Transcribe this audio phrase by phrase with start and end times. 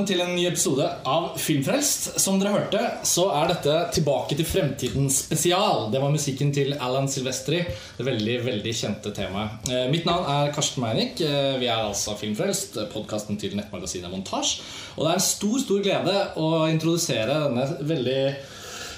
[0.00, 2.14] velkommen til en ny episode av Filmfrelst.
[2.22, 5.90] Som dere hørte, så er dette Tilbake til fremtiden spesial.
[5.92, 7.58] Det var musikken til Alan Silvestri.
[7.98, 9.68] Det veldig, veldig kjente temaet.
[9.68, 11.20] Eh, mitt navn er Karsten Meinick.
[11.20, 14.62] Eh, vi er altså Filmfrelst, podkasten til nettmagasinet Montasj.
[14.96, 18.22] Og det er en stor, stor glede å introdusere denne veldig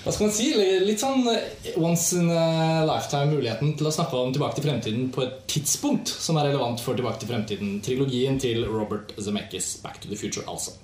[0.02, 0.48] hva skal man si,
[0.83, 1.23] litt sånn
[1.79, 6.41] once in a lifetime-muligheten til å snakke om Tilbake til fremtiden på et tidspunkt som
[6.41, 7.77] er relevant for Tilbake til fremtiden.
[7.86, 10.75] Trilogien til Robert Zemeckis, Back to the Future, altså.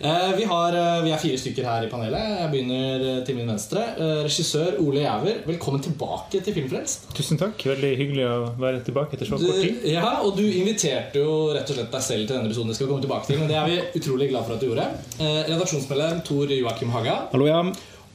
[0.00, 2.34] Eh, vi, har, eh, vi er fire stykker her i panelet.
[2.40, 3.84] Jeg begynner eh, til min venstre.
[4.26, 7.06] Regissør Ole Jæver, velkommen tilbake til Filmfrelst.
[7.14, 7.62] Tusen takk.
[7.76, 9.86] Veldig hyggelig å være tilbake etter så kort tid.
[9.94, 12.74] Ja, og du inviterte jo rett og slett deg selv til denne episoden.
[12.74, 14.90] vi skal komme tilbake til, men det er vi utrolig glad for at du gjorde.
[15.22, 17.20] Redaksjonsmedlem Tor Joakim Haga.
[17.30, 17.62] Hallo, ja.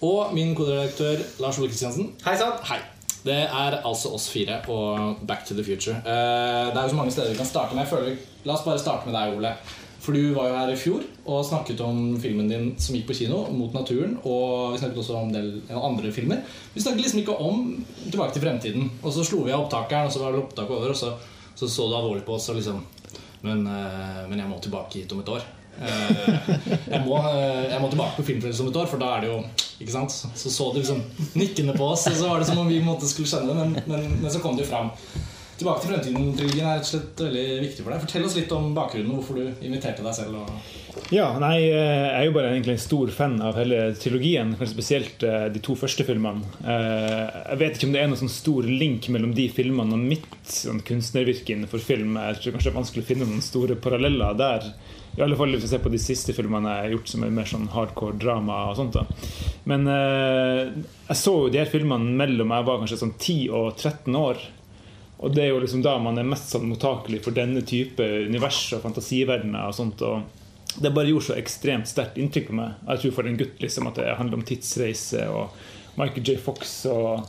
[0.05, 2.13] Og min koderedaktør Lars Ole Kristiansen.
[2.23, 2.55] Hei sann!
[2.69, 2.79] Hei.
[3.19, 5.97] Det er altså oss fire og Back to the Future.
[6.07, 7.87] Eh, det er jo så mange steder vi kan starte med.
[7.89, 8.15] Føler,
[8.47, 9.51] la oss bare starte med deg, Ole.
[9.99, 13.17] For du var jo her i fjor og snakket om filmen din som gikk på
[13.19, 14.15] kino, 'Mot naturen'.
[14.23, 16.39] Og vi snakket også om en del andre filmer.
[16.73, 18.89] Vi snakket liksom ikke om 'Tilbake til fremtiden'.
[19.03, 21.13] Og så slo vi av opptakeren, og så var det opptak over, og så
[21.55, 22.85] så, så du alvorlig på oss og liksom
[23.41, 23.63] men,
[24.29, 25.43] men jeg må tilbake hit om et år.
[25.79, 26.51] Eh,
[26.91, 29.31] jeg må, eh, jeg må tilbake på Filmfrelst om et år, for da er det
[29.31, 29.39] jo
[29.79, 30.11] ikke sant?
[30.11, 31.01] Så så du liksom
[31.39, 33.83] nikkende på oss, og så var det som om vi måtte skulle skjønne det, men,
[33.87, 34.91] men, men så kom det jo fram.
[35.59, 38.03] Tilbake til fremtiden-trilogien er rett og slett veldig viktig for deg.
[38.05, 40.37] Fortell oss litt om bakgrunnen, hvorfor du inviterte deg selv.
[41.11, 45.25] Ja, nei, Jeg er jo bare egentlig en stor fan av hele trilogien, kanskje spesielt
[45.51, 46.47] de to første filmene.
[46.63, 50.39] Jeg vet ikke om det er noen sånn stor link mellom de filmene og mitt
[50.47, 52.15] sånn, kunstnervirke innenfor film.
[52.15, 54.71] Jeg tror kanskje det er vanskelig å finne noen store paralleller der.
[55.17, 57.33] I alle fall hvis vi ser på de siste filmene jeg har gjort som er
[57.33, 58.59] mer sånn hardcore drama.
[58.69, 59.05] og sånt da.
[59.69, 60.61] Men eh,
[61.09, 64.43] jeg så jo de her filmene mellom jeg var kanskje sånn 10 og 13 år.
[65.19, 68.61] Og det er jo liksom da man er mest sånn mottakelig for denne type univers
[68.77, 69.67] og fantasiverdener.
[69.67, 70.21] og sånt, og
[70.79, 72.77] Det bare gjorde så ekstremt sterkt inntrykk på meg.
[72.87, 75.49] Jeg tror for en gutt liksom at det handler om tidsreise og
[75.97, 76.37] Michael J.
[76.39, 77.25] Fox og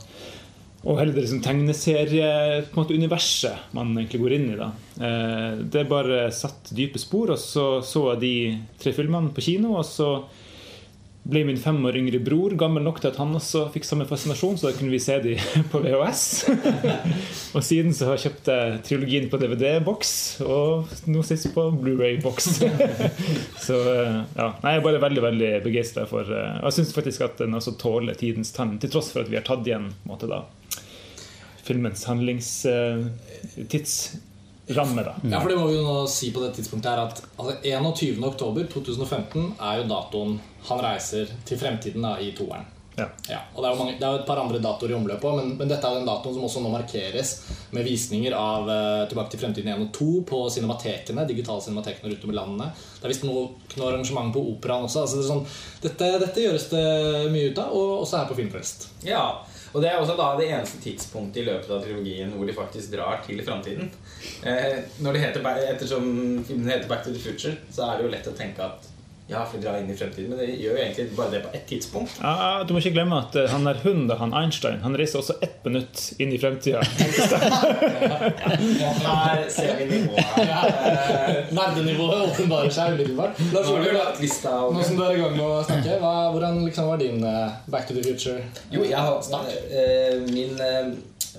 [0.81, 4.57] og hele det liksom tegneserieuniverset man egentlig går inn i.
[4.57, 4.69] da.
[4.97, 7.31] Eh, det bare satt dype spor.
[7.35, 8.35] Og så så jeg de
[8.81, 9.69] tre filmene på kino.
[9.77, 10.09] Og så
[11.21, 14.57] ble min fem år yngre bror gammel nok til at han også fikk samme fascinasjon,
[14.57, 15.35] så da kunne vi se de
[15.71, 16.23] på VHS.
[17.55, 18.49] og siden så har jeg kjøpt
[18.87, 20.13] trilogien på DVD-boks,
[20.45, 22.49] og nå sist på Blu-ray-boks.
[23.67, 27.25] så eh, ja, Nei, jeg er bare veldig veldig begeistra for Og Jeg syns faktisk
[27.27, 30.29] at den også tåler tidens tann, til tross for at vi har tatt igjen måte
[30.31, 30.43] da
[31.61, 32.03] filmens
[34.67, 35.03] handlingstidsramme.
[35.03, 37.55] da ja, for det må vi jo nå si på det tidspunktet her at altså,
[37.63, 42.65] 21.10.2015 er jo datoen han reiser til fremtiden da, i toeren.
[42.95, 43.07] Ja.
[43.29, 45.23] Ja, og det er, jo mange, det er jo et par andre datoer i omløpet
[45.25, 47.31] òg, men, men, dette er den datoen som også nå markeres
[47.71, 52.27] med visninger av uh, Tilbake til fremtiden 1 og 2 på cinematekene, digitale cinematekene rundt
[52.27, 52.67] om i landene.
[52.97, 53.47] Det er visst noe,
[53.79, 55.05] noe arrangement på Operaen også.
[55.05, 55.45] Altså det sånn,
[55.85, 56.85] dette, dette, gjøres det
[57.31, 58.89] mye ut av, og også her på Filmfest.
[59.07, 59.23] Ja,
[59.73, 62.91] og Det er også da det eneste tidspunktet i løpet av trilogien hvor de faktisk
[62.93, 63.91] drar til framtiden.
[64.43, 64.81] Eh,
[65.71, 68.90] ettersom filmen heter Back to the Future, så er det jo lett å tenke at
[69.31, 71.51] ja, for å dra inn i fremtiden, men det gjør jo egentlig bare det på
[71.55, 72.17] ett tidspunkt.
[72.21, 75.63] Ja, Du må ikke glemme at han der hunden, han Einstein, han reiser også ett
[75.65, 76.81] minutt inn i fremtida.
[78.81, 80.25] ja, her ser vi nivået.
[80.49, 80.61] Ja,
[81.57, 83.39] Nerdenivået åpenbarer seg umiddelbart.
[83.51, 87.55] Nå som du er i gang med å snakke, hva, hvordan liksom var din uh,
[87.71, 88.43] Back to the Future?
[88.73, 89.51] Jo, jeg har snart.
[89.71, 90.91] Uh, min uh,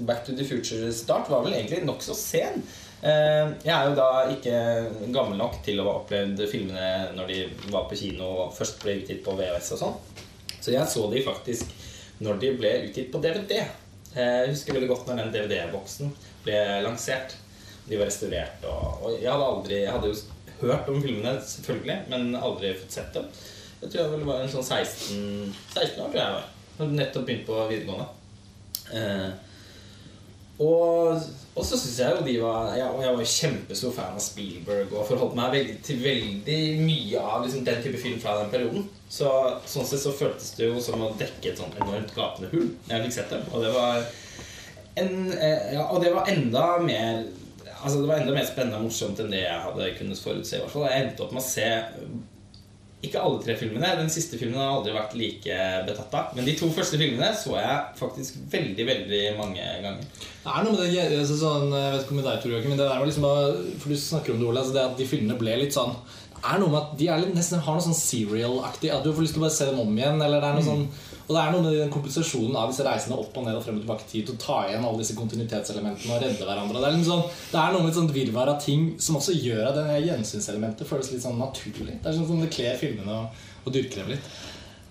[0.08, 2.62] Back to the Future-start var vel egentlig nokså sen.
[3.02, 4.58] Jeg er jo da ikke
[5.10, 7.38] gammel nok til å ha opplevd filmene når de
[7.72, 9.96] var på kino og først ble utgitt på VHS og sånn.
[10.62, 11.72] Så jeg så de faktisk
[12.22, 13.56] når de ble utgitt på DVD.
[14.14, 16.12] Jeg husker veldig godt når den DVD-boksen
[16.44, 17.34] ble lansert.
[17.88, 18.62] De var restaurert.
[18.68, 20.20] Og, jeg hadde aldri Jeg hadde jo
[20.62, 23.26] hørt om filmene, selvfølgelig, men aldri fått sett dem.
[23.80, 26.12] Jeg tror jeg vel var en sånn 16, 16 år.
[26.12, 28.06] tror jeg var nettopp begynt på videregående.
[28.94, 29.30] Eh,
[30.60, 31.22] og,
[31.54, 34.92] og, så syns jeg jo de var Jeg, jeg var jo kjempestor fan av Spielberg
[34.92, 38.84] og forholdt meg veldig, til veldig mye av liksom, den type film fra den perioden.
[39.08, 39.30] Så
[39.68, 42.68] Sånn sett så føltes det jo som å dekke et sånt enormt gapende hull.
[42.88, 44.04] Jeg fikk sett dem Og det var
[45.00, 47.24] en, eh, ja, Og det var enda mer
[47.82, 50.56] Altså Det var enda mer spennende og morsomt enn det jeg hadde kunnet forutse.
[50.56, 51.70] i hvert fall Jeg endte opp med å se
[53.02, 53.88] ikke alle tre filmene.
[53.98, 55.56] Den siste filmen har aldri vært like
[55.88, 56.36] betatt av.
[56.36, 60.04] Men de to første filmene så jeg faktisk veldig veldig mange ganger.
[60.42, 62.78] Det er noe med det altså sånn, Jeg vet ikke om det er, Tor men
[62.78, 63.26] det der var liksom
[63.78, 64.62] For du snakker om det, Ole.
[64.62, 65.94] Altså det at de filmene ble litt sånn
[66.42, 68.90] er noe med at De litt, nesten har noe sånn serial-aktig.
[68.90, 70.22] At du får lyst til å bare se dem om igjen.
[70.22, 70.70] Eller det er noe mm.
[70.70, 73.64] sånn Og det er noe med den kompensasjonen av disse reisene opp og ned og
[73.64, 76.78] frem og tilbake tid til å ta igjen alle disse kontinuitetselementene og redde hverandre.
[76.78, 79.36] Det er, liksom sånn, det er noe med et sånt virvar av ting som også
[79.38, 82.00] gjør at det gjensynselementet føles litt sånn naturlig.
[82.02, 83.28] Det er sånn som det kler filmene å,
[83.62, 84.34] å dyrke dem litt.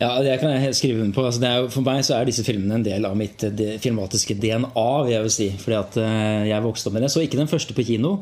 [0.01, 1.23] Ja, det kan jeg skrive under på.
[1.29, 4.87] Altså, jo, for meg så er disse filmene en del av mitt de, filmatiske DNA.
[5.05, 7.11] vil jeg vil si, fordi at uh, jeg vokste opp med det.
[7.13, 8.15] Så ikke den første på kino.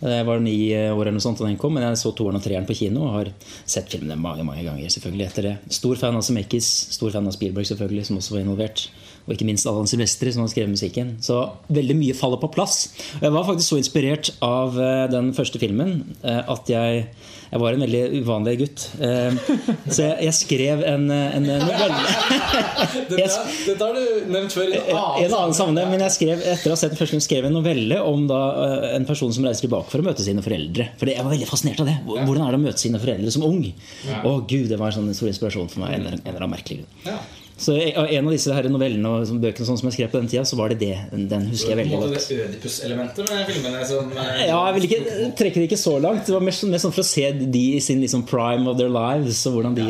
[0.00, 2.44] Jeg var ni år eller noe sånt da den kom, men jeg så toeren og
[2.44, 3.32] treeren på kino og har
[3.64, 4.92] sett filmene mange mange ganger.
[4.92, 5.54] selvfølgelig etter det.
[5.72, 8.88] Stor fan av Zemeckis, stor fan av Spielberg, selvfølgelig, som også var involvert.
[9.26, 11.16] Og ikke minst Allan Silvestri, som har skrevet musikken.
[11.24, 11.40] Så
[11.72, 12.92] veldig mye faller på plass.
[13.18, 17.08] Og jeg var faktisk så inspirert av uh, den første filmen at jeg
[17.50, 18.86] jeg var en veldig uvanlig gutt.
[18.98, 22.00] Så jeg, jeg skrev en, en novelle.
[23.12, 25.92] Dette har du nevnt før i en annen, en annen sammenheng.
[25.94, 28.40] Men jeg skrev etter å ha sett den første skrev en novelle om da,
[28.96, 30.90] en person som reiser tilbake for å møte sine foreldre.
[31.00, 31.96] For jeg var veldig fascinert av det.
[32.06, 33.62] Hvordan er det å møte sine foreldre som ung?
[34.26, 35.98] Å Gud, Det var en sånn stor inspirasjon for meg.
[36.00, 37.18] En eller annen merkelig grunn.
[37.58, 40.42] Så En av disse her novellene og bøkene sånn som jeg skrev på den tida,
[40.44, 40.96] så var det det.
[41.30, 42.16] Den husker jeg veldig godt.
[42.28, 46.26] Det Ødipus-elementet med filmene som eh, Ja, jeg vil ikke trekke det ikke så langt.
[46.28, 48.92] Det var mer sånn, sånn for å se de i sin liksom prime of their
[48.92, 49.86] lives, og de,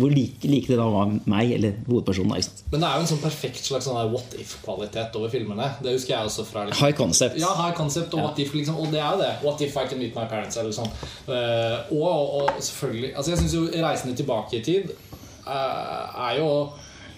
[0.00, 2.34] hvor like, like det da var meg, eller hovedpersonen.
[2.72, 5.68] Men det er jo en sånn perfekt slags sånn what if-kvalitet over filmene.
[5.84, 7.38] Det husker jeg også fra liksom, High concept.
[7.38, 8.26] Ja, high concept og ja.
[8.26, 9.30] what if, liksom, og det er jo det.
[9.44, 10.58] What if I can meet my parents?
[10.58, 10.90] Eller sånn.
[11.28, 14.90] Uh, og, og, selvfølgelig altså Jeg syns jo 'Reisende tilbake i tid'
[15.46, 16.50] uh, er jo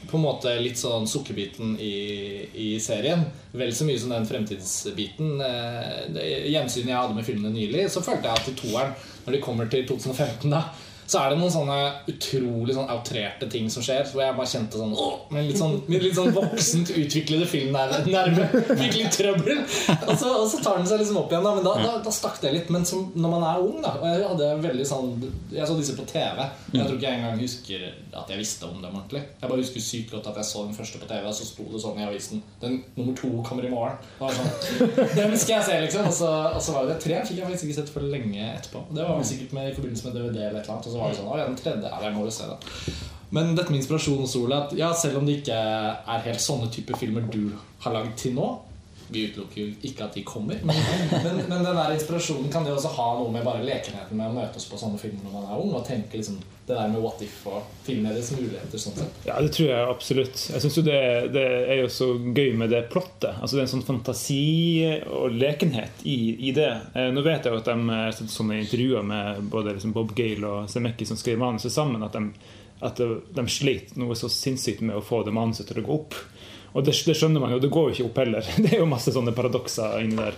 [0.08, 1.94] på en måte litt sånn sukkerbiten i,
[2.54, 3.26] i, serien.
[3.52, 5.38] Vel så mye som den fremtidsbiten.
[5.44, 6.20] Eh,
[6.52, 8.94] Gjensynet jeg hadde med filmene nylig, så følte jeg at i toeren,
[9.26, 10.64] når de kommer til 2015, da
[11.08, 11.76] så er det noen sånne
[12.12, 14.04] utrolig sånn outrerte ting som skjer.
[14.12, 18.44] Hvor jeg bare kjente sånn åh, Med litt sånn, med litt sånn voksent utviklede filmnerve.
[18.82, 19.62] Fikk litt trøbbel.
[19.64, 21.46] Og så, og så, tar den seg liksom opp igjen.
[21.46, 21.54] Da.
[21.56, 22.68] Men da, da, da stakk det litt.
[22.74, 25.14] Men som, når man er ung, da Og jeg hadde veldig sånn
[25.54, 26.44] Jeg så disse på TV.
[26.74, 27.88] Jeg tror ikke jeg engang husker
[28.18, 29.24] at jeg visste om dem ordentlig.
[29.40, 31.64] Jeg bare husker sykt godt at jeg så den første på TV, og så sto
[31.72, 33.96] det sånn i avisen Den nummer to kommer i morgen.
[34.18, 34.52] Sånn,
[35.16, 36.08] den skal jeg se, liksom.
[36.10, 37.20] Og så, og så var det tre.
[37.24, 38.84] Fikk jeg faktisk ikke sett for lenge etterpå.
[38.92, 41.42] Det var sikkert med, i forbindelse med DVD eller et eller annet var det sånn
[41.42, 42.98] den tredje ja, jeg må jo se, den.
[43.34, 46.70] Men dette med inspirasjon hos Ole at ja, selv om det ikke er helt sånne
[46.72, 47.50] typer filmer du
[47.84, 48.48] har lagd til nå
[49.08, 50.78] Vi utelukker jo ikke at de kommer, men,
[51.12, 54.36] men, men, den der inspirasjonen kan jo også ha noe med bare lekenheten med å
[54.36, 57.22] møtes på sånne filmer når man er ung, og tenke liksom det der med what
[57.24, 58.80] if og filmmediets muligheter.
[58.80, 60.42] sånn sett Ja, det tror jeg absolutt.
[60.52, 61.00] Jeg synes jo det,
[61.32, 63.38] det, er jo så gøy med det plottet.
[63.40, 64.42] Altså Det er en sånn fantasi
[65.06, 66.18] og lekenhet i,
[66.50, 66.70] i det.
[66.92, 70.52] Eh, nå vet jeg jo at de eh, sånne intervjuer med både liksom Bob Gale
[70.52, 72.52] og Semekki som skrev manuset sammen, at de,
[72.84, 76.20] at de sliter noe så sinnssykt med å få det manuset til å gå opp.
[76.74, 78.48] Og det, det, skjønner man jo, det går jo ikke opp heller.
[78.64, 80.36] Det er jo masse sånne paradokser inni der.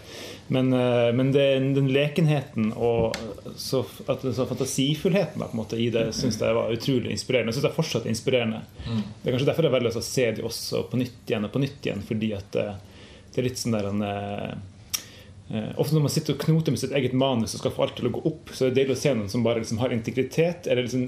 [0.51, 1.47] Men, eh, men det,
[1.77, 3.19] den lekenheten og
[3.59, 7.51] så, at, så fantasifullheten da, måte, i det syns jeg var utrolig inspirerende.
[7.51, 8.63] Jeg syns det er fortsatt inspirerende.
[8.87, 9.03] Mm.
[9.03, 11.65] Det er kanskje derfor jeg velger å se de også på nytt igjen og på
[11.65, 12.07] nytt igjen.
[12.07, 12.87] Fordi at det, eh,
[13.31, 14.53] det er litt sånn der en Eh,
[15.51, 18.07] ofte når man sitter og knoter med sitt eget manus og skal få alt til
[18.07, 20.69] å gå opp, så er det deilig å se noen som bare liksom har integritet,
[20.71, 21.07] eller liksom,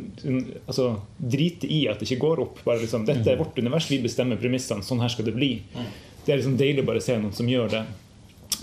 [0.66, 2.62] altså, driter i at det ikke går opp.
[2.66, 4.82] Bare liksom, 'Dette er vårt univers, vi bestemmer premissene.
[4.82, 5.62] Sånn her skal det bli'.
[6.24, 7.84] Det er liksom deilig å bare se noen som gjør det.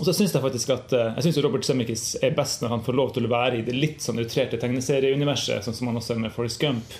[0.00, 2.84] Og så synes Jeg faktisk at eh, Jeg synes Robert Semikis er best når han
[2.84, 6.14] får lov til å være i det litt sånn utrerte tegneserieuniverset, sånn som han også
[6.14, 6.94] er med Forrest Gump.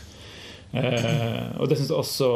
[0.70, 2.26] Eh, og det syns jeg også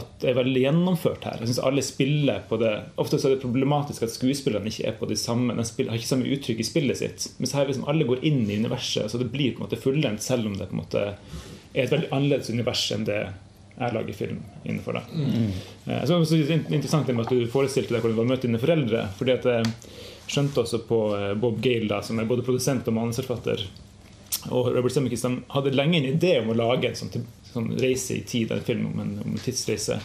[0.00, 1.42] at det er veldig gjennomført her.
[1.42, 2.70] Jeg synes alle spiller på det
[3.02, 6.00] Ofte så er det problematisk at skuespillerne ikke er på de samme De spiller, har
[6.00, 7.28] ikke samme uttrykk i spillet sitt.
[7.38, 10.24] Mens her liksom alle går inn i universet, så det blir på en måte fullendt,
[10.24, 11.04] selv om det på en måte
[11.72, 13.20] er et veldig annerledes univers enn det
[13.72, 14.98] jeg lager film innenfor.
[14.98, 15.52] det mm.
[15.86, 18.62] Eh, så det er interessant at du forestilte deg hvordan det var å møte dine
[18.62, 19.06] foreldre.
[19.18, 19.70] fordi at jeg
[20.32, 23.64] skjønte også på eh, Bob Gale, da, som er både produsent og manusforfatter,
[24.50, 25.22] og Robert Zemeckis
[25.54, 28.86] hadde lenge en idé om å lage en sånn sånn reise i tid, en film
[28.88, 29.98] om en, om en tidsreise.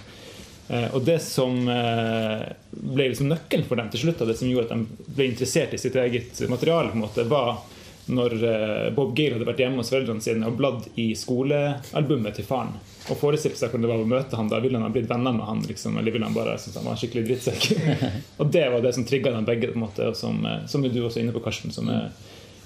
[0.67, 4.49] Eh, og det som eh, ble liksom nøkkelen for dem til slutt, og det som
[4.51, 7.61] gjorde at de ble interessert i sitt eget materiale, på en måte, var
[8.07, 12.47] når eh, Bob Gale hadde vært hjemme hos foreldrene sine og bladd i skolealbumet til
[12.47, 12.75] faren.
[13.07, 15.31] Og forestilte seg hvordan det var å møte han Da ville han ha blitt venner
[15.35, 17.67] med han, liksom, eller ville han bare synes han var en skikkelig drittsekk.
[18.39, 20.83] og det var det som trigga dem begge, på en måte, og som, eh, som
[20.83, 21.75] du også er inne på, Karsten.
[21.75, 22.09] som er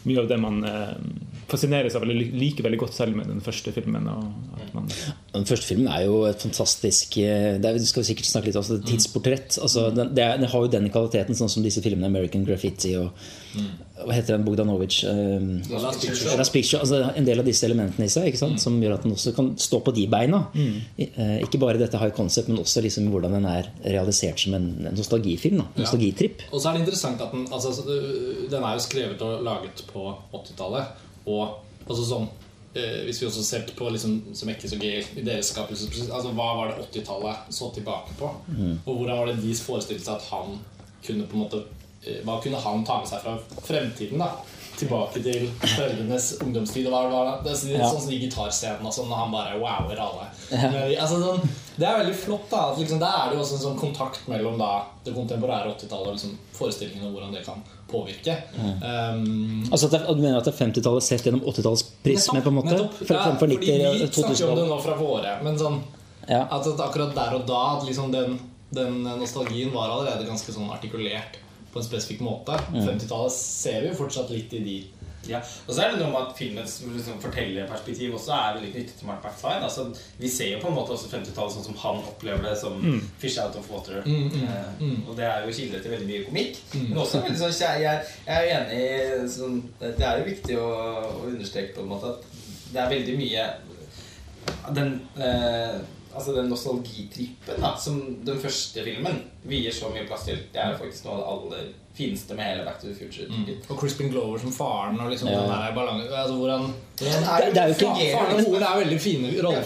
[0.08, 0.94] mye av det man eh,
[1.52, 4.08] fascineres av eller liker veldig godt selv med den første filmen.
[5.34, 8.60] den første filmen er jo et fantastisk eh, det er, skal vi sikkert snakke litt
[8.60, 9.60] om, et tidsportrett.
[9.62, 12.96] Altså, den, det, er, det, har jo den kvaliteten, sånn som disse filmene 'American Graffiti'
[13.02, 13.12] og
[14.06, 15.02] hva heter den Bogdanovic?
[15.08, 16.82] Um, Last Picture.
[16.82, 18.58] Altså, en del av disse elementene i seg mm.
[18.62, 20.44] som gjør at den også kan stå på de beina.
[20.54, 20.78] Mm.
[21.00, 24.70] Uh, ikke bare dette high concept, men også liksom hvordan den er realisert som en,
[24.90, 25.62] en nostalgifilm.
[25.62, 25.68] Da.
[25.84, 26.46] Nostalgitripp.
[26.48, 26.52] Ja.
[26.52, 27.74] Og så er det interessant at den, altså,
[28.52, 31.08] den er jo skrevet og laget på 80-tallet.
[31.30, 31.44] Og
[31.86, 32.28] altså sånn
[32.74, 36.34] eh, Hvis vi også ser på liksom, som ikke så gøy i deres skapelsesprosess altså,
[36.38, 38.32] Hva var det 80-tallet så tilbake på?
[38.86, 40.58] Og hvordan var det de forestilte seg at han
[41.06, 41.81] kunne på en måte eh,
[42.26, 44.18] Hva kunne han ta med seg fra fremtiden?
[44.22, 44.32] da
[44.82, 46.88] Tilbake til foreldrenes ungdomstid.
[46.90, 47.90] Og hva hva, det, er sånn, Ja.
[47.92, 50.26] sånn som de gitarscenene og sånn, når han bare wower alle.
[50.50, 52.48] Men, altså, sånn, det er veldig flott.
[52.50, 54.72] da at liksom, Der er det jo også en sånn kontakt mellom da,
[55.06, 58.38] det kontemporære 80-tallet og liksom, forestillingen om hvordan det kan påvirke.
[58.58, 62.42] Um, Altså det, Du mener at det er 50-tallet sett gjennom 80-tallets prisme?
[62.42, 62.74] på en måte?
[62.74, 62.98] nettopp.
[63.06, 65.82] For, Ja, fordi vi snakker om det nå fra våre, men sånn
[66.28, 66.48] ja.
[66.50, 68.40] at, at akkurat der og da at liksom den,
[68.72, 71.38] den nostalgien var allerede ganske sånn artikulert
[71.74, 72.58] på en spesifikk måte.
[72.74, 74.80] 50-tallet ser vi jo fortsatt litt i de
[75.30, 75.38] Ja.
[75.68, 79.06] Og så er det noe med at filmens liksom, fortellerperspektiv også er veldig knyttet til
[79.06, 79.62] Mark McFine.
[79.68, 79.84] Altså,
[80.18, 82.82] vi ser jo på en måte også 50-tallet sånn som han opplever det som
[83.22, 84.02] fish out of water.
[84.02, 86.58] Eh, og det er jo kilde til veldig mye komikk.
[86.74, 90.30] Men også veldig sånn jeg, jeg, jeg er jo enig i sånn, Det er jo
[90.32, 90.70] viktig å,
[91.22, 92.26] å understreke på en måte at
[92.74, 93.46] det er veldig mye
[94.76, 95.80] den eh,
[96.12, 100.42] Altså den nostalgitrippen da som den første filmen vier så mye plass til.
[100.52, 101.30] Det er jo faktisk noe av det
[101.62, 103.28] aller fineste med hele Back to the Future.
[103.70, 105.40] Og Crispin Glover som faren og liksom Ja.
[105.42, 106.62] den der balangen altså, hvordan,
[107.00, 109.66] hvordan er Det- det er jo ikke- Faren og moren er veldig fine Den Det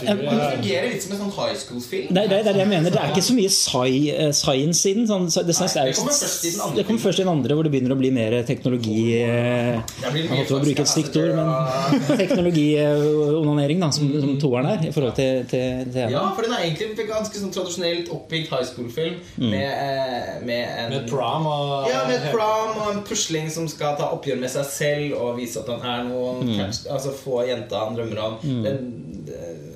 [0.56, 2.08] fungerer litt som en sånn high school-film.
[2.14, 2.90] Det, er- det, er det jeg mener.
[2.90, 5.06] Det er ikke så mye sci, eh, science i den.
[5.08, 7.34] Sånn, så det, Nei, det kommer først i den andre det kommer først i den
[7.36, 9.02] andre, hvor det begynner å bli mer teknologi...
[9.22, 14.85] eh, Det Jeg å bruke et stygt ord, men teknologionanering, da, som, som toeren er,
[14.88, 18.52] i forhold til, til, til Ja, for den er egentlig en ganske sånn tradisjonelt oppgitt
[18.54, 23.04] high school-film med, eh, med en Med prom og Ja, med et prom og en
[23.08, 26.60] pusling som skal ta oppgjør med seg selv og vise at han er noen Mm.
[26.92, 28.38] Altså få jenta han drømmer om.
[28.44, 28.88] Den,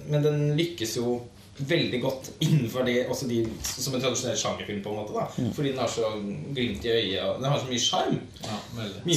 [0.09, 1.19] men den lykkes jo
[1.59, 4.79] veldig godt innenfor det, også de, som en tradisjonell sjangerfilm.
[4.83, 5.25] på en måte da
[5.55, 6.11] Fordi den har så
[6.55, 8.19] glimt i øyet og den har så mye sjarm.
[8.45, 8.59] Ja,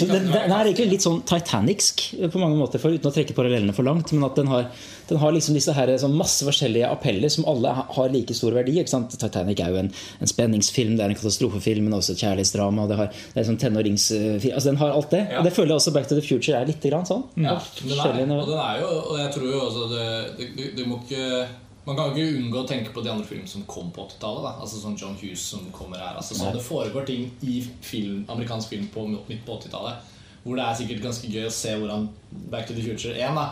[0.00, 3.74] den, den er egentlig litt sånn titanicsk på mange måter, for uten å trekke parallellene
[3.76, 4.10] for langt.
[4.16, 4.66] Men at den har,
[5.12, 8.78] den har liksom disse her, sånn masse forskjellige appeller som alle har like stor verdi.
[8.80, 9.12] Ikke sant?
[9.20, 12.86] Titanic er jo en, en spenningsfilm, det er en katastrofefilm, men også et kjærlighetsdrama.
[12.90, 15.24] Det, har, det er sånn tenåringsfilm altså Den har alt det.
[15.28, 15.40] Ja.
[15.40, 17.26] Og det føler jeg også Back to the Future er litt grann sånn.
[17.36, 20.06] Ja, den er, og den er jo Og jeg tror jo også det,
[20.38, 21.44] det, det må ikke
[21.82, 24.60] man kan jo ikke unngå å tenke på de andre filmene som kom på 80-tallet.
[24.62, 26.14] Altså sånn John Hughes som kommer her.
[26.14, 30.11] Altså sånn Det foregår ting i film, amerikansk film på, midt på 80-tallet.
[30.44, 32.08] Hvor det er sikkert ganske gøy å se hvordan
[32.50, 33.44] Back to the Future 1 da,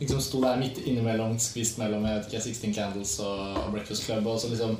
[0.00, 4.04] liksom sto der midt innimellom, skvist mellom jeg vet ikke, 16 Candles og, og Breakfast
[4.06, 4.26] Club.
[4.30, 4.76] Og så liksom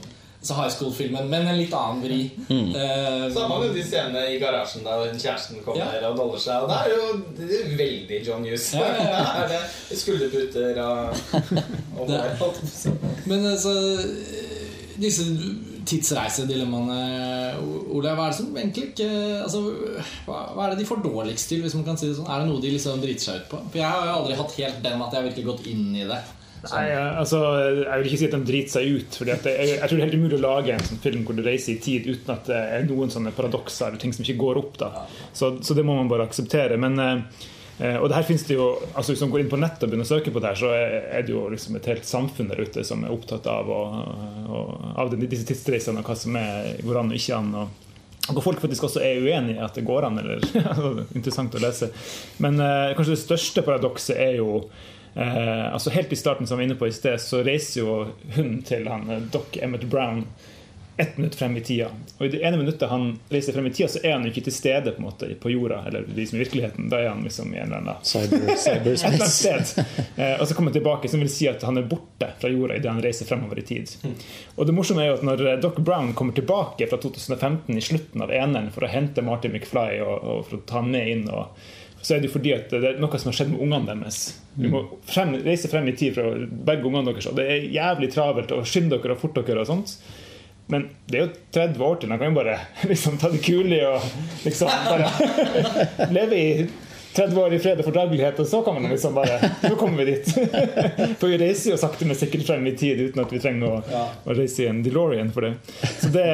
[0.46, 2.18] så high school-filmen, men en litt annen vri.
[2.46, 6.11] Eh, Så har man jo de scenene i garasjen der kjæresten kommer Ja.
[6.11, 6.62] og doller seg.
[6.62, 7.06] Og det er jo
[7.40, 8.68] det er veldig John Hughes.
[8.76, 9.25] Ja, ja, ja.
[9.42, 9.49] Er
[9.90, 11.16] det skulderputer og,
[11.99, 12.94] og Det-.
[13.26, 13.73] Men altså
[15.00, 15.25] Disse
[15.88, 17.00] tidsreisedilemmaene,
[17.95, 19.11] Ole, hva er det som egentlig ikke
[19.43, 19.62] altså,
[20.26, 22.28] hva, hva er det de får dårligst til, hvis man kan si det sånn?
[22.31, 23.62] Er det noe de liksom driter seg ut på?
[23.71, 26.09] For jeg har jo aldri hatt helt den at jeg har virkelig gått inn i
[26.09, 26.21] det.
[26.66, 27.40] Nei, altså,
[27.78, 29.19] Jeg vil ikke si at de driter seg ut.
[29.21, 31.43] Fordi jeg, jeg tror det er helt umulig å lage en sånn film hvor du
[31.47, 34.62] reiser i tid uten at det er noen sånne paradokser eller ting som ikke går
[34.62, 34.78] opp.
[34.81, 34.90] da
[35.31, 36.78] Så, så det må man bare akseptere.
[36.81, 37.45] Men eh,
[37.76, 40.06] og det her finnes det jo altså Hvis man går inn på nettet og begynner
[40.06, 42.85] å søke på det her, så er det jo liksom et helt samfunn der ute
[42.88, 43.99] som er opptatt av, og,
[44.49, 44.71] og,
[45.02, 47.52] av disse tidsreisene og hva som er, går an og ikke an.
[47.61, 47.87] og
[48.33, 50.18] hvor folk faktisk også er uenig i at det går an.
[50.18, 50.42] eller
[51.18, 51.92] Interessant å lese.
[52.42, 54.64] Men eh, kanskje det største paradokset er jo
[55.14, 57.97] eh, altså Helt i starten som vi var inne på i sted, så reiser jo
[58.37, 60.25] hun til han, eh, Doc Emmett Brown
[60.97, 61.88] ett minutt frem i tida.
[62.19, 64.47] Og i det ene minuttet han reiser frem i tida, så er han jo ikke
[64.49, 65.83] til stede på en måte på jorda.
[65.88, 66.88] eller liksom i virkeligheten.
[66.93, 69.65] Da er han liksom i en eller annen Cyber, et eller annet cyberspace.
[69.76, 69.85] sted.
[70.17, 72.76] Eh, og så kommer han tilbake, som vil si at han er borte fra jorda
[72.76, 73.93] idet han reiser fremover i tid.
[74.57, 77.85] Og det morsomme er jo at når eh, Doc Brown kommer tilbake fra 2015 i
[77.85, 81.12] slutten av eneren for å hente Martin McFly og, og for å ta han med
[81.12, 81.53] inn og
[82.07, 84.19] så er det jo fordi at det er noe som har skjedd med ungene deres.
[84.55, 87.26] Vi må frem, reise frem i tid fra begge ungene deres.
[87.26, 89.97] Og det er jævlig travelt, og skynd dere og fort dere og sånt.
[90.73, 92.11] Men det er jo 30 år til.
[92.11, 92.56] Man kan jo bare
[92.90, 94.02] liksom ta det kulig og
[94.44, 95.11] liksom bare
[96.16, 96.50] leve i
[97.16, 100.11] 30 år i fred og fordragelighet, og så kan man liksom bare Nå kommer vi
[100.11, 100.26] dit.
[101.20, 104.02] For vi reiser jo sakte, men sikkert frem i tid uten at vi trenger å,
[104.28, 105.54] å reise i en DeLorean for det.
[106.02, 106.26] Så det,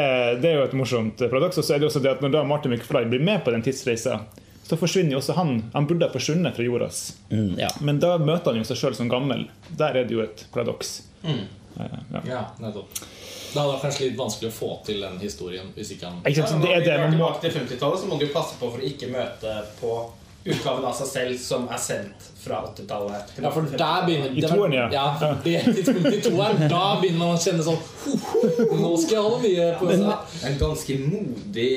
[0.43, 1.61] det er jo et morsomt paradoks.
[1.63, 3.63] Og så er det også det at når da Martin McFly blir med på den
[3.63, 4.25] tidsreisa,
[4.67, 5.55] så forsvinner jo også han.
[5.77, 7.05] Han burde ha forsvunnet fra jordas.
[7.31, 7.71] Mm, ja.
[7.85, 9.47] Men da møter han jo seg sjøl som gammel.
[9.79, 10.97] Der er det jo et paradoks.
[11.23, 11.45] Eh,
[11.79, 12.21] Ja.
[12.29, 12.99] Ja, nettopp.
[13.53, 16.47] Det hadde vært kanskje litt vanskelig å få til den historien hvis ikke han Ikke
[16.47, 16.57] sant?
[16.57, 18.81] Så det er det man må tilbake til 50-tallet, så må du passe på for
[18.81, 19.95] å ikke møte på
[20.45, 23.35] utgaven av seg selv som er sendt fra 80-tallet.
[23.39, 24.87] Ja, for der begynner I toeren, ja.
[24.91, 25.29] ja.
[25.45, 29.23] det tidspunktet i toeren, Da begynner man å kjenne sånn ho, ho, Nå skal jeg
[29.27, 30.35] holde mye på seg.
[30.49, 31.71] en ganske modig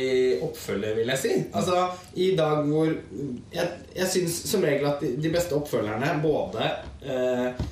[0.48, 1.36] oppfølger, vil jeg si.
[1.54, 1.86] Altså,
[2.18, 6.72] I dag hvor Jeg, jeg syns som regel at de, de beste oppfølgerne både
[7.06, 7.66] eh,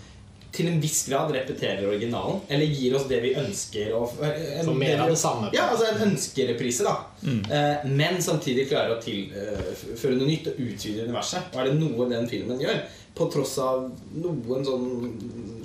[0.53, 3.93] til en viss grad repeterer originalen, eller gir oss det vi ønsker.
[3.97, 5.49] Og, eh, en, Så mer av det samme.
[5.55, 6.95] Ja, altså en ønskereprise, da.
[7.25, 11.49] Eh, men samtidig klarer å tilføre noe nytt og utvide universet.
[11.53, 12.83] Og er det noe den filmen gjør,
[13.17, 14.87] på tross av noen sånn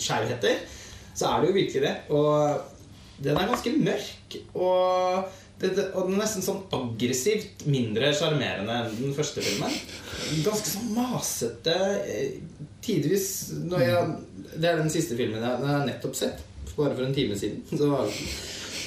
[0.00, 0.64] skjevheter,
[1.16, 1.95] så er det jo virkelig det.
[2.14, 4.38] Og den er ganske mørk.
[4.54, 5.28] Og,
[5.59, 9.75] det, det, og den er nesten sånn aggressivt mindre sjarmerende enn den første filmen.
[10.47, 11.78] Ganske sånn masete.
[12.78, 13.28] Eh, Tidvis
[13.68, 14.12] når jeg,
[14.54, 16.44] Det er den siste filmen jeg, jeg har nettopp sett.
[16.78, 17.64] Bare for en time siden.
[17.73, 18.14] Så var det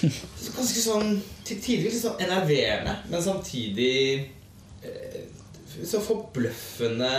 [0.42, 1.10] så ganske sånn
[1.46, 3.98] tidvis litt sånn enerverende, men samtidig
[4.82, 5.20] eh,
[5.86, 7.10] så forbløffende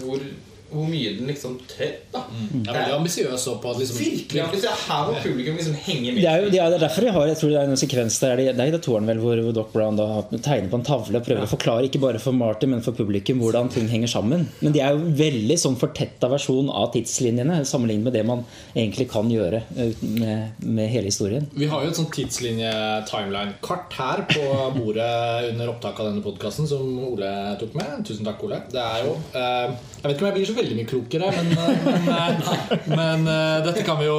[0.00, 0.22] hvor,
[0.70, 2.22] hvor mye den liksom tør, da.
[2.52, 4.82] Jeg er veldig ambisiøs på at liksom Virkelig ambisiøs.
[4.88, 6.20] Her må publikum liksom henge med.
[6.22, 8.42] Det er jo det er derfor jeg har Jeg tror det er en sekvens der
[8.42, 11.20] Det er i det toeren vel hvor, hvor Doc Brown da tegner på en tavle
[11.20, 14.46] og prøver å forklare ikke bare for Martin, men for publikum hvordan ting henger sammen.
[14.60, 18.44] Men de er jo veldig sånn fortetta versjon av tidslinjene sammenlignet med det man
[18.74, 21.48] egentlig kan gjøre eh, med, med hele historien.
[21.56, 24.44] Vi har jo et sånt tidslinje-timeline-kart her på
[24.76, 25.08] bordet
[25.52, 28.04] under opptak av denne podkasten som Ole tok med.
[28.08, 28.60] Tusen takk, Ole.
[28.72, 31.50] Det er jo eh, Jeg vet ikke om jeg blir så veldig mye klokere, men,
[31.56, 34.18] eh, men, eh, men eh, dette kan vi jo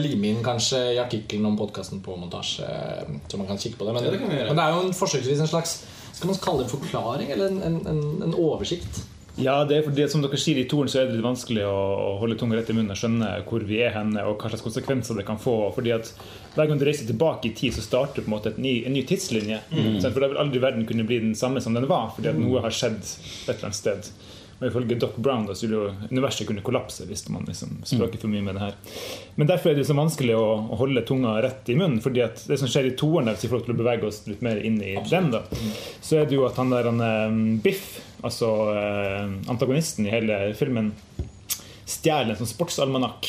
[0.00, 2.66] lime inn kanskje i artikkelen om podkasten på montasje,
[3.28, 3.94] så man kan kikke på det.
[3.98, 4.50] Men, Ja, det kan vi gjøre.
[4.52, 5.80] men det er jo en forsøksvis en slags
[6.20, 9.04] Skal man kalle det en forklaring eller en, en, en, en oversikt?
[9.40, 11.76] Ja, det er fordi som dere sier i toren, så er det litt vanskelig å
[12.10, 14.64] å holde tunga rett i munnen og skjønne hvor vi er henne, og hva slags
[14.66, 15.54] konsekvenser det kan få.
[15.72, 16.10] fordi at
[16.56, 18.92] Hver gang du reiser tilbake i tid, så starter på en måte et ny, en
[18.92, 19.60] ny tidslinje.
[19.70, 20.00] Mm.
[20.02, 22.60] For da vil aldri verden kunne bli den samme som den var, fordi at noe
[22.64, 24.10] har skjedd et eller annet sted.
[24.60, 28.44] Og Ifølge Doc Brown da, jo universet kunne kollapse hvis man liksom spøker for mye
[28.44, 28.74] med det her.
[29.40, 32.02] Men derfor er det så vanskelig å, å holde tunga rett i munnen.
[32.04, 34.20] fordi at det som skjer i toeren, hvis vi får lov til å bevege oss
[34.28, 35.42] litt mer inn i den, da,
[36.04, 37.88] så er det jo at han der han, eh, Biff,
[38.20, 40.92] altså eh, antagonisten i hele filmen,
[41.90, 43.28] stjeler en sånn sportsalmanakk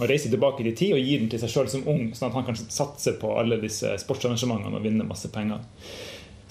[0.00, 2.38] og reiser tilbake i tid og gir den til seg sjøl som ung, sånn at
[2.40, 5.62] han kan satse på alle disse sportsarrangementene og vinne masse penger.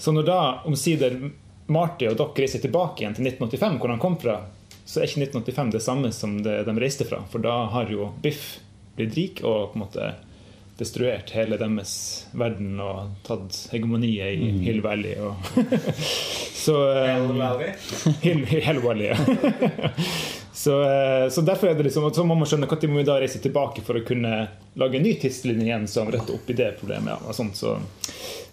[0.00, 1.18] Så når da omsider
[1.70, 4.40] Marty og Doc reiser tilbake igjen til 1985, hvor han kom fra,
[4.84, 7.22] så er ikke 1985 det samme som det de reiste fra.
[7.30, 8.58] For da har jo Biff
[8.98, 10.10] blitt rik og på en måte
[10.80, 11.92] destruert hele deres
[12.32, 15.18] verden og tatt hegemoniet i Hill Valley.
[15.20, 15.36] Og
[16.64, 17.74] så, Hell um, Valley.
[18.24, 19.90] Hill, Valley, ja.
[20.62, 23.18] så, eh, så derfor er det liksom Så må man skjønne når må vi da
[23.20, 24.48] reise tilbake for å kunne
[24.80, 27.12] lage en ny tidslinje igjen som retter opp i det problemet.
[27.12, 27.76] Ja, og sånt, så,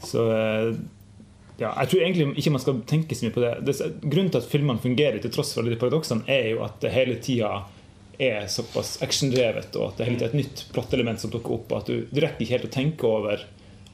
[0.04, 0.76] så eh,
[1.58, 3.78] ja, jeg tror egentlig ikke man skal tenke så mye på det.
[4.04, 6.94] grunnen til at filmene fungerer til tross for alle de paradoksene, er jo at det
[6.94, 7.52] hele tida
[8.18, 11.72] er såpass actiondrevet, og at det hele tida er et nytt plottelement som dukker opp.
[11.72, 13.46] og At du, du rekker ikke helt å tenke over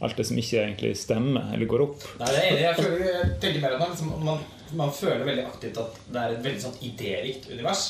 [0.04, 2.04] alt det som ikke egentlig stemmer eller går opp.
[2.20, 2.64] Nei, det er enig.
[2.66, 4.42] Jeg, føler, jeg tenker mer at liksom, man,
[4.80, 7.84] man føler veldig aktivt at det er et veldig sånn idérikt univers.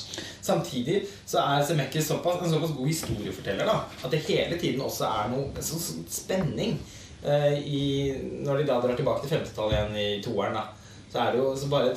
[0.45, 5.09] Samtidig så er Zemeckis såpass, en såpass god historieforteller da, at det hele tiden også
[5.09, 6.77] er noe sånn, sånn spenning.
[7.25, 7.83] Eh, i,
[8.43, 10.67] når de da drar tilbake til 50-tallet igjen i toeren, da,
[11.11, 11.93] så er det jo så bare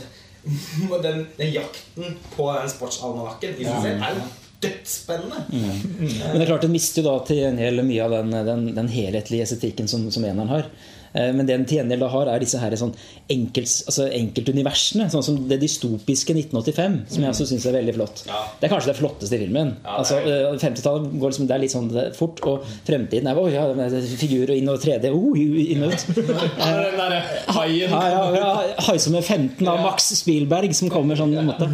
[1.06, 4.26] den, den jakten på den sportsalmanakken i seg selv er jo
[4.62, 5.40] dødsspennende.
[5.50, 8.68] Men det er klart den mister jo da til en hel mye av den, den,
[8.76, 10.70] den helhetlige estetikken som, som eneren har.
[11.16, 12.94] Eh, Men det en til gjengjeld har, er disse her sånn
[13.32, 15.08] enkelt, altså enkeltuniversene.
[15.12, 18.24] Sånn som det dystopiske 1985, som jeg også syns er veldig flott.
[18.28, 18.42] Ja.
[18.60, 19.74] Det er kanskje det flotteste i filmen.
[19.82, 23.40] Ja, altså, er eh, 50-tallet går liksom, det er litt sånn fort, og fremtiden er
[23.40, 26.06] oh, ja, er figurer inn og 3D oh, inn og ut.
[26.16, 27.22] Den derre
[27.56, 28.52] haien Ja, ja, ja,
[28.88, 31.68] Haisommer 15 av Max Spielberg som kommer sånn måte.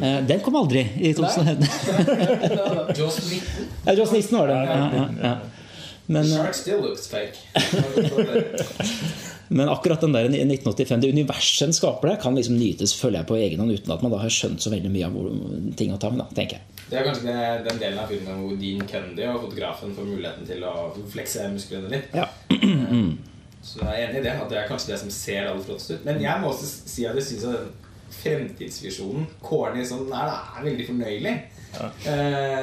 [0.00, 1.66] Eh, Den kom aldri i 2011.
[2.98, 3.68] Joss Whedon.
[3.86, 4.58] Ja, Joss Nissen var det.
[4.66, 5.34] Ja, ja, ja.
[6.06, 6.46] Men, eh,
[9.48, 13.28] men akkurat den der 1985, det universet en skaper der, kan liksom nytes føler jeg
[13.30, 15.94] på egen hånd uten at man da har skjønt så veldig mye av hvor- ting
[15.94, 16.18] og tang.
[16.18, 16.82] da, tenker jeg.
[16.86, 17.32] Det er kanskje
[17.66, 20.74] den delen av filmen hvor Dean Cundy og fotografen får muligheten til å
[21.10, 22.14] flekse musklene litt.
[22.14, 22.28] Ja.
[23.66, 25.90] Så jeg er enig i det, at det er kanskje det som ser aller flottest
[25.96, 26.04] ut.
[26.06, 27.72] Men jeg må også si at jeg syns den
[28.16, 31.34] fremtidsvisjonen, corny som den er, er veldig fornøyelig.
[31.74, 31.90] Ja.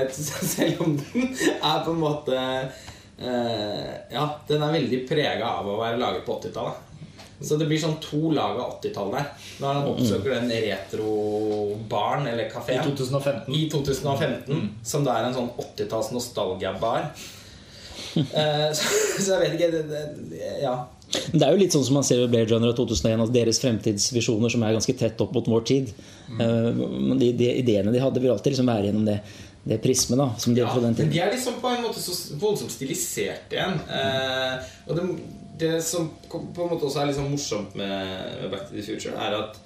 [0.56, 1.28] selv om den
[1.60, 6.39] er på en måte eh, Ja, den er veldig prega av å være laget på
[6.39, 6.89] 80-tallet.
[7.43, 9.30] Så det blir sånn to lag av 80-tall der.
[9.60, 13.52] Når han oppsøker den retro-baren eller i 2015.
[13.52, 17.10] i 2015, som da er en sånn 80-talls nostalgia-bar.
[18.15, 19.86] Eh, så, så jeg vet ikke det,
[20.32, 20.78] det, Ja.
[21.13, 23.60] Det er jo litt sånn som man ser ved Blair Runner og 2001, at deres
[23.62, 25.91] fremtidsvisjoner som er ganske tett opp mot vår tid.
[26.32, 26.39] Mm.
[26.39, 29.19] Uh, De, de ideene de hadde, vil alltid liksom være gjennom det
[29.63, 32.02] det prismet da, som de Ja, fra den men de er liksom på en måte
[32.04, 33.80] så voldsomt stilisert igjen.
[33.88, 35.06] Eh, og det,
[35.62, 37.93] det som på en måte også er sånn morsomt med,
[38.41, 39.62] med Back to the Future, er at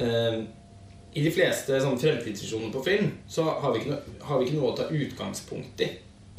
[0.00, 0.38] eh,
[1.12, 4.56] i de fleste sånn fremtidsvisjoner på film så har vi, ikke noe, har vi ikke
[4.56, 5.90] noe å ta utgangspunkt i.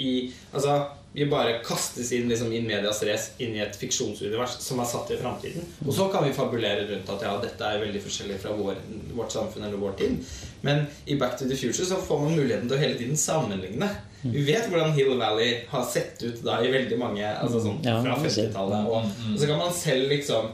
[0.02, 0.14] I,
[0.50, 0.80] altså,
[1.14, 5.12] vi bare kastes inn liksom, in medias race inn i et fiksjonsunivers som er satt
[5.14, 5.68] i framtiden.
[5.86, 8.80] Og så kan vi fabulere rundt at ja, dette er veldig forskjellig fra vår,
[9.14, 10.18] vårt samfunn eller vår tid.
[10.66, 13.92] Men i Back to the Future så får man muligheten til å hele tiden sammenligne.
[14.24, 18.18] Vi vet hvordan Hill Valley har sett ut da i veldig mange altså sånn, fra
[18.24, 18.90] 50-tallet.
[18.90, 20.50] Og, og så kan man selv liksom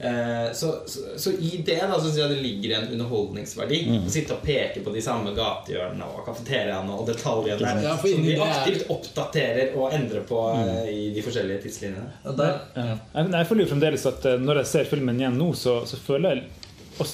[0.00, 3.80] eh, så, så, så i det da så synes jeg det ligger en underholdningsverdi.
[4.06, 8.44] Å sitte og peke på de samme gatehjørnene og kafeteriaene og detaljene Ja, som er-
[8.46, 12.06] aktivt oppdaterer og endrer på eh, i de forskjellige tidslinjene.
[12.38, 12.96] Der, Ja.
[13.14, 15.96] Jeg, jeg føler jo fremdeles at eh, når jeg ser filmen igjen nå, så, så
[16.00, 16.46] føler jeg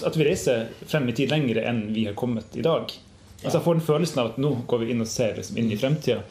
[0.09, 2.92] at vi reiser frem i tid lenger enn vi har kommet i dag.
[3.44, 5.70] Altså Jeg får den følelsen av at nå går vi inn og ser liksom inn
[5.72, 6.22] i fremtida.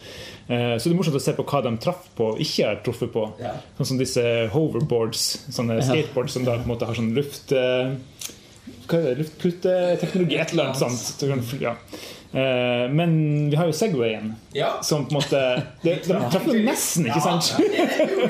[0.47, 2.81] Eh, så det er morsomt å se på hva de traff på og ikke har
[2.85, 3.27] truffet på.
[3.43, 3.53] Ja.
[3.77, 4.23] Sånn som disse
[4.53, 7.53] hoverboards, sånne skateboards som da på en måte har sånn luft...
[7.55, 7.93] eh,
[8.91, 9.29] er det,
[10.35, 11.61] et eller annet sånt.
[11.61, 11.75] Ja.
[12.33, 13.11] Eh, men
[13.51, 14.79] vi har jo Segwayen, Ja.
[14.81, 15.41] som på en måte
[15.83, 17.51] det, De traff jo nesten, ikke sant?
[17.59, 17.83] Ja.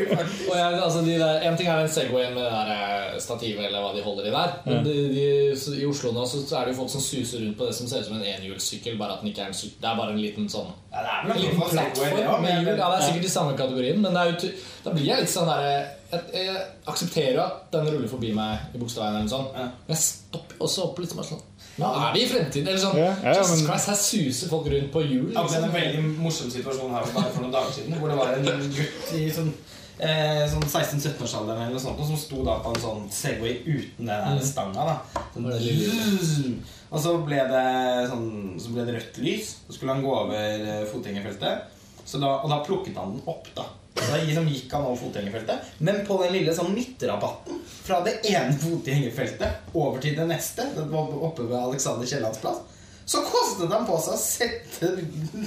[0.49, 3.63] Og jeg, altså de der, en ting er den Segwayen med det der eh, stativet
[3.69, 4.57] eller hva de holder i der.
[4.65, 5.23] Men de, de,
[5.79, 8.03] I Oslo nå så er det jo folk som suser rundt på det som ser
[8.03, 8.99] ut som en enhjulssykkel.
[8.99, 9.79] Bare at den ikke er en sykkel.
[9.79, 12.59] Det er bare en liten sånn Ja, det er En liten plattform også, med men-
[12.67, 12.77] hjul.
[12.83, 14.51] Ja, det er sikkert i samme kategorien, men det er jo,
[14.83, 15.75] da blir jeg litt sånn derre
[16.13, 16.57] jeg, jeg
[16.91, 19.55] aksepterer jo at den ruller forbi meg i bokstaven eller noe sånt.
[19.57, 19.63] Ja.
[19.87, 21.41] men jeg stopper også opp litt sånn sånn,
[21.79, 22.67] Nå er vi i fremtiden.
[22.67, 25.29] Eller sånn Ja, ja, ja, men- Christ, her suser folk rundt på hjul.
[25.33, 25.81] Det opplevde en Liksom.
[25.81, 27.99] veldig morsom situasjon her for, for noen dager siden.
[27.99, 29.51] Hvor det var en gutt i sånn,
[29.99, 34.37] eh, sånn 16-17-årsalderen eller noe sånt, som sto da på en sånn Segway uten den
[34.37, 34.85] der stanga.
[34.85, 35.01] da
[35.33, 36.59] sånn, det lille-
[36.93, 39.55] Og så ble det sånn Så ble det rødt lys.
[39.67, 41.61] Så skulle han gå over eh, fotgjengerfeltet.
[42.19, 43.63] Da, og da plukket han den opp, da.
[43.93, 45.73] Da liksom gikk han over fotgjengerfeltet.
[45.77, 50.88] Men på den lille sånn midtrabatten fra det ene fotgjengerfeltet over til det neste, det
[50.91, 52.63] var oppe ved Alexander Kiellands plass,
[53.05, 54.89] så kostet han på seg å sette,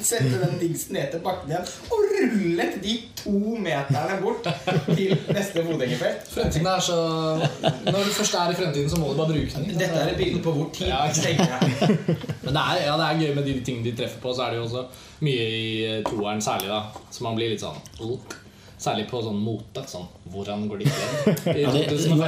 [0.05, 4.47] sette den dingsen ned til bakken igjen og rullet de to meterne bort
[4.91, 6.29] til neste fotgjengerfelt.
[6.35, 6.99] Fremtiden er så
[7.87, 9.73] Når du først er i fremtiden, så må du bare bruke den.
[9.79, 11.03] Dette er et bilde på hvor tid Ja.
[12.43, 14.35] Men det er, ja, det er gøy med de tingene de treffer på.
[14.37, 14.87] Så er det jo også
[15.27, 16.83] mye i toeren særlig, da.
[17.11, 17.81] Så man blir litt sånn.
[18.79, 19.83] Særlig på sånn mote.
[19.89, 21.47] Sånn Hvordan går de kledd?
[21.63, 21.71] ja,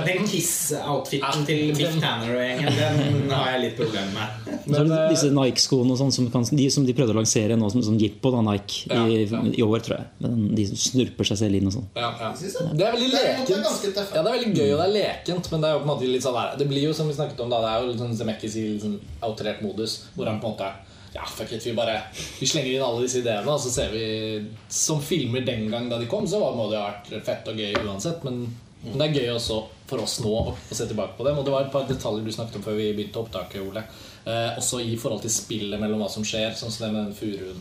[0.06, 4.48] Den Kiss-outfiten til Biff Tanner og gjengen, den har jeg litt problemer med.
[4.68, 7.68] Så er det disse Nike-skoene og sånn som, de som de prøvde å lansere nå
[7.72, 9.42] som sånn Jippo da, Nike i, Ja, ja.
[9.60, 10.08] i år, tror jeg.
[10.24, 11.88] Men de snurper seg selv inn og sånn.
[11.98, 12.32] Ja, ja.
[12.38, 13.54] Det er veldig er- er lekent.
[13.98, 15.92] Ja, det er veldig gøy og det er lekent, men det er jo på en
[15.94, 17.92] måte litt sånn der Det blir jo som vi snakket om da, det er jo
[17.92, 20.72] litt sånn Zemeckis i litt sånn outrert modus, hvor han på en måte
[21.14, 22.02] Ja, fuck it, vi bare
[22.40, 25.98] Vi slenger inn alle disse ideene, og så ser vi Som filmer den gang da
[25.98, 28.46] de kom, så var- det vært fett og gøy uansett, men
[28.84, 29.56] men det er gøy også
[29.88, 31.36] for oss nå å se tilbake på dem.
[31.38, 33.82] Og det var et par detaljer du snakket om før vi begynte opptaket, Ole.
[34.24, 37.14] Eh, også i forhold til spillet mellom hva som skjer, sånn som det med den
[37.18, 37.58] furuen.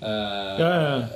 [0.00, 1.08] Eh, Ja, ja, ja.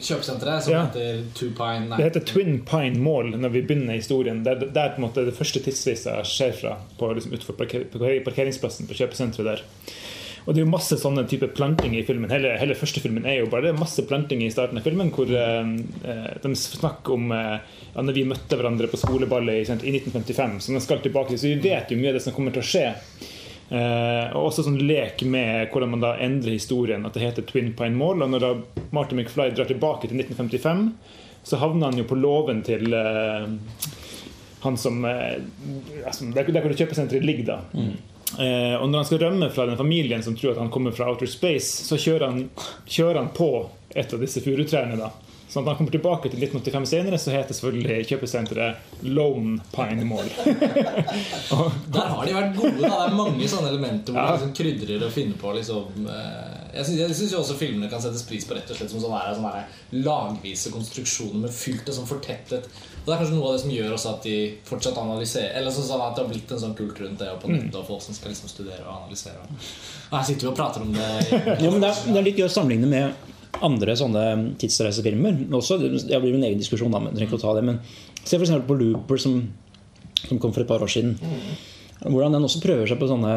[0.00, 0.84] Kjøpesenteret som Ja.
[0.86, 4.42] heter Two Pine nei, Det heter Twin Pine Mall når vi begynner historien.
[4.42, 6.76] Det er på en måte det første tidsvisa skjer fra.
[6.98, 9.62] På, liksom, utenfor parker, parker- parkeringsplassen på kjøpesenteret der.
[10.46, 12.30] Og det er jo masse sånne type planting i filmen.
[12.32, 15.10] Hele, hele første filmen er jo bare det er masse planting i starten av filmen,
[15.12, 15.74] hvor eh,
[16.08, 17.58] eh, de snakker om eh,
[17.94, 20.56] ja, når vi møtte hverandre på skoleballet i, i 1955.
[20.64, 22.70] Så de skal tilbake så vi vet jo mye av det som kommer til å
[22.70, 22.94] skje.
[23.70, 27.06] Eh, og også sånn lek med hvordan man da endrer historien.
[27.06, 28.24] At det heter Twin Pine Mall.
[28.24, 28.52] Og når da
[28.94, 30.88] Martin McFly drar tilbake til 1955,
[31.46, 33.46] så havner han jo på låven til eh,
[34.60, 35.38] han som eh,
[36.04, 37.86] altså, Der der hvor kjøpesenteret ligger, da.
[38.38, 41.08] Eh, og når han skal rømme fra den familien som tror at han kommer fra
[41.10, 42.44] outer space, så kjører han,
[42.86, 43.50] kjører han på
[43.90, 44.98] et av disse furutrærne.
[45.00, 45.10] da
[45.50, 50.04] Sånn at når han kommer tilbake til 1985 senere, så heter selvfølgelig kjøpesenteret Lone Pine
[50.06, 50.28] Mall.
[51.94, 52.76] Der har de vært gode.
[52.78, 54.36] da Det er mange sånne elementer hvor Ja.
[54.36, 55.52] liksom krydrer og finner på.
[55.56, 59.34] Liksom, eh, jeg syns- også filmene kan settes pris på rett og slett som sånne,
[59.34, 59.64] sånne
[60.04, 62.64] lagvise konstruksjoner med fylt og sånn fortettet.
[63.00, 64.36] Og Det er kanskje noe av det som gjør også at de
[64.68, 67.40] fortsatt analyserer Eller sånn sånn at det har blitt en sånn kult rundt det og
[67.40, 69.40] på nettet og folk som skal liksom studere og analysere.
[70.12, 71.10] Og her sitter vi og prater om det.
[71.60, 73.14] Ja, men det, er, det er litt gøy å sammenligne med
[73.64, 74.24] andre sånne
[74.60, 75.44] tidsreisefilmer.
[75.56, 77.66] Også, det blir min en egen diskusjon, da, men jeg trenger ikke å ta det.
[77.66, 77.80] Men
[78.22, 78.54] se f.eks.
[78.68, 79.36] på Looper, som,
[80.22, 81.16] som kom for et par år siden.
[82.00, 83.34] Hvordan den også prøver seg på sånne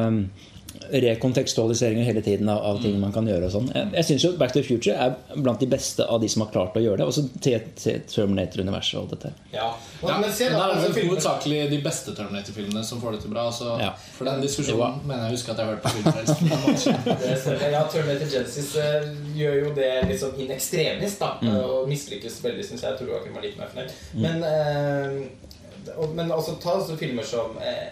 [0.93, 3.45] rekontekstualiseringer hele tiden av, av ting man kan gjøre.
[3.47, 3.69] og sånn.
[3.75, 6.43] Jeg, jeg syns jo Back to the Future er blant de beste av de som
[6.45, 7.07] har klart å gjøre det.
[7.09, 9.31] Også til, til Terminator-universet og dette.
[9.53, 9.69] Ja.
[10.03, 13.21] Ja, men se da, det er altså, filmer- hovedsakelig de beste Terminator-filmene som får det
[13.25, 13.45] til bra.
[13.55, 13.91] Så Ja.
[14.17, 17.63] For den diskusjonen var- mener jeg husker at jeg har hørt på Filmfrelst.
[17.73, 21.33] Ja, Terminator Genesis eh, gjør jo det liksom in extremis, da.
[21.41, 21.55] Mm.
[21.63, 22.91] Og mislykkes veldig, syns jeg.
[22.91, 23.91] Jeg tror Joakim var litt mer fornøyd.
[24.13, 27.89] Men, eh, men også ta filmer som eh,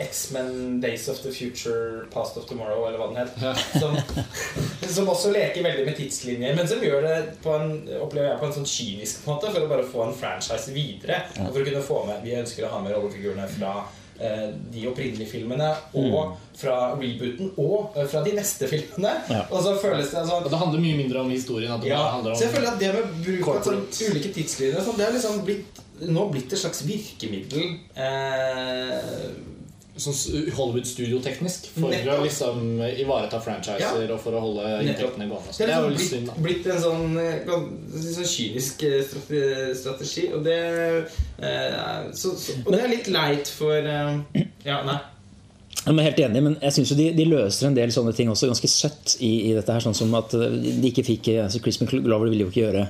[0.00, 3.36] X-Men, Days of the Future, Past of Tomorrow, eller hva den het.
[3.42, 3.54] Ja.
[3.80, 3.96] Som,
[4.96, 8.48] som også leker veldig med tidslinjer, men som gjør det på en, opplever jeg, på
[8.48, 11.22] en sånn kynisk måte for å bare få en franchise videre.
[11.44, 13.74] Og for å kunne få med Vi ønsker å ha med rollefigurene fra
[14.20, 19.14] eh, de opprinnelige filmene og fra rebooten og eh, fra de neste filmene.
[19.32, 19.44] Ja.
[19.48, 21.72] Og så føles det sånn Og det handler mye mindre om historien.
[21.76, 24.84] At det ja, om så jeg føler at det med bruk av sånn, ulike tidslinjer
[24.84, 29.49] sånn, Det har liksom blitt, nå blitt et slags virkemiddel eh,
[30.00, 30.16] sånn
[30.56, 32.18] Hollywood-studioteknisk for Nettopp.
[32.18, 35.54] å liksom ivareta franchiser og for å holde inntektene gående.
[35.56, 36.72] Det det er er liksom litt synd, blitt, da.
[36.72, 40.26] blitt en sånn, eh, sånn kynisk eh, strategi.
[40.34, 40.58] Og det
[41.38, 44.98] eh, så, så, Og det er litt leit for eh, Ja, nei.
[45.80, 48.28] Jeg er helt enig, men jeg synes jo de, de løser en del sånne ting
[48.28, 49.80] også ganske søtt i, i dette her.
[49.80, 52.84] Sånn som at eh, de ikke fikk eh, altså Chris McGlover ville jo ikke gjøre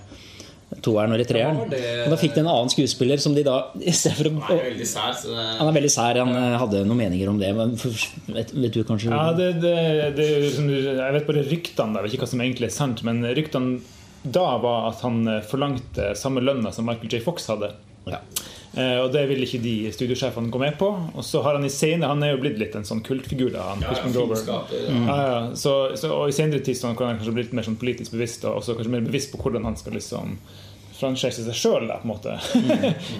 [0.84, 1.56] toeren eller treeren.
[1.58, 4.68] Ja, det- Og da fikk de en annen skuespiller som de da for Han er
[4.70, 6.20] veldig sær, så det Han er veldig sær.
[6.22, 7.50] Han eh, hadde noen meninger om det.
[7.56, 7.90] Men for,
[8.32, 12.14] vet, vet du kanskje Ja, det, det, det, som jeg vet bare ryktene, jeg vet
[12.14, 13.02] ikke hva som egentlig er sant.
[13.02, 13.80] Men ryktene
[14.22, 17.22] da var at han eh, forlangte samme lønna som Michael J.
[17.24, 17.72] Fox hadde.
[18.06, 18.20] Ja.
[18.70, 20.88] Eh, og det ville ikke de studiosjefene gå med på.
[21.14, 23.50] Og så har han i senere Han er jo blitt litt en sånn kultfigur.
[23.54, 24.84] da han, ja, ja, filmskaper.
[24.86, 25.40] Ja, ja.
[25.58, 28.46] Så, så, og i senere tid kan han kanskje bli litt mer sånn politisk bevisst
[28.46, 30.38] og også kanskje mer bevisst på hvordan han skal liksom
[31.00, 31.90] franchise seg sjøl.
[32.04, 32.14] Mm.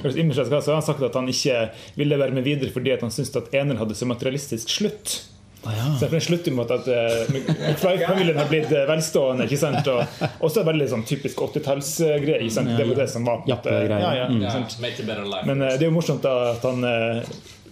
[0.05, 1.59] så har han sagt at han ikke
[1.99, 5.19] ville være med videre fordi at han syntes at eneren hadde så materialistisk slutt.
[5.61, 5.87] Å, ja.
[6.01, 9.45] Så det slutter med at uh, McFly-familien har blitt eh, velstående.
[9.45, 9.87] ikke sant?
[9.93, 12.41] Og også veldig sånn typisk 80-tallsgreie.
[12.47, 12.73] ikke sant?
[12.79, 14.43] Det var det som var på en måte- ja, ja, Mm.
[14.43, 15.45] Ja.
[15.45, 17.23] Men eh, det er jo morsomt da at han uh,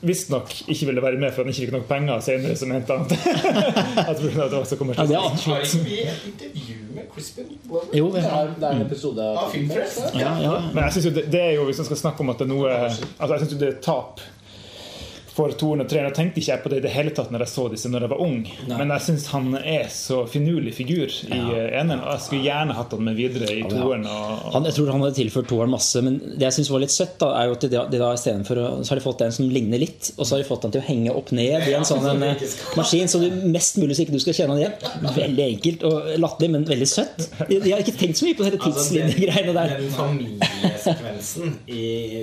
[0.00, 2.56] visstnok ikke ville være med for han ikke fikk nok penger senere.
[2.56, 3.06] som mente han
[4.10, 7.48] at det var så Ja, det er et intervju med Crispin
[7.94, 10.14] Jo, det er, det er en episode Av av Filmfrelst?
[10.14, 10.54] ja, ja.
[10.74, 12.46] Men jeg synes jo det, det er jo, hvis man skal snakke om at det
[12.46, 14.20] er noe Altså jeg synes jo det er tap
[15.38, 16.10] for toeren og treeren.
[16.10, 18.06] Jeg tenkte ikke jeg på det i det hele tatt når jeg så disse når
[18.06, 18.38] jeg var ung.
[18.70, 21.64] Men jeg syns han er så finurlig figur i ja.
[21.80, 22.02] eneren.
[22.02, 23.70] Og jeg skulle gjerne hatt han med videre i ja.
[23.70, 24.06] toeren.
[24.10, 26.94] Og, Han, jeg tror han hadde tilført toeren masse, men det jeg synes var litt
[26.94, 29.50] søtt, da, er jo at de, de da istedenfor Så har de fått en som
[29.52, 31.86] ligner litt, og så har de fått han til å henge opp ned i en
[31.88, 32.44] sånn en, eh,
[32.78, 35.14] maskin, så du mest mulig så ikke du skal kjenne han igjen.
[35.18, 37.28] Veldig enkelt og latterlig, men veldig søtt.
[37.48, 39.74] De, de har ikke tenkt så mye på disse Altså, den, tidslinjegreiene der.
[39.78, 39.90] den
[40.84, 41.82] familiesekvensen i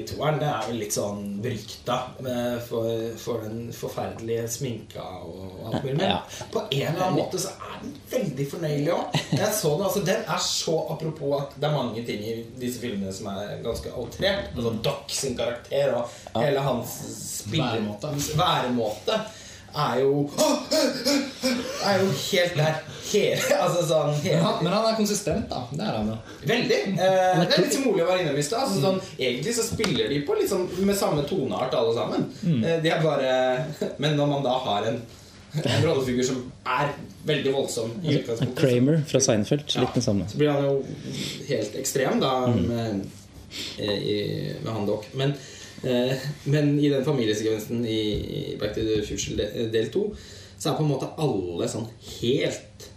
[0.10, 2.90] toeren, det er vel litt sånn berykta eh, for,
[3.22, 5.98] for den forferdelige sminka og alt mulig.
[6.00, 6.20] Men Ja.
[6.54, 9.18] på en eller annen måte så er den veldig fornøyelig òg.
[9.36, 12.80] Jeg så den, altså Den er så apropos at det er mange ting i disse
[12.84, 14.52] filmene som er ganske outrert.
[14.56, 16.10] Altså Doc sin karakter og
[16.42, 17.00] hele hans
[17.52, 18.10] Væremåte.
[18.38, 19.20] væremåte
[19.76, 20.30] er jo
[21.86, 22.78] Er jo helt der.
[23.06, 25.60] Hele, altså sånn Men hele, han, men han er konsistent, da.
[25.72, 26.16] Det er han jo.
[26.50, 26.80] Veldig.
[26.96, 28.66] Eh, det er litt mulig å være innom i stad.
[28.66, 32.26] Altså, sånn, egentlig så spiller de på liksom med samme toneart alle sammen.
[32.50, 33.36] Eh, de er bare
[34.02, 34.98] Men når man da har en,
[35.62, 36.96] en rollefigur som er
[37.30, 39.70] veldig voldsom utgangspunktet, Kramer fra Seinfeld.
[39.80, 40.26] Litt den samme.
[40.30, 40.74] så blir han jo
[41.48, 43.06] helt ekstrem da med,
[43.78, 45.08] eh, med han Doc.
[45.14, 45.38] Men,
[45.84, 48.02] men i den familiesekvensen i,
[48.40, 50.06] i Back to the Future del 2
[50.56, 51.90] så er på en måte alle sånn
[52.22, 52.92] helt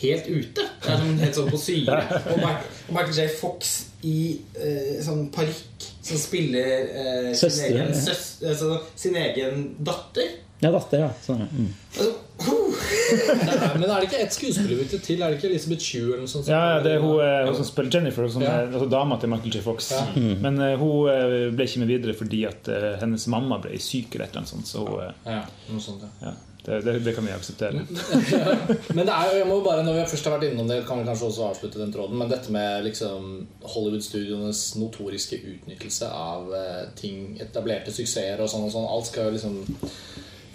[0.00, 0.64] Helt ute.
[0.80, 1.96] Det er sånn, helt sånn på syre.
[2.32, 3.26] Og Michael, J.
[3.36, 3.72] Fox
[4.08, 4.20] i
[4.56, 10.38] eh, sånn parykk som spiller eh, sin, egen, søs, altså, sin egen datter.
[10.60, 11.10] Ja, datter, ja.
[11.24, 11.46] Sånn, ja.
[11.52, 11.70] Mm.
[12.40, 13.78] Nei.
[13.80, 15.22] Men er det ikke ett skuespillerbytte til?
[15.22, 16.10] Er det ikke Elisabeth Chew?
[16.12, 16.48] eller noe sånt?
[16.50, 18.52] ja, ja, det er hun, eh, hun som spiller Jennifer, som Ja.
[18.62, 19.62] er altså dama til Michael J.
[19.64, 19.90] Fox.
[19.92, 20.04] Ja.
[20.44, 24.14] Men uh, hun eh, ble ikke med videre fordi at uh, hennes mamma ble syk
[24.14, 24.70] eller et eller annet sånt.
[24.70, 25.42] Så uh, Ja,
[25.72, 26.30] noe sånt, ja.
[26.30, 26.32] ja,
[26.66, 27.84] det, det, det kan vi akseptere.
[28.96, 31.00] Men det er jo, jeg må bare, når vi først har vært innom det, kan
[31.02, 32.16] vi kanskje også avslutte den tråden.
[32.20, 33.30] Men dette med liksom
[33.74, 36.52] Hollywood-studioenes notoriske utnyttelse av
[37.00, 38.88] ting, etablerte suksesser og sånn og sånn.
[38.88, 39.60] Alt skal jo liksom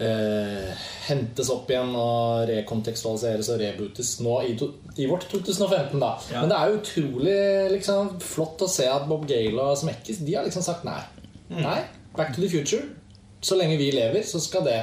[0.02, 5.98] eh, hentes opp igjen og rekontekstualiseres og rebootes nå i, to, i vårt 2015.
[6.02, 6.42] da Ja.
[6.42, 7.38] Men det er jo utrolig
[7.76, 11.00] liksom, flott å se at Bob Gale og Smekkis De har liksom sagt nei.
[11.52, 11.80] Nei,
[12.16, 12.82] Back to the future.
[13.40, 14.80] Så lenge vi lever, så skal det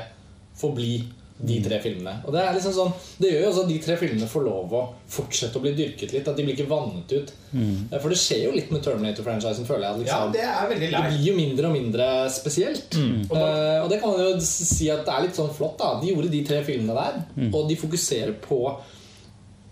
[0.56, 1.02] forbli
[1.43, 2.13] de tre filmene.
[2.28, 4.74] Og Det er liksom sånn Det gjør jo også at de tre filmene får lov
[4.78, 6.28] å fortsette å bli dyrket litt.
[6.30, 7.34] At de blir ikke vannet ut.
[7.52, 7.89] Mm.
[8.00, 9.93] For det skjer jo litt med Terminator-franchisen, føler jeg.
[9.93, 12.96] at Ja, Liksom, det er det blir jo mindre og mindre spesielt.
[12.96, 15.78] Eh, og det kan man jo si at det er litt sånn flott.
[15.82, 18.62] da De gjorde de tre filmene der, og de fokuserer på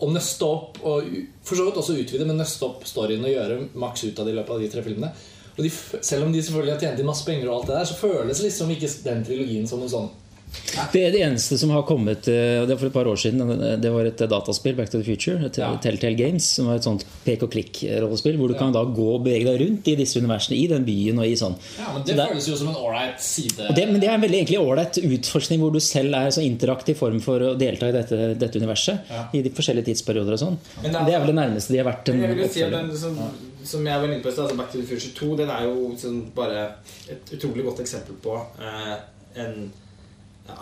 [0.02, 1.06] å nøste opp og
[1.46, 4.34] for så vidt også utvide, men nøste opp storyen og gjøre maks ut av det
[4.34, 5.12] i løpet av de tre filmene.
[5.58, 5.70] Og de,
[6.02, 8.42] selv om de selvfølgelig har tjent inn masse penger, og alt det der så føles
[8.42, 10.10] liksom ikke den trilogien som en sånn
[10.92, 13.52] Det, er det eneste som har kommet eh, Det for et par år siden.
[13.82, 15.46] Det var et dataspill, Back to the Future.
[15.46, 15.70] Et Ja.
[15.84, 18.38] Telltale Games, som var et sånt pek og klikk-rollespill.
[18.40, 21.20] Hvor du kan da gå og bevege deg rundt i disse universene i den byen
[21.20, 21.56] og i sånn.
[21.80, 23.68] Ja, men Det det- føles jo som en ålreit side.
[23.76, 26.96] Det, men det er en veldig egentlig ålreit utforskning hvor du selv er så interaktiv
[26.98, 29.00] form for å delta i dette, dette universet.
[29.10, 29.28] Ja.
[29.34, 30.58] I de forskjellige tidsperioder og sånn.
[30.84, 32.72] Men det er- vel det nærmeste de har vært en si oppfølger.
[32.72, 33.18] den som,
[33.64, 35.64] som jeg var inne på i stad, altså Back to the Future 2, den er
[35.64, 36.76] jo sånn bare
[37.10, 38.98] et utrolig godt eksempel på eh,
[39.42, 39.91] en ja,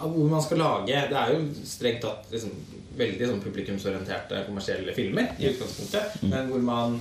[0.01, 2.53] hvor man skal lage Det er jo strengt tatt liksom,
[2.99, 6.99] veldig sånn publikumsorienterte kommersielle filmer i utgangspunktet, men hvor man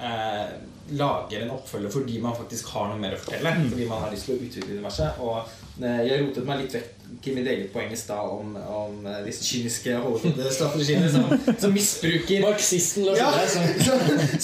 [0.00, 0.48] eh,
[0.90, 3.50] lager en oppfølger fordi man faktisk har noe mer å fortelle.
[3.70, 5.10] Fordi man har lyst til å utvide universet.
[5.24, 5.36] Og
[5.82, 6.88] eh, jeg rotet meg litt vekk
[7.28, 11.24] i mitt eget poeng i stad om, om eh, disse kyniske Hollywood-strategiene som,
[11.64, 13.64] som misbruker Marxisten Lars ja, som,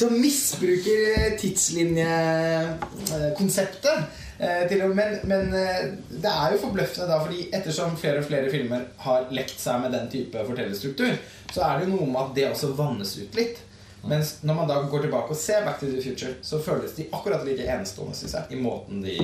[0.04, 3.98] som misbruker tidslinjekonseptet.
[4.38, 8.88] Eh, men, men eh, det er jo forbløffende da, fordi ettersom flere og flere filmer
[9.04, 11.14] har lekt seg med den type fortellerstruktur,
[11.52, 13.62] så er det jo noe med at det også vannes ut litt.
[14.04, 17.08] Mens når man da går tilbake og ser Back to the Future, så føles de
[17.14, 19.16] akkurat like enestående, synes jeg, i måten de,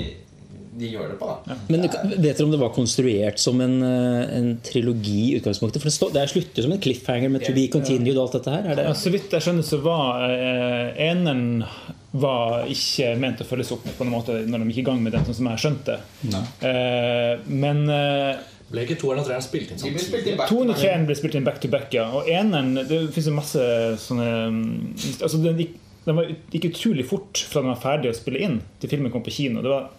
[0.80, 1.28] de gjør det på.
[1.28, 5.82] da Men vet dere om det var konstruert som en, eh, en trilogi i utgangspunktet?
[5.82, 8.38] For det, stå, det er slutter som en cliffhanger med 'to be continued' og alt
[8.38, 8.70] dette her.
[8.70, 8.86] Er det?
[8.88, 11.64] Ja, så vidt jeg skjønner, så var eh, eneren
[12.12, 15.14] var ikke ment å følges opp på noen måte når de gikk i gang med
[15.14, 15.98] den, sånn som jeg skjønte.
[16.66, 20.34] Eh, men eh, Ble ikke toeren og treeren spilt inn samtidig?
[20.46, 22.06] 2 og 3 ble spilt inn back to back, ja.
[22.14, 23.64] Og eneren Det fins jo masse
[23.98, 24.66] sånne mm,
[25.26, 25.72] Altså, den gikk,
[26.06, 29.24] den var, gikk utrolig fort fra den var ferdig å spille inn, til filmen kom
[29.26, 29.64] på kino.
[29.64, 29.90] Det var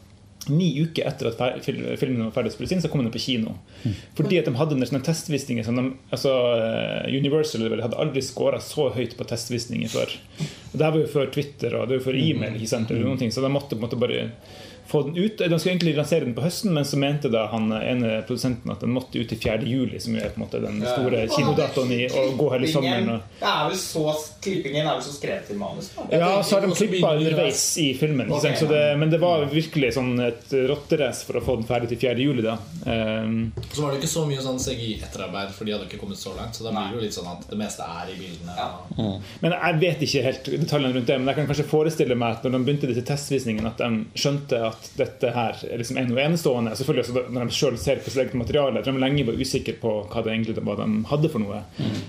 [0.49, 3.51] Ni uker etter at filmen var ferdig å spilles inn, så kom den på kino.
[4.17, 8.57] Fordi at de hadde en sånne testvisninger som de, altså, eh, Universal hadde aldri scora
[8.63, 10.15] så høyt på testvisninger før.
[10.71, 13.19] Det her var jo før Twitter og det var før e-mail, ikke sant, eller noen
[13.19, 14.27] ting, så de måtte på en måte bare
[14.91, 15.37] få den ut.
[15.37, 18.83] De skulle egentlig lansere den på høsten, men så mente da han ene produsenten at
[18.83, 19.63] den måtte ut til 4.
[19.67, 23.09] juli, som jo er på en måte den store kinodatoen i å gå hele sommeren.
[23.15, 24.05] Og, Det er vel så,
[24.43, 25.91] klippingen er vel så skrevet til manus?
[25.95, 26.07] da?
[26.21, 28.31] ja, så har de klippa underveis i filmen.
[28.31, 31.91] Okay, Så det, men det var virkelig sånn et rotterace for å få den ferdig
[31.93, 32.17] til 4.
[32.21, 32.45] juli.
[32.45, 32.57] Da.
[32.85, 36.35] Um, Så var det ikke så mye sånn CGI-etterarbeid, for de hadde ikke kommet så
[36.37, 36.57] langt.
[36.57, 38.57] Så da blir det jo litt sånn at det meste er i bildene.
[38.57, 39.09] Ja.
[39.43, 41.19] Men jeg vet ikke helt detaljene rundt det.
[41.21, 44.61] Men jeg kan kanskje forestille meg at når de begynte disse testvisningene, at de skjønte
[44.71, 46.73] at dette her er liksom er noe enestående.
[46.77, 48.83] Selvfølgelig også Når de selv ser på sitt eget materiale.
[48.85, 51.61] De lenge var usikre på hva egentlig var de hadde for noe.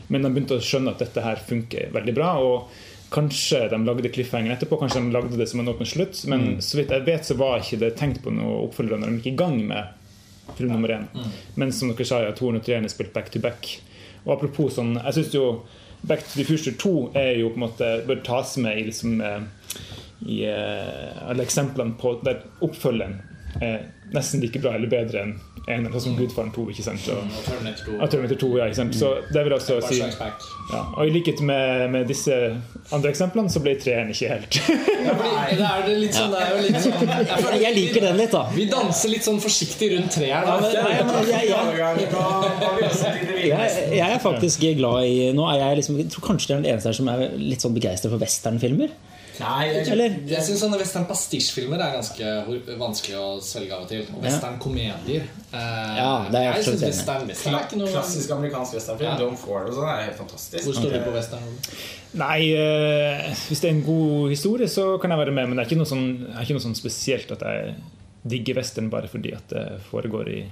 [0.08, 2.32] Men de begynte å skjønne at dette her funker veldig bra.
[2.40, 2.72] og
[3.12, 6.22] Kanskje de lagde cliffhanger etterpå, kanskje de lagde det som en åpen slutt.
[6.32, 9.20] Men så vidt jeg vet, så var ikke det tenkt på noe oppfølger når de
[9.20, 11.06] gikk i gang med film nummer én.
[11.60, 13.68] Men som dere sa, ja, 203 er spilt back to back.
[14.24, 15.46] Og apropos sånn, jeg synes jo
[16.02, 19.20] Back to the Future 2 er jo på en måte bør tas med i liksom
[19.22, 19.44] eh,
[20.26, 23.20] i eh, alle eksemplene på der oppfølgeren
[23.60, 23.82] er
[24.12, 25.34] nesten like bra eller bedre enn
[25.70, 26.62] en, sånn som Gudfaren 2.
[26.72, 27.04] ikke sant?
[27.12, 27.92] Og, Og Terminator 2.
[28.02, 28.96] og Terminator 2, ja, ikke sant?
[28.98, 32.34] Så det vil også si ja, Og i likhet med, med disse
[32.96, 36.40] andre eksemplene, så ble treeren ikke helt Ja, fordi det er det litt sånn, det
[36.42, 38.42] er jo litt sånn jeg føler Jeg liker den litt, da.
[38.56, 40.50] Vi danser litt sånn forsiktig rundt treeren.
[40.50, 41.52] Ja, men- jeg-
[43.42, 46.62] Jeg, jeg er faktisk glad i Nå er jeg liksom Jeg tror kanskje det er
[46.62, 48.90] den eneste her som er litt sånn begeistra for westernfilmer.
[49.40, 50.16] Nei, jeg, Eller?
[50.28, 52.32] Jeg syns sånne western pastisjfilmer er ganske
[52.80, 54.02] vanskelig å svelge av og til.
[54.12, 55.24] Og western komedier.
[55.52, 59.08] Eh, Ja, det er jeg synes western, western er ikke noe klassisk amerikansk westernfilm.
[59.08, 59.16] Ja.
[59.24, 60.64] John Ford og sånn er helt fantastisk.
[60.66, 61.48] Hvor står du på western?
[62.20, 65.48] Nei, eh, hvis det er en god historie, så kan jeg være med.
[65.48, 67.74] Men det er ikke noe sånn, det er ikke noe sånn spesielt at jeg
[68.28, 70.42] digger western bare fordi at det foregår i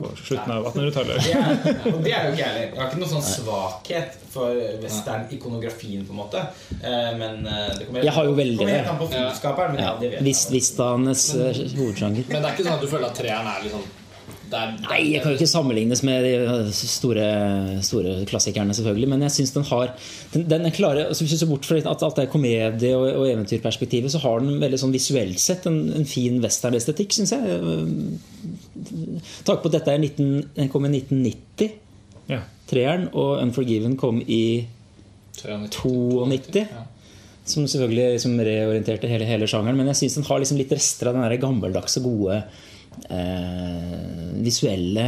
[0.00, 1.28] på slutten av 1800-tallet.
[1.28, 2.66] Det er, det er jo ikke jeg heller.
[2.66, 6.42] Jeg har ikke noen sånn svakhet for western-ikonografien, på en måte.
[6.80, 8.92] Eh, Men eh, det kommer Jeg har jo veldig kommer helt det.
[8.96, 9.72] an på filmskaperen.
[9.76, 10.26] Men ja, Ja, det vet jeg.
[10.30, 10.50] Vis-
[11.36, 12.28] eh, hovedsjanger.
[12.30, 13.88] Men det er ikke sånn at du føler at treeren er liksom
[14.50, 17.26] der, der, Nei, jeg kan jo ikke sammenlignes med de store,
[17.86, 19.08] store klassikerne, selvfølgelig.
[19.12, 19.92] Men jeg syns den har
[20.32, 23.28] den, den klare, altså Hvis du ser bort fra at alt er komedie- og, og
[23.30, 27.60] eventyrperspektivet, så har den veldig sånn visuelt sett en, en fin westernestetikk, syns jeg.
[29.44, 31.70] Takk på at dette er 19, den kom i 1990,
[32.30, 32.40] Ja.
[32.70, 34.66] treeren, og Unforgiven kom i
[35.40, 36.60] 92.
[36.70, 36.84] Ja.
[37.44, 39.76] som selvfølgelig liksom reorienterte hele, hele sjangeren.
[39.76, 42.36] Men jeg syns den har liksom litt rester av den gammeldagse, gode
[43.10, 45.06] eh, visuelle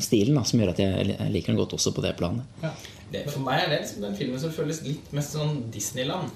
[0.00, 2.46] stilen da, som gjør at jeg, jeg liker den godt også på det planet.
[3.12, 6.32] Det, for meg er det liksom den filmen som føles litt mest sånn Disneyland.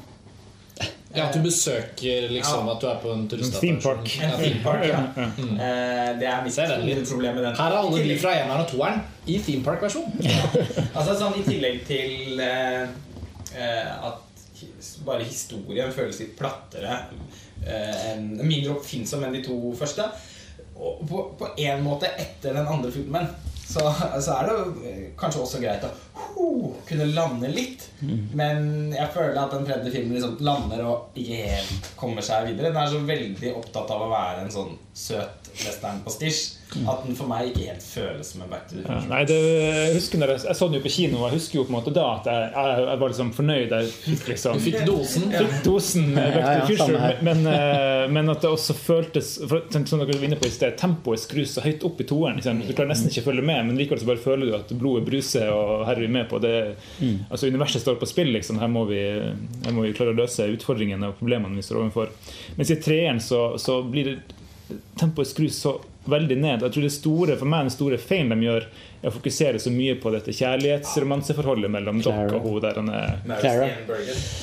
[1.15, 2.75] Ja, At du besøker liksom Ja.
[2.75, 4.05] at du er på en theme park.
[4.05, 4.23] turistattraksjon.
[4.23, 5.01] En Ja, theme park, ja.
[5.17, 5.61] Mm.
[5.61, 7.17] Eh, det er mitt litt.
[7.17, 7.57] med den.
[7.57, 10.13] Her er alle de fra eneren og toeren i theme park-versjon.
[10.97, 12.89] Altså sånn I tillegg til eh,
[13.57, 14.23] eh, at
[15.05, 17.01] bare historien føles litt plattere,
[17.67, 20.07] uh, en, mindre oppfinnsom enn de to første.
[20.77, 23.29] Og på, på en måte etter den andre filmen
[23.67, 23.83] så,
[24.23, 24.57] så er det
[24.89, 27.89] eh, kanskje også greit å uh, kunne lande litt.
[28.37, 32.71] Men jeg føler at den tredje filmen liksom lander og ikke helt kommer seg videre.
[32.71, 37.05] Den er så veldig opptatt av å være en sånn søt western på stitch at
[37.07, 39.93] den for meg ikke helt føles som en Back to the Ja, nei, det, jeg
[39.95, 41.77] husker når jeg, jeg så den jo på kino, og jeg husker jo på en
[41.77, 43.75] måte da at jeg, jeg, jeg var liksom fornøyd.
[43.77, 45.27] Jeg fikk liksom Du fikk dosen.
[45.37, 48.77] fikk dosen eh, Back to Ja, ja, the Future, men, eh, men at det også
[48.77, 52.03] føltes for, sånn Som dere var inne på i sted, tempoet skrus så høyt opp
[52.03, 52.41] i toeren.
[52.41, 52.61] Liksom.
[52.67, 55.07] Du klarer nesten ikke å følge med, men likevel så bare føler du at blodet
[55.07, 56.57] bruser, og her er vi med på det.
[57.31, 58.35] Altså Universet står på spill.
[58.37, 58.59] Liksom.
[58.61, 62.11] Her, må vi, her må vi klare å løse utfordringene og problemene vi står overfor.
[62.59, 64.17] Mens i treeren så, så blir det
[64.99, 65.77] tempoet skrus så
[66.11, 66.65] veldig ned.
[66.65, 68.69] Jeg tror det store, For meg den store feilen de gjør,
[69.07, 72.03] er å fokusere så mye på dette kjærlighetsromanseforholdet mellom.
[72.03, 72.81] Doc og hun der.
[72.81, 73.69] Han er, Clara.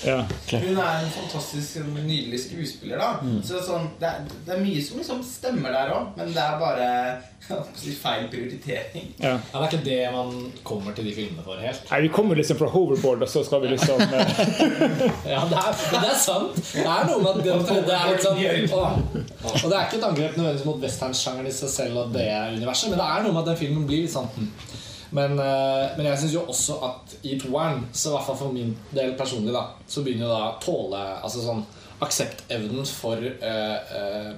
[0.08, 0.20] Ja.
[0.54, 3.02] Hun er en fantastisk nydelig skuespiller.
[3.02, 6.44] da Så sånn, det, er, det er mye som liksom stemmer der òg, men det
[6.44, 6.90] er bare
[7.84, 9.10] jeg feil prioritering.
[9.20, 9.34] Ja.
[9.52, 11.84] Ja, det er ikke det man kommer til de filmene for helt.
[11.92, 14.14] Nei, Vi kommer liksom fra hoverboard, og så skal vi liksom eh,
[15.28, 16.56] Ja, det er, det er sant.
[16.56, 18.24] Det er noe med at den tredje er litt
[18.72, 19.28] sånn.
[19.44, 22.94] Og det er ikke et angrep nødvendigvis mot westernsjangeren i seg selv og det universet,
[22.94, 24.53] men det er noe med at den filmen blir litt sånn hm.
[25.14, 28.56] Men, eh, men jeg syns jo også at i toeren, så i hvert fall for
[28.56, 31.62] min del personlig, da, så begynner jo da tåle Altså sånn
[32.04, 34.34] akseptevnen for eh, eh,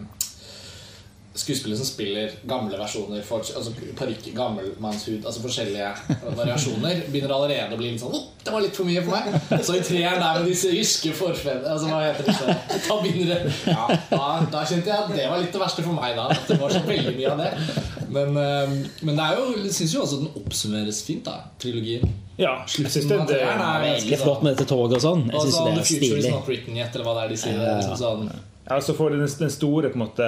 [1.36, 5.90] skuespillere som spiller gamle versjoner, for, altså parykk, gammelmannshud, altså forskjellige
[6.38, 9.60] variasjoner, begynner allerede å bli litt sånn oh, Det var litt for mye for meg.
[9.68, 12.56] Så i treeren der med disse irske forfedrene altså, Hva heter disse?
[12.88, 15.98] Da begynner det ja, da, da kjente jeg at det var litt det verste for
[15.98, 16.30] meg, da.
[16.32, 17.52] At det var så veldig mye av det.
[18.10, 22.06] Men, eh, men det er jo, jeg syns jo også den oppsummeres fint, da, trilogien.
[22.36, 25.24] Ja, jeg synes det, det, er Veldig flott med dette toget og sånn.
[25.32, 26.26] Jeg syns det er stilig.
[26.26, 27.56] eller hva det er de sier.
[27.56, 27.76] Ja, ja.
[27.80, 28.32] Liksom sånn.
[28.66, 30.28] ja, så får den, den store på en måte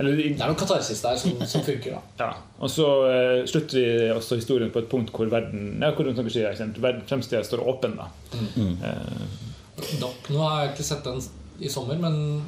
[0.00, 2.24] eller, Det er noe katarsis der som, som funker, da.
[2.24, 2.30] ja.
[2.58, 6.64] Og så uh, slutter vi også historien på et punkt hvor verden ja, hvor sier,
[6.80, 7.98] verden fremstida står åpen.
[8.00, 8.10] da
[9.80, 11.22] Eh, Doc, nå har jeg ikke sett den
[11.60, 12.42] i sommer, men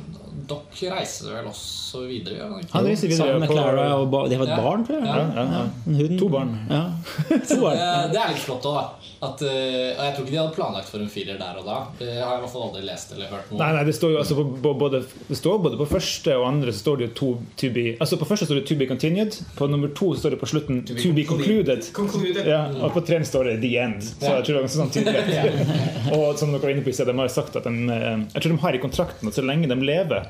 [0.49, 2.49] Doc reiser vel også videre?
[2.61, 2.73] ikke?
[2.73, 4.61] Han reiser videre Sammen med Clara og ba de har et Ja.
[4.65, 5.07] barn, tror jeg.
[5.07, 5.17] Ja.
[5.37, 5.65] ja, ja.
[5.87, 6.19] En hund.
[6.19, 6.55] To barn.
[6.71, 6.83] Ja.
[7.51, 7.77] To barn.
[7.77, 9.12] Det, det er litt flott òg, da.
[9.23, 11.77] At, uh, og jeg tror ikke de hadde planlagt for en firer der og da.
[12.01, 14.15] Det har jeg i hvert fall aldri lest eller hørt noe Nei, nei, det står
[14.17, 17.07] jo altså på, på både, det står både på første og andre så står det
[17.07, 17.29] jo to
[17.63, 19.39] to be Altså På første står det 'to be continued'.
[19.55, 21.93] På nummer to står det på slutten 'to be, concluded'.
[21.93, 22.47] Concluded.
[22.47, 24.03] Ja, og på tre står det 'the end'.
[24.03, 25.23] Så jeg tror det er ganske sånn tydelig.
[26.19, 28.43] Og som dere var inne på i sted, de har sagt at de, eh, Jeg
[28.43, 30.27] tror de har i kontrakten at så lenge de lever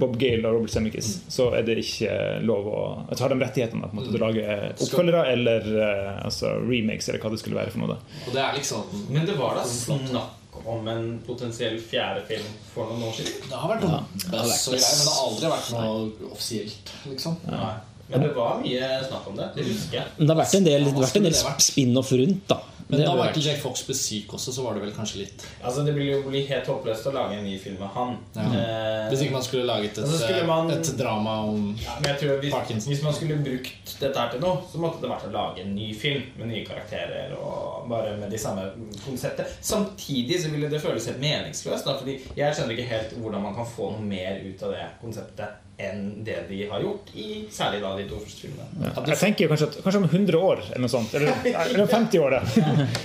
[0.00, 2.14] Bob Gale og Robert Zemeckis, så er det ikke
[2.46, 6.14] lov å altså har de rettighetene på en måte, til å lage oppfølgere eller eh,
[6.26, 7.94] altså remakes, eller hva det skulle være for noe.
[7.94, 12.46] da Og det er liksom Men det var da snakk om en potensiell fjerde film
[12.72, 13.44] for noen år siden.
[13.50, 16.30] Det har vært noe det har vært så og men det har aldri vært noe
[16.32, 17.36] offisielt, liksom.
[17.52, 17.74] Nei.
[18.06, 19.46] Men det var mye snakk om det.
[19.56, 20.10] Det husker jeg.
[20.16, 22.58] Men det har vært en del, det har vært del spin-off rundt, da.
[22.88, 25.82] Men da Michael Jack Fox ble syk også, så var det vel kanskje litt Altså
[25.84, 28.12] Det ville jo bli helt håpløst å lage en ny film med han.
[28.36, 28.44] Ja.
[28.46, 32.10] Eh, Hvis ikke man skulle laget et, Og skulle man- et drama om Ja, men
[32.12, 32.92] jeg tror hvis, Parkinson.
[32.92, 35.74] hvis man skulle brukt dette her til noe, så måtte det vært å lage en
[35.74, 38.70] ny film med nye karakterer og bare med de samme
[39.04, 39.46] konseptet.
[39.60, 43.54] Samtidig så ville det føles helt meningsløst, da, fordi jeg skjønner ikke helt hvordan man
[43.54, 45.48] kan få noe mer ut av det konseptet
[45.78, 48.66] enn det de har gjort i særlig da de to første filmene.
[48.80, 49.02] Ja.
[49.10, 51.16] Jeg tenker kanskje, at, kanskje om 100 år eller noe sånt.
[51.18, 51.34] Eller,
[51.66, 52.40] eller 50 år, da.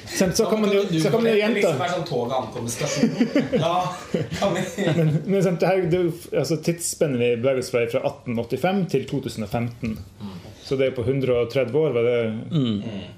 [0.08, 3.34] Så, så kan man jo, så kan man jo Det liksom sånn toget ankommer stasjonen.
[3.58, 3.74] Da
[4.40, 4.64] kan vi
[5.02, 7.92] Men, men sant, det her, det er jo, altså, tidsspennet vi beveger oss fra er
[7.92, 10.00] fra 1885 til 2015.
[10.72, 12.20] Så det er på 130 år, var det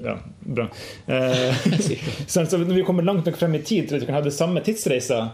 [0.01, 0.65] Ja, bra.
[1.05, 1.65] Eh,
[2.25, 4.33] så når vi kommer langt nok frem i tid til at vi kan ha det
[4.33, 5.27] samme tidsreiser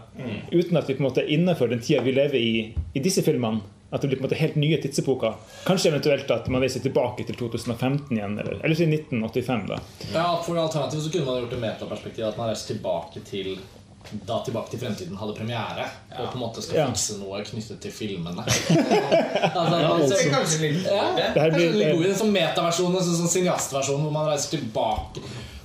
[0.52, 2.50] uten at vi på en måte er innenfor den tida vi lever i
[2.92, 5.34] i disse filmene, at det blir på en måte helt nye tidsepoker.
[5.66, 9.66] Kanskje eventuelt at man reiser tilbake til 2015 igjen, eller, eller til 1985.
[9.68, 9.80] da
[10.14, 13.58] Ja, for alternativet så kunne man gjort det metaperspektivet at man reiser tilbake til
[14.26, 15.84] da Tilbake til fremtiden hadde premiere,
[16.16, 16.86] og på en måte skal Ja.
[16.88, 18.40] fikse noe knyttet til filmene.
[18.46, 22.32] altså, Det altså, er kanskje litt ja, Det kanskje blir- en litt god idé, sånn
[22.32, 25.20] metaversjon, en sånn cineastversjon hvor man reiser tilbake.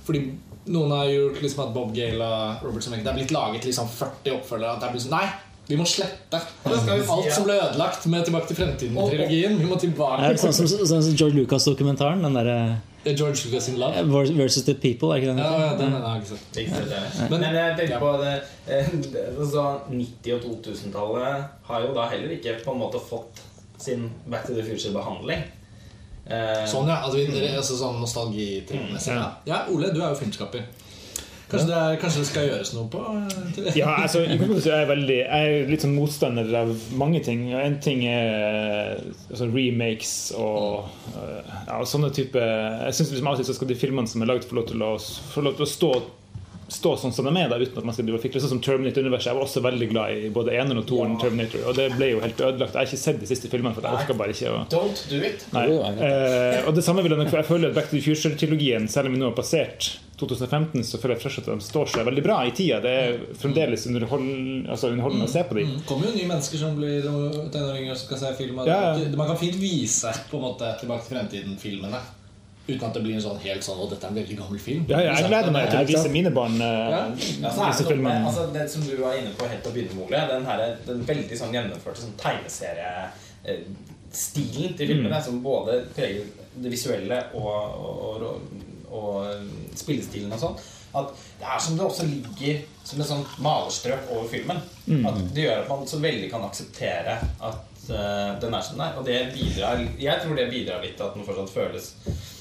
[0.05, 0.21] Fordi
[0.67, 3.87] noen har gjort liksom at Bob Gale og Robert Zemeckis Det er blitt laget liksom
[3.87, 4.73] 40 oppfølgere.
[4.75, 5.27] At det er blitt sånn Nei!
[5.67, 9.55] Vi må slette alt som ble ødelagt med Tilbake til fremtiden-trilogien.
[9.57, 12.21] Vi må tilbake det sånn som, sånn som George Lucas-dokumentaren?
[12.21, 12.49] Den der,
[13.05, 14.03] er George Lucas in Love.
[14.37, 15.09] Versus the People?
[15.13, 15.37] Er ikke den?
[15.41, 17.29] Ja, ja, den, har jeg ikke sett.
[17.31, 17.99] Men- Men jeg tenker Ja.
[17.99, 18.35] på det,
[18.67, 23.41] eh, det altså, 90- og 2000-tallet har jo da heller ikke på en måte fått
[23.77, 25.43] sin Back to the Future-behandling.
[26.27, 27.01] Eh, Sånn, ja.
[27.05, 29.13] Altså, vi, altså, sånn nostalgitrippmessig.
[29.13, 29.31] Ja.
[29.45, 30.63] ja, Ole, du er jo filmskaper.
[31.55, 33.69] Kanskje det, er, kanskje det skal gjøres noe på eh?
[33.79, 34.39] Ja, altså, jeg,
[34.75, 37.47] er veldig, jeg er litt sånn motstander av mange ting.
[37.55, 38.99] En ting er
[39.29, 43.71] altså, remakes og ja, og, sånne type Jeg syns liksom, av og til så skal
[43.71, 44.93] de filmene som er lagd, få lov til å,
[45.33, 45.91] få lov til å stå,
[46.75, 48.43] stå sånn som de er, da, uten at man skal drive fikle.
[48.43, 49.31] Sånn som Terminator-universet.
[49.31, 51.65] Jeg var også veldig glad i både eneren og toeren Terminator.
[51.71, 52.75] Og det ble jo helt ødelagt.
[52.75, 55.21] Jeg har ikke sett de siste filmene, for jeg orka bare ikke å Don't do
[55.21, 55.45] it.
[55.55, 55.67] Nei.
[55.71, 59.11] Eh, og det samme vil jeg nok Jeg føler at Back to the Future-trilogien, selv
[59.11, 62.23] om vi nå har passert 2015, så føler jeg fortsatt at de står seg veldig
[62.23, 62.77] bra i tida.
[62.83, 65.67] Det er fremdeles underholdende, altså underholdende å se på dem.
[65.75, 66.99] Det kommer jo nye mennesker som blir
[67.51, 68.55] tenåringer og skal se film.
[68.67, 69.09] Ja, ja.
[69.19, 71.99] Man kan fint vise på en måte Tilbake til fremtiden-filmene.
[72.67, 74.85] Uten at det blir en sånn helt sånn Og dette er en veldig gammel film.
[74.89, 77.03] Ja, ja, jeg gleder meg til å vise mine barn eh, Ja.
[77.43, 78.25] Ja, så er disse det, med, filmene.
[78.31, 80.59] altså, det som du var inne på helt på å begynne med, Ole, den, her,
[80.87, 86.23] den veldig sånn gjennomførte sånn tegneseriestilen til filmene, som både preger
[86.55, 87.53] det visuelle og,
[87.85, 88.17] og, og,
[88.95, 90.57] og spillestilen og sånn,
[90.95, 94.61] at det er som det også ligger som et sånn malerstrøk over filmen.
[95.09, 98.85] At det gjør at man så veldig kan akseptere at uh, den er som den
[98.85, 98.99] er.
[98.99, 101.89] Og det bidrar Jeg tror det bidrar litt til at den fortsatt føles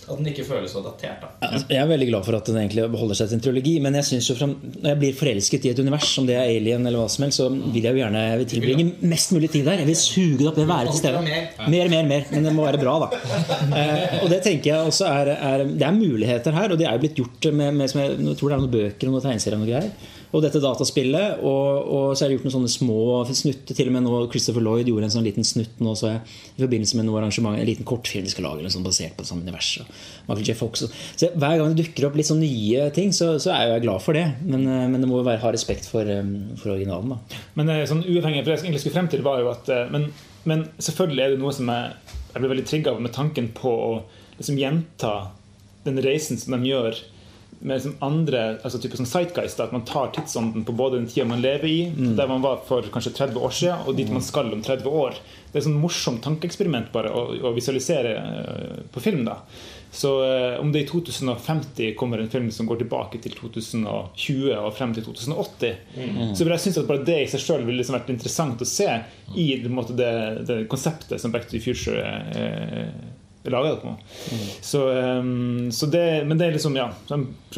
[0.04, 1.22] At den ikke føles så datert.
[1.22, 3.74] da altså, Jeg er veldig glad for at den egentlig holder seg til en trilogi.
[3.84, 6.48] Men jeg synes jo frem, når jeg blir forelsket i et univers, om det er
[6.48, 9.50] Alien eller hva som helst, så vil jeg jo gjerne jeg vil tilbringe mest mulig
[9.54, 9.82] tid der.
[9.84, 11.22] Jeg vil suge det opp, Det være til stede.
[11.24, 11.92] Mer.
[11.94, 12.26] Mer, mer.
[12.32, 13.22] Men det må være bra, da.
[13.74, 16.98] Eh, og det tenker jeg også er, er Det er muligheter her, og det er
[16.98, 19.26] jo blitt gjort med, med som jeg, jeg tror det er noen bøker og noen
[19.28, 20.12] tegneserier og noe greier.
[20.34, 21.38] Og dette dataspillet.
[21.46, 22.96] Og, og så er det gjort noen sånne små
[23.30, 23.76] snutter.
[23.78, 26.22] Til og med nå Christopher Lloyd gjorde en sånn liten snutt nå, så jeg,
[26.56, 29.30] i forbindelse med noe arrangement, en liten kortfilm de skal lage, sånn, basert på det
[29.30, 29.86] samme universet.
[30.26, 30.56] Michael J.
[30.58, 30.82] Fox.
[30.88, 33.82] og- Så hver gang det dukker opp litt sånn nye ting, så, så er jeg
[33.86, 34.26] glad for det.
[34.42, 36.22] Men, eh, men det må jo være, ha respekt for, eh,
[36.58, 37.40] for originalen, da.
[37.54, 40.08] Men eh, sånn uavhengig for det jeg egentlig skulle frem til, var jo at Men,
[40.44, 41.92] men selvfølgelig er det noe som jeg,
[42.34, 44.02] jeg blir veldig trigga av med tanken på å
[44.38, 45.14] liksom gjenta
[45.84, 46.98] den reisen som de gjør
[47.60, 51.26] med liksom andre altså type sånn Zeitgeist, at man tar tidsånden på både den tida
[51.28, 51.78] man lever i,
[52.18, 55.16] der man var for kanskje 30 år siden, og dit man skal om 30 år.
[55.48, 59.24] Det er et sånn morsomt tankeeksperiment bare å, å visualisere uh, på film.
[59.28, 59.40] da
[59.94, 64.72] så eh, om det i 2050 kommer en film som går tilbake til 2020 og
[64.74, 65.76] frem til 2080,
[66.34, 68.66] så vil jeg synes at bare det i seg sjøl ville liksom vært interessant å
[68.66, 68.88] se
[69.38, 70.10] i måte, det,
[70.48, 72.02] det konseptet som Back to the Future
[73.44, 74.48] eh, er laga Mm.
[74.60, 76.88] Så, um, så det, men det er liksom, ja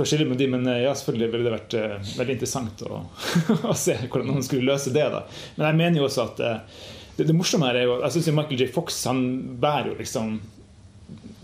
[0.03, 3.01] å skille med de, men eh, ja, selvfølgelig ville det vært uh, veldig interessant å,
[3.70, 5.07] å se hvordan noen skulle løse det.
[5.12, 5.22] da
[5.57, 6.82] Men jeg mener jo også at uh,
[7.16, 8.68] det, det morsomme her er jo Jeg syns Michael J.
[8.74, 9.22] Fox han
[9.62, 10.37] bærer jo liksom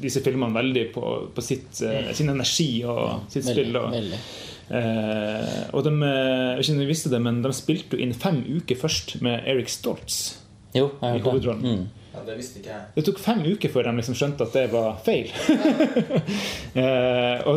[0.02, 3.76] disse filmene veldig på, på sitt, uh, sin energi og sitt spill.
[3.78, 4.20] Og, veldig.
[4.72, 8.40] Uh, og de, jeg vet ikke om visste det, men de spilte jo inn fem
[8.46, 10.22] uker først med Eric Stoltz
[10.74, 11.62] Jo, i hovedrollen.
[11.82, 12.01] Mm.
[12.12, 12.92] Ja, det visste ikke jeg.
[12.96, 15.32] Det tok fem uker før de liksom skjønte at det var feil.
[16.82, 17.56] eh, og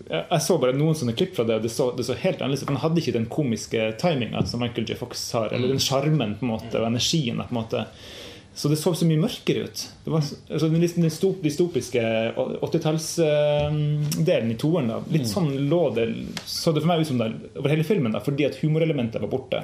[0.00, 2.64] jeg så bare noen sånne klipp fra det, og det så, det så helt annerledes
[2.64, 2.70] ut.
[2.72, 4.96] Han hadde ikke den komiske timinga som Michael J.
[5.00, 7.42] Fox har, eller den sjarmen og energien.
[7.42, 7.86] på en måte
[8.54, 9.82] så det så så mye mørkere ut.
[10.04, 12.00] Det var, altså, den dystopiske
[12.60, 14.90] 80-tallsdelen i toeren.
[14.90, 16.06] da, Litt sånn lå det
[16.44, 19.30] så det for meg ut som det over hele filmen, da, fordi at humorelementet var
[19.32, 19.58] borte.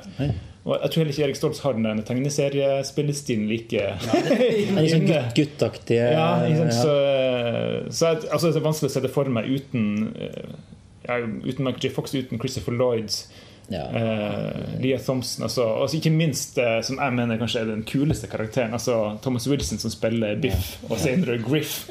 [0.67, 5.21] Og Jeg tror heller ikke Erik Stoltz har den tegneseriespillestilen like Det er liksom inne.
[5.23, 6.75] gutt, guttaktige Ja, ikke sant?
[6.75, 6.83] ja.
[6.83, 6.95] Så,
[7.95, 9.85] så jeg, altså, det er vanskelig å se det for meg uten
[10.19, 10.55] eh,
[11.07, 11.93] ja, Uten Michael J.
[11.95, 13.14] Fox, uten Christopher Lloyd,
[13.71, 13.85] Ja.
[13.99, 18.27] eh, Leah Thompson altså, Og ikke minst, eh, som jeg mener kanskje er den kuleste
[18.31, 21.85] karakteren, altså Thomas Wilson som spiller Biff, og senere Griff.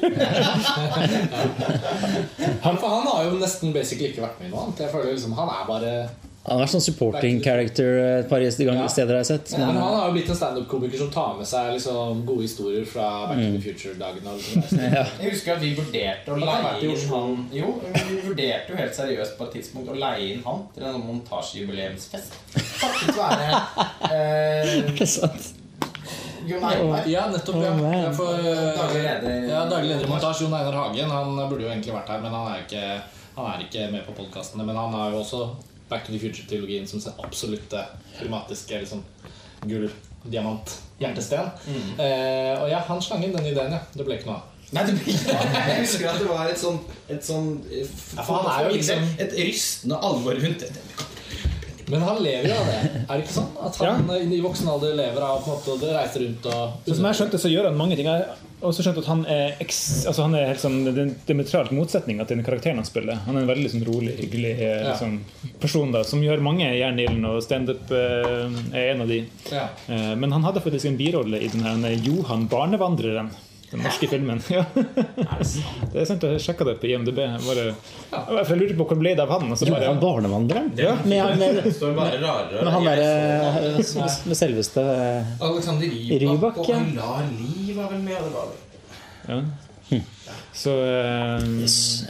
[2.62, 4.80] Han, for han har jo nesten basically ikke vært med i noe annet.
[4.86, 5.92] Jeg føler liksom Han er bare
[6.46, 8.86] Han har vært sånn supporting character et par ganger Ja.
[8.88, 9.50] steder jeg har sett.
[9.58, 12.84] Men Men, han har jo blitt en standup-komiker som tar med seg liksom gode historier
[12.86, 14.36] fra Back to the Future-dagene.
[14.36, 14.78] liksom.
[14.94, 15.04] ja.
[15.20, 19.36] Jeg husker at vi vurderte å leie inn han Jo, vi vurderte jo helt seriøst
[19.38, 22.40] på et tidspunkt å leie inn han til en sånn montasjejubileumsfest.
[22.80, 23.50] Takket være
[24.12, 24.74] eh,
[25.26, 25.54] Er?
[26.46, 27.06] Jon Einar.
[27.10, 27.56] Ja, nettopp.
[27.62, 27.72] Ja.
[27.74, 28.02] Oh.
[28.04, 29.48] Ja, for, eh, Daglig leder.
[29.50, 31.10] Ja, daglig leder i montasje, Jon Einar Hagen.
[31.10, 32.84] Han burde jo egentlig vært her, men han er ikke,
[33.36, 34.64] han er ikke med på podkastene.
[34.64, 35.40] Men han har jo også
[35.90, 37.84] Back to the Future-trilogien som sin absolutte
[38.18, 39.04] filmatiske liksom,
[39.62, 39.88] gull,
[40.26, 41.50] diamant, hjertesten.
[41.68, 42.00] Mm.
[42.02, 43.78] Eh, og ja, han slang inn den ideen, ja.
[43.94, 44.52] Det ble ikke noe av.
[44.74, 49.04] Nei, det blir ikke Jeg husker at det var et sånn Et sånn Ja, liksom-
[49.22, 50.72] Et rystende alvor rundt det.
[51.88, 52.78] Men han lever jo av det.
[53.06, 53.52] Er det ikke sånn?
[53.62, 56.96] At han i voksen alder lever av på en måte, det reiser rundt og Så
[56.98, 58.08] som jeg skjønte, så gjør han mange ting.
[58.10, 59.78] Jeg har også skjønt at han er, eks,
[60.10, 63.20] altså han er helt sånn den diametralt motsetning til den karakteren han spiller.
[63.28, 65.52] Han er en veldig sånn rolig, hyggelig liksom, Ja.
[65.62, 69.20] person da, som gjør mange jernilden, og standup eh, er en av de.
[69.52, 69.68] Ja.
[69.86, 73.30] Eh, men han hadde faktisk en birolle i den her Johan Barnevandreren.
[73.70, 74.40] Den norske filmen.
[74.56, 74.64] Ja.
[75.92, 77.18] Det er sant, jeg sjekka det på IMDb.
[77.18, 77.66] Bare,
[78.12, 79.50] jeg lurte på hvor ble det av han.
[79.52, 80.70] Og så bare, Johan Barnevandreren?
[80.78, 80.94] Ja.
[81.04, 83.10] Med, med, Det med han derre
[83.76, 84.86] med, med selveste
[85.42, 88.18] Alexander Rybak, Rybak, og han la Lie var vel med.
[88.22, 88.60] Det var det.
[89.34, 89.40] ja.
[90.56, 91.44] Så, eh,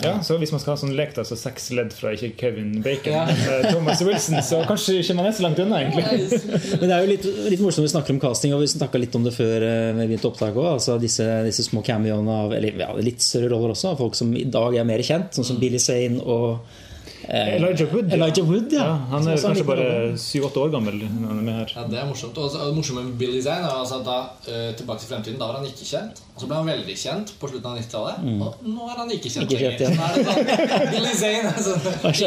[0.05, 2.71] ja, så hvis man skal ha sånn lek, da, så seks ledd fra ikke Kevin
[2.85, 3.25] Bacon, Ja.
[3.27, 6.41] eh, Thomas Wilson, så kanskje ikke man er så langt unna, egentlig.
[6.81, 9.03] Men det er jo litt, litt morsomt når vi snakker om casting, og vi snakka
[9.03, 10.71] litt om det før eh, vi begynte opptaket òg.
[10.79, 14.31] Altså disse, disse små cameoene av Eller ja, litt større roller også, av folk som
[14.39, 16.83] i dag er mer kjent, sånn som Billy Zane og eh,
[17.29, 18.12] Elijah Wood.
[18.12, 18.85] Elijah Wood, ja.
[18.87, 19.87] Ja, han er kanskje bare
[20.20, 21.72] syv-åtte år gammel når han er med her.
[21.77, 22.39] Ja, Det er morsomt.
[22.39, 25.57] Og det morsomme med Billy Zane er altså da, eh, tilbake til fremtiden, da var
[25.59, 26.20] han ikke kjent.
[26.37, 28.16] Og så ble han veldig kjent på slutten av 90-tallet.
[28.47, 29.51] Og nå er han ikke kjent Mm.
[29.51, 29.87] Ikke kjent lenger.
[29.87, 29.97] igjen.
[29.97, 31.72] Så nå er det sånn, Billy Zane altså.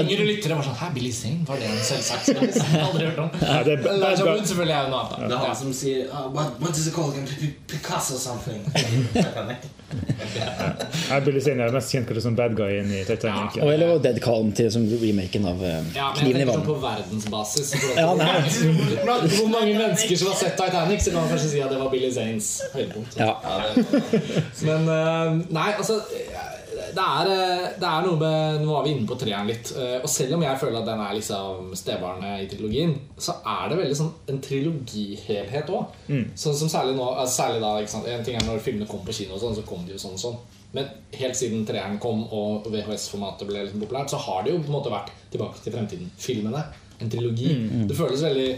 [0.04, 1.42] Yngre lyttere var sånn Hæ, Billy Zane?
[1.48, 2.58] Var det en selvsagt skådis?
[2.84, 3.30] Aldri hørt om.
[3.42, 4.26] Ja, det er Elijah.
[4.26, 5.30] Wood selvfølgelig er jo noe annet.
[5.30, 7.14] Det er han som sier uh, what, what is it called
[7.68, 8.60] Picasso something.
[10.20, 10.88] Jeg.
[11.10, 13.58] Ja, Billy Zane er mest kjent kanskje som bad guy i Titanic.
[13.64, 16.68] Og eller Dead Calm til som remaken av eh, Ja, Kniven i tenker sånn vannet.
[16.68, 17.74] på verdensbasis.
[17.98, 18.42] Ja, nei.
[19.36, 21.90] hvor- mange mennesker som har sett Titanic, så kan man kanskje si at det var
[21.94, 23.18] Billy Zanes høydepunkt.
[23.18, 23.36] Ja.
[24.68, 26.00] Men eh, nei, altså
[27.00, 29.72] det er, eh, det er noe med Nå var vi inne på treeren litt.
[29.80, 33.70] eh, Og selv om jeg føler at den er liksom stebarnet i trilogien, så er
[33.72, 35.94] det veldig sånn en trilogihelhet òg.
[36.36, 38.04] Sånn som særlig nå altså Særlig da?
[38.18, 40.18] En ting er når filmene kom på kino, og sånn, så kom de jo sånn
[40.18, 40.38] og sånn.
[40.74, 44.70] Men helt siden treeren kom og VHS-formatet ble liksom populært, så har det jo på
[44.70, 46.64] en måte vært Tilbake til fremtiden-filmene.
[47.02, 47.52] En trilogi.
[47.88, 48.50] Det føles veldig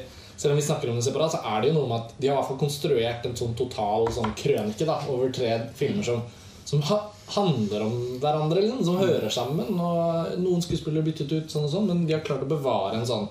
[0.41, 2.27] selv om vi snakker om det separat, så er det jo noe med at de
[2.27, 6.23] har i hvert fall konstruert en sånn total sånn krønike da, over tre filmer som,
[6.71, 6.97] som ha,
[7.35, 9.73] handler om hverandre, liksom, som hører sammen.
[9.75, 13.07] Og noen skuespillere byttet ut, sånn og sånn, men de har klart å bevare en
[13.07, 13.27] sånn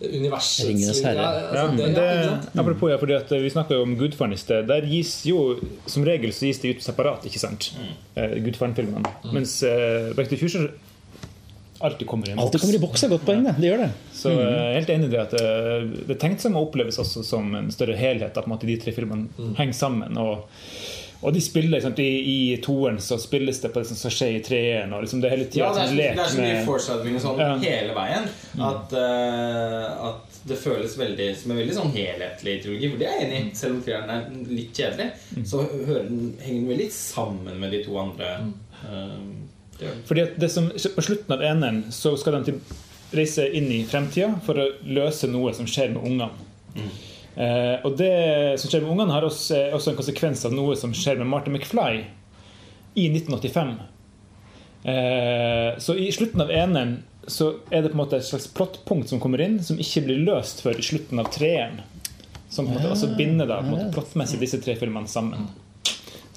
[0.00, 1.20] universets herre.
[1.20, 2.32] Ja, altså, men det, det, ja,
[2.62, 4.68] apropos, ja, fordi at Vi snakka jo om Gudfaren i sted.
[4.68, 7.28] Der gis jo som regel så gis det ut separat.
[7.28, 7.70] ikke sant?
[8.16, 9.12] Uh, Gudfaren-filmene.
[9.36, 10.72] Mens uh, Back to Future
[11.84, 13.52] alltid kommer i en Alltid kommer i boks er godt poeng, det.
[13.60, 13.90] Det gjør det.
[14.16, 17.00] Så jeg er helt enig i det at uh, det er tenkt som å oppleves
[17.04, 18.32] også som en større helhet.
[18.32, 20.16] At på en måte, de tre filmene henger sammen.
[20.16, 20.48] og
[21.26, 24.28] og de spiller, sant, I, I toeren så spilles det på det som skal skje
[24.36, 24.92] i treeren.
[24.94, 27.16] Og liksom det hele tiden, Ja, det er, en så, det er så mye foreshadowing
[27.24, 27.48] sånn Ja.
[27.64, 28.28] hele veien
[28.68, 32.92] at, uh, at det føles veldig som en veldig sånn helhetlig trilogi.
[32.92, 33.56] For det er jeg enig i.
[33.58, 35.08] Selv om treeren er litt kjedelig,
[35.50, 38.30] så hører den, henger den veldig sammen med de to andre.
[39.80, 39.90] det.
[40.06, 42.62] Fordi det som, På slutten av eneren så skal de til,
[43.16, 46.30] reise inn i fremtida for å løse noe som skjer med ungene.
[47.36, 50.94] Eh, og det som skjer med ungene, har også, også en konsekvens av noe som
[50.96, 52.00] skjer med Martin McFly
[52.96, 53.74] i 1985.
[54.86, 59.10] Eh, så i slutten av eneren så er det på en måte et slags plottpunkt
[59.10, 61.82] som kommer inn, som ikke blir løst før i slutten av treeren.
[62.48, 65.48] Som på en måte altså binder da, på en måte plottmessig disse tre filmene sammen.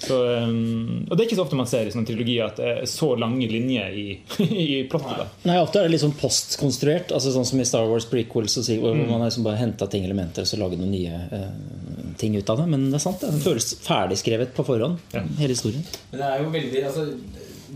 [0.00, 2.68] Så, um, og det er ikke så ofte man ser i sånne trilogier at det
[2.72, 4.04] er så lange linjer i,
[4.64, 5.34] i plottet.
[5.44, 8.64] Nei, Ofte er det litt sånn postkonstruert, altså sånn som i Star Wars prequels, og
[8.64, 12.14] si- hvor man har liksom bare henta ting elementer og så laget noen nye eh,
[12.22, 12.66] ting ut av det.
[12.72, 13.42] Men det er sant, det.
[13.44, 14.96] føles ferdigskrevet på forhånd,
[15.38, 15.84] hele historien.
[16.14, 17.04] Men det er jo veldig altså,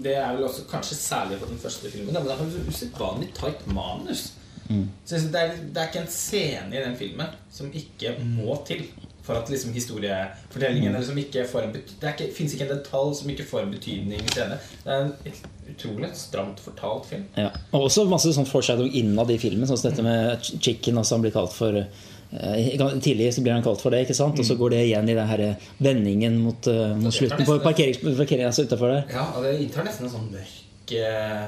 [0.05, 2.09] Det er vel også kanskje særlig på den første filmen.
[2.17, 4.31] Men det er jo usedvanlig tight manus.
[5.05, 8.87] Så det, er, det er ikke en scene i den filmen som ikke må til
[9.25, 13.31] for at liksom historiefortellingen liksom ikke får en Det ikke, finnes ikke en detalj som
[13.33, 14.59] ikke får en betydning senere.
[14.85, 15.13] Det er en
[15.73, 17.25] utrolig stramt fortalt film.
[17.41, 17.49] Ja.
[17.73, 21.01] Og også masse sånn foreshadowing innad i filmen, sånn som dette med chicken.
[21.01, 21.89] Altså han blir kalt for eh,
[23.01, 24.39] Tidlig så blir han kalt for det, ikke sant?
[24.39, 25.45] og så går det igjen i den her
[25.79, 29.05] vendingen mot, eh, mot slutten på parkeringen altså der.
[29.09, 31.45] Ja, og det inntar nesten en sånn mørk eh,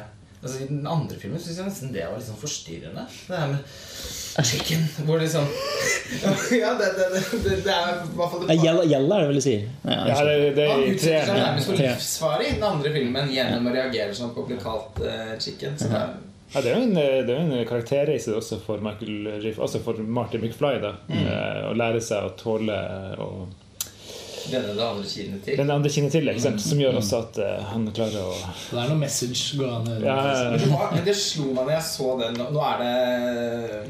[0.47, 3.07] Altså I den andre filmen syns jeg nesten det var litt sånn forstyrrende.
[3.27, 5.47] Det her med chicken Hvor det sånn
[6.61, 9.39] Ja, det, det, det, det, er i hvert fall det Ja, Gjella, er det vel
[9.41, 9.63] du sier?
[9.89, 11.91] Ja, Ja, det, det Han er utsetter seg nærmest for Tre.
[11.95, 15.79] livsfare i den andre filmen gjennom å reagere sånn på å bli kalt eh, chicken.
[15.81, 16.15] Så det er,
[16.53, 19.99] Ja, det er jo en, det er en karakterreise også for, Michael Riff, også for
[20.21, 20.77] Martin McFly.
[20.85, 22.77] da eh, Å lære seg å tåle
[23.25, 23.47] og
[24.53, 25.57] denne det andre kinnet til.
[25.61, 26.63] den andre kinnet til, ikke sant?
[26.65, 29.99] som gjør også at uh, han klarer å Det er noe message gående.
[30.05, 32.97] ja, ja, det, men det slo meg når jeg så den Nå er det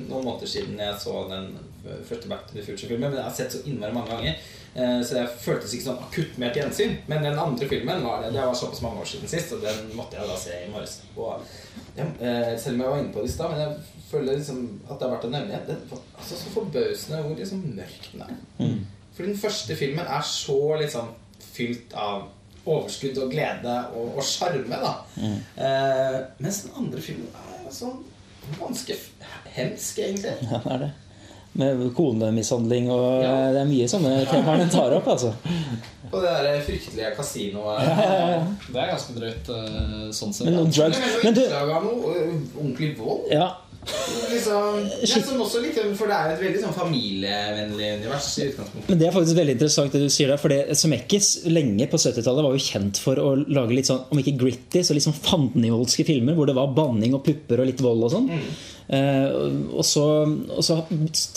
[0.09, 1.51] noen måneder siden jeg så den
[2.07, 4.39] første Back to the Future-filmen, men jeg har sett så innmari mange ganger.
[4.77, 6.97] Eh, Så det føltes ikke sånn akutt mer til gjensyn.
[7.09, 8.33] Men den andre filmen var det.
[8.35, 10.99] Det var såpass mange år siden sist, og den måtte jeg da se i morges.
[11.17, 11.47] Og,
[11.97, 14.61] ja, eh, selv om jeg var inne på det i stad, men jeg føler liksom
[14.91, 15.55] at det har vært en.
[15.71, 18.77] Det var altså så forbausende hvor liksom mørk den er.
[19.17, 21.09] For den første filmen er så liksom
[21.57, 22.27] fylt av
[22.67, 24.93] overskudd og glede og og sjarme, da.
[25.17, 28.03] Eh, mens den andre filmen er sånn
[28.59, 28.97] ganske
[29.57, 30.37] hemsk, egentlig.
[30.53, 30.93] Ja, det er det.
[31.57, 33.37] Med konemishandling og Ja.
[33.55, 35.33] Det er mye sånne temaer den tar opp, altså.
[36.12, 37.81] Og det der fryktelige kasinoet.
[38.69, 40.47] Det er ganske drøyt uh, sånn sett.
[40.47, 43.25] Men noen drugs Men du ordentlig vold.
[43.33, 43.49] Ja,
[43.87, 48.89] Liksom, ja, som også litt, for det er et veldig sånn familievennlig univers i utgangspunktet.
[48.91, 50.41] Men det er faktisk veldig interessant det du sier der.
[50.43, 54.34] For Zemeckis lenge på 70-tallet var jo kjent for å lage litt sånn, om ikke
[54.43, 58.09] gritty, så litt sånn fandenivoldske filmer hvor det var banning og pupper og litt vold
[58.09, 58.30] og sånn.
[58.87, 59.30] Eh,
[59.70, 60.82] og, så, og så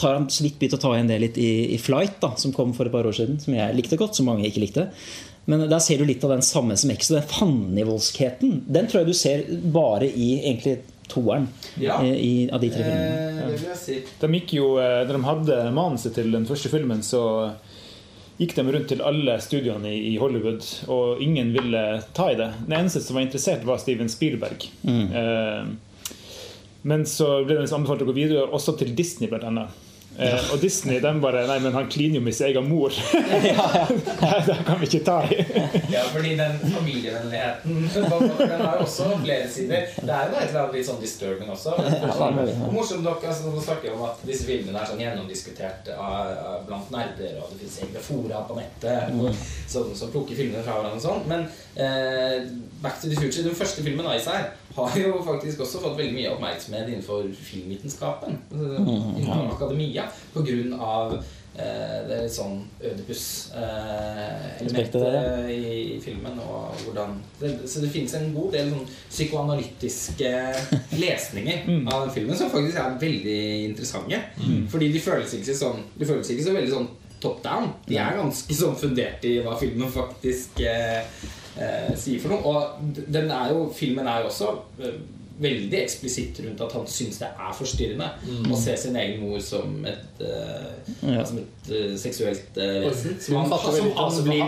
[0.01, 2.53] tar han så vidt begynt å ta igjen det litt i, i Flight, da, som
[2.55, 3.41] kom for et par år siden.
[3.41, 4.89] Som jeg likte godt, som mange ikke likte.
[5.49, 7.13] Men der ser du litt av den samme Zemeckis.
[7.13, 10.79] Den fandenivoldskheten den tror jeg du ser bare i egentlig
[11.09, 11.47] toeren
[11.81, 11.99] Ja.
[12.03, 13.09] eh, i, av de tre filmene.
[13.39, 13.97] Eh, det vil jeg si.
[14.21, 17.53] De gikk jo, eh, Da de hadde manuset til den første filmen, så
[18.39, 22.51] gikk de rundt til alle studioene i Hollywood, og ingen ville ta i det.
[22.67, 24.69] Den eneste som var interessert, var Steven Spielberg.
[24.87, 25.65] Eh,
[26.83, 29.69] men så ble det liksom anbefalt å gå videre, også til Disney, blant annet.
[30.17, 32.91] Eh, og Disney de bare Nei, men han kliner jo med sin egen mor.
[34.47, 35.37] det kan vi ikke ta i.
[35.95, 39.87] Ja, fordi den familievennligheten Den har også flere sider.
[40.01, 41.77] Det er jo et eller annet litt sånn disturbing også.
[41.79, 46.33] Og morsomt nok, altså, Nå snakker vi om at disse filmene er sånn gjennomdiskutert av,
[46.51, 49.29] av blant nerder, og det finnes egne fora på nettet og,
[49.71, 51.23] sånn, som plukker filmene fra hverandre og sånn.
[51.31, 51.47] Men
[51.79, 52.49] eh,
[52.83, 56.13] Back to the Future, den første filmen av Isaiah, har jo faktisk også fått veldig
[56.15, 58.37] mye oppmerksomhet innenfor filmvitenskapen.
[58.51, 58.75] Altså,
[59.17, 60.03] Innenfor akademia.
[60.33, 61.21] På grunn av eh,
[62.07, 62.57] det litt sånn
[62.91, 65.57] Ødipus-elementet eh, i,
[65.95, 66.35] i filmen.
[66.45, 67.09] Og hvordan,
[67.41, 70.31] det, så det finnes en god del sånn psykoanalytiske
[71.03, 71.57] lesninger
[71.89, 74.17] av den filmen som faktisk er veldig interessante.
[74.71, 76.89] Fordi de føles ikke sånn De føles ikke så veldig sånn
[77.19, 77.65] top down.
[77.89, 81.03] De er ganske sånn fundert i hva filmen faktisk eh,
[81.99, 82.43] sier for noe.
[82.45, 84.99] Og den er jo, filmen er jo også eh,
[85.39, 88.07] veldig eksplisitt rundt at han syns det er forstyrrende
[88.51, 91.23] å se sin egen mor som et, uh, Ja.
[91.25, 93.15] som et uh, seksuelt uh, vesen.
[93.23, 94.43] Som han, som han blir,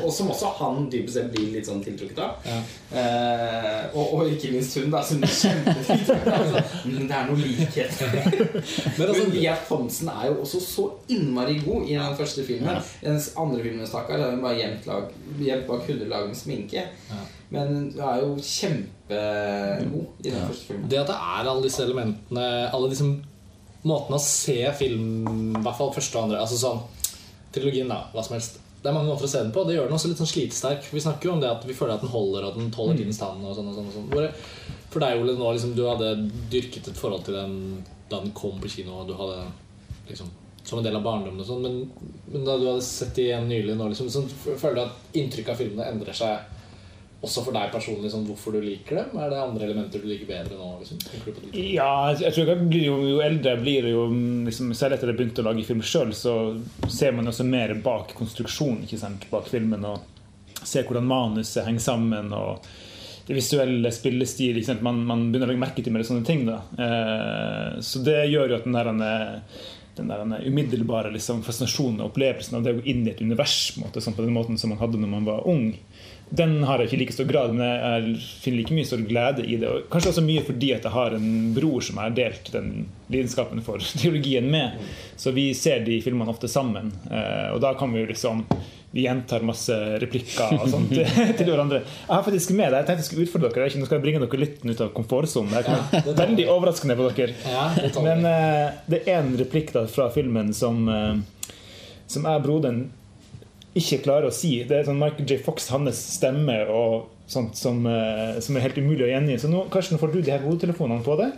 [0.00, 2.48] og som også han dypest sett blir litt sånn tiltrukket av.
[2.48, 2.58] Ja.
[2.94, 6.40] Uh, og, og ikke minst hun, da, som blir kjempetiltrukket av.
[6.40, 8.02] Altså, men det er noe likhet.
[8.98, 12.82] Men altså, Mia Thomsen er jo også så innmari god i den første filmen.
[13.02, 15.08] I den andre filmen stakkar, er hun bare gjemt, lag,
[15.40, 16.86] gjemt bak hundrelag med sminke.
[17.54, 20.88] Men du er jo kjempegod i den første filmen.
[20.90, 23.06] Det at det er alle disse elementene Alle disse
[23.84, 25.08] måtene å se film
[25.58, 26.84] I hvert fall første og andre Altså sånn
[27.54, 28.00] Trilogien, da.
[28.10, 28.56] Hva som helst.
[28.82, 29.62] Det er mange måter å se den på.
[29.62, 30.88] Det gjør den også litt sånn slitesterk.
[30.90, 33.20] Vi snakker jo om det at vi føler at den holder, og den tåler tidens
[33.20, 33.44] tann.
[33.46, 34.72] Og sånn og sånn, og sånn.
[34.90, 36.08] For deg, Ole, nå liksom, du hadde
[36.50, 37.54] dyrket et forhold til den
[38.10, 39.46] da den kom på kino, og du hadde
[40.10, 40.32] liksom
[40.64, 43.48] som en del av barndommen og sånn, men, men da du hadde sett det igjen
[43.50, 44.22] nylig nå, liksom, så
[44.56, 46.53] føler du at inntrykket av filmene endrer seg
[47.24, 49.18] også for deg personlig, sånn hvorfor du liker dem?
[49.18, 50.70] Er det andre elementer du liker bedre nå?
[50.80, 51.02] Liksom?
[51.56, 54.06] Ja, jeg tror jeg blir jo, jo eldre blir, jo,
[54.48, 56.38] liksom, selv etter jeg begynte å lage film sjøl, så
[56.86, 59.86] ser man også mer bak konstruksjonen ikke sant, bak filmen.
[59.88, 62.32] Og ser hvordan manuset henger sammen.
[62.32, 62.66] og
[63.26, 64.60] det visuelle spillestil.
[64.84, 66.44] Man, man begynner å legge merke til mer sånne ting.
[66.48, 69.40] Eh, så det gjør jo at den der,
[69.96, 73.78] den der umiddelbare liksom, fascinasjonen og opplevelsen av det å gå inn i et univers
[73.80, 75.70] måte, sånn på den måten som man hadde når man var ung,
[76.30, 79.44] den har jeg ikke i like stor grad, men jeg finner like mye stor glede
[79.46, 79.68] i det.
[79.70, 82.70] Og kanskje også mye fordi at jeg har en bror som jeg har delt den
[83.12, 84.78] lidenskapen for teologien med.
[85.20, 86.90] Så vi ser de filmene ofte sammen.
[87.10, 88.44] Eh, Og da kan vi jo liksom
[88.94, 90.92] Vi gjentar masse replikker og sånt
[91.38, 91.80] til hverandre.
[91.82, 93.78] Jeg har faktisk med deg, Jeg tenkte jeg skulle utfordre dere.
[93.80, 95.50] Nå skal jeg bringe dere litt ut av komfortsonen.
[95.54, 97.34] Det er veldig overraskende på dere.
[98.06, 101.16] Men eh, det er en replikk da fra filmen som, eh,
[102.06, 102.84] som jeg broderen
[103.74, 104.56] ikke klarer å si.
[104.66, 105.40] Det er sånn Michael J.
[105.42, 109.38] Fox, hans stemme og sånt som, eh, som er helt umulig å gjengi.
[109.40, 111.32] Så nå Karsten, får du de her hodetelefonene på deg.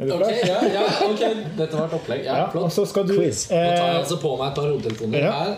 [0.00, 0.30] Er du Ok, klar?
[0.48, 1.20] ja, ja, ok,
[1.58, 2.22] Dette var et opplegg.
[2.24, 3.42] Ja, Ja, og så skal du Quiz.
[3.50, 5.32] Nå tar jeg eh, altså på meg et par hodetelefoner Ja.
[5.32, 5.56] her.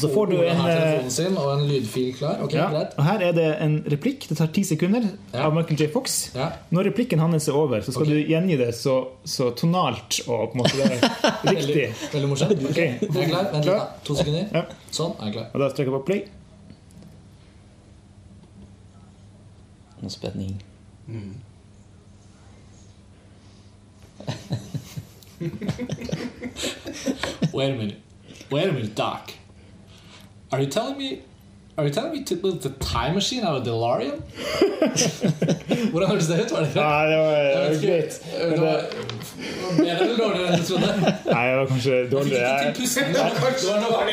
[0.00, 2.40] Så får du en, eh, telefonen sin og en lydfil klar.
[2.42, 2.96] Ok, ja, greit.
[2.98, 4.26] og Her er det en replikk.
[4.28, 5.04] Det tar ti sekunder
[5.34, 5.44] Ja.
[5.46, 5.90] av Michael J.
[5.92, 6.30] Fox.
[6.34, 6.48] Ja.
[6.72, 8.24] Når replikken hans er over, så skal okay.
[8.24, 10.98] du gjengi det så, så tonalt og på en måte det er
[11.54, 11.76] riktig.
[11.76, 12.66] Veldig, veldig morsomt.
[12.70, 13.52] Ok, Jeg Er klar?
[13.52, 13.88] Vent litt, da.
[14.04, 14.48] To sekunder.
[14.52, 14.64] Ja.
[14.90, 15.46] Sånn, er jeg klar.
[15.54, 16.24] Og da trykker jeg på play.
[20.02, 20.56] Noe spenning.
[27.52, 28.00] Wait a minute.
[28.50, 29.32] Wait a minute, Doc.
[30.52, 31.22] Are you telling me
[31.76, 34.22] Are you telling me to build the time machine out of DeLorean?
[35.92, 36.52] Hvordan hørtes det ut?
[36.52, 36.68] Var det?
[36.74, 38.12] Nei, det var, det var vet greit.
[38.34, 38.78] Det var
[39.78, 40.90] bedre eller dårligere enn du trodde?
[41.02, 42.36] nei, det var kanskje Fikk dårlig.
[42.38, 43.04] ikke til Jeg, pusten.
[43.10, 44.04] Det var noe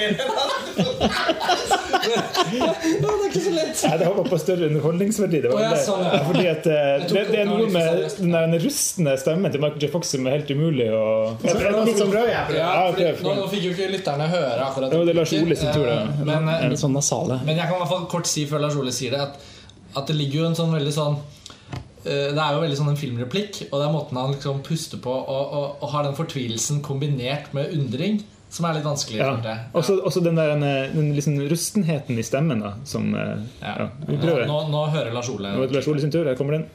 [2.02, 3.82] Det er ikke så lett.
[3.84, 5.42] jeg hadde håpa på større underholdningsverdi.
[5.44, 5.82] Det, var det.
[5.86, 6.06] sånn.
[6.28, 7.86] Fordi at eh, det, det er noe med
[8.18, 9.92] den der rustne stemmen til Michael J.
[9.94, 11.04] Fox som er helt umulig å
[11.86, 12.16] litt sånn-
[13.22, 16.00] nå, fikk jo ikke lytterne høre akkurat det var Lars Ole sin tur, ja.
[16.08, 17.38] Eh, Men, eh, Litt sånn nasale.
[17.52, 19.40] Men jeg kan i hvert fall kort si før Lars Ole sier det, at,
[20.00, 21.18] at det ligger jo en sånn veldig sånn
[22.06, 25.02] eh, det er jo veldig sånn en filmreplikk, og det er måten han liksom puster
[25.04, 28.22] på og, og, og har den fortvilelsen kombinert med undring,
[28.52, 29.22] som er litt vanskelig.
[29.22, 29.54] Ja.
[29.80, 33.76] Også, også den der den, liksom rustenheten i stemmen, da, som eh, Ja.
[33.86, 33.90] ja.
[34.08, 34.48] Vi Nå, prøver.
[34.50, 35.54] nå, nå hører Lars Ole.
[35.56, 36.26] Nå er det Lars Ole sin tur.
[36.28, 36.66] Her kommer den.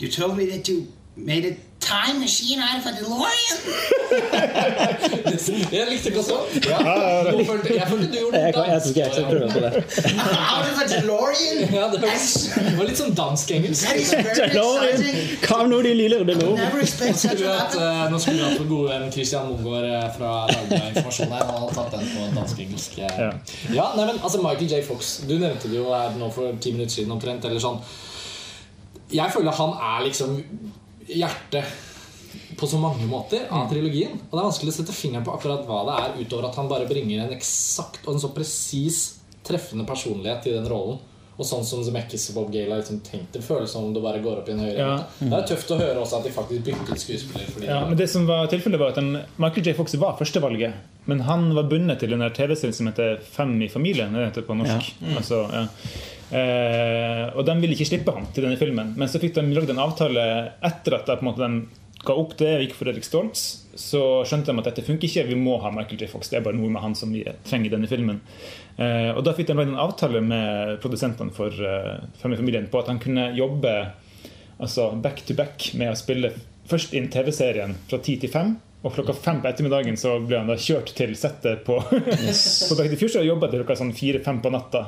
[0.00, 0.86] You told me that you
[1.16, 3.58] made a time machine out of a DeLorean.
[5.70, 6.46] Jeg likte godt sånn.
[6.66, 6.78] Ja.
[7.26, 7.46] Nå Jeg
[7.88, 9.70] følte du gjorde Jeg, kan, jeg, skal, jeg skal prøve på det.
[10.54, 11.60] out of a DeLorean?
[11.74, 13.84] Ja, det, var, det var litt sånn dansk-engelsk.
[14.40, 15.06] DeLorean.
[15.46, 16.50] Hva når de lille det nå?
[16.56, 20.06] Nå skulle vi hatt, eh, nå skulle vi hatt vår gode venn Christian Mongård eh,
[20.16, 21.46] fra Dagbladet Informasjon her.
[21.50, 23.00] Han hadde tatt den på dansk-engelsk.
[23.04, 23.24] eh.
[23.26, 23.32] Ja.
[23.80, 24.82] Ja, nei, men altså Michael J.
[24.88, 27.44] Fox, du nevnte det jo her nå for ti minutter siden omtrent.
[27.50, 27.80] Eller sånn.
[29.12, 30.36] Jeg føler han er liksom
[31.10, 31.64] hjertet
[32.60, 34.18] på så mange måter av trilogien.
[34.28, 36.68] Og det er vanskelig å sette fingeren på akkurat hva det er, utover at han
[36.70, 38.98] bare bringer en eksakt og en så presis
[39.46, 41.00] treffende personlighet til den rollen.
[41.40, 44.02] Og sånn som Zemeckis og Bob Gale har liksom tenkt det føles som om det
[44.04, 44.96] bare går opp i en høyere Ja.
[45.22, 47.46] Det er tøft å høre også at de faktisk byttet skuespiller.
[47.54, 49.74] Fordi Ja, men det som var tilfellet var at den, Michael J.
[49.78, 50.74] Fox var førstevalget,
[51.08, 54.12] men han var bundet til den TV-serien som heter Fem i familien.
[54.12, 54.92] Det heter på norsk.
[55.16, 55.64] Altså, ja.
[56.36, 58.94] Eh, og de ville ikke slippe han til denne filmen.
[58.98, 60.24] Men så fikk de lagd en avtale
[60.66, 63.44] etter at de, måte, de ga opp det og gikk for Erik Stoltz.
[63.78, 66.10] Så skjønte de at dette funker ikke, vi må ha Michael J.
[66.12, 66.30] Fox.
[66.30, 68.22] Det er bare noe med han som vi trenger i denne filmen.
[68.80, 72.70] Eh, og da fikk de lagd en avtale med produsentene for uh, Fem i familien
[72.72, 73.74] på at han kunne jobbe
[74.60, 76.34] altså back to back med å spille
[76.70, 78.56] først inn TV-serien fra 10 til 5.
[78.82, 82.86] Og klokka fem på ettermiddagen så ble han da kjørt til settet på, på Back
[82.88, 84.86] to the Future og jobba til klokka sånn fire-fem på natta.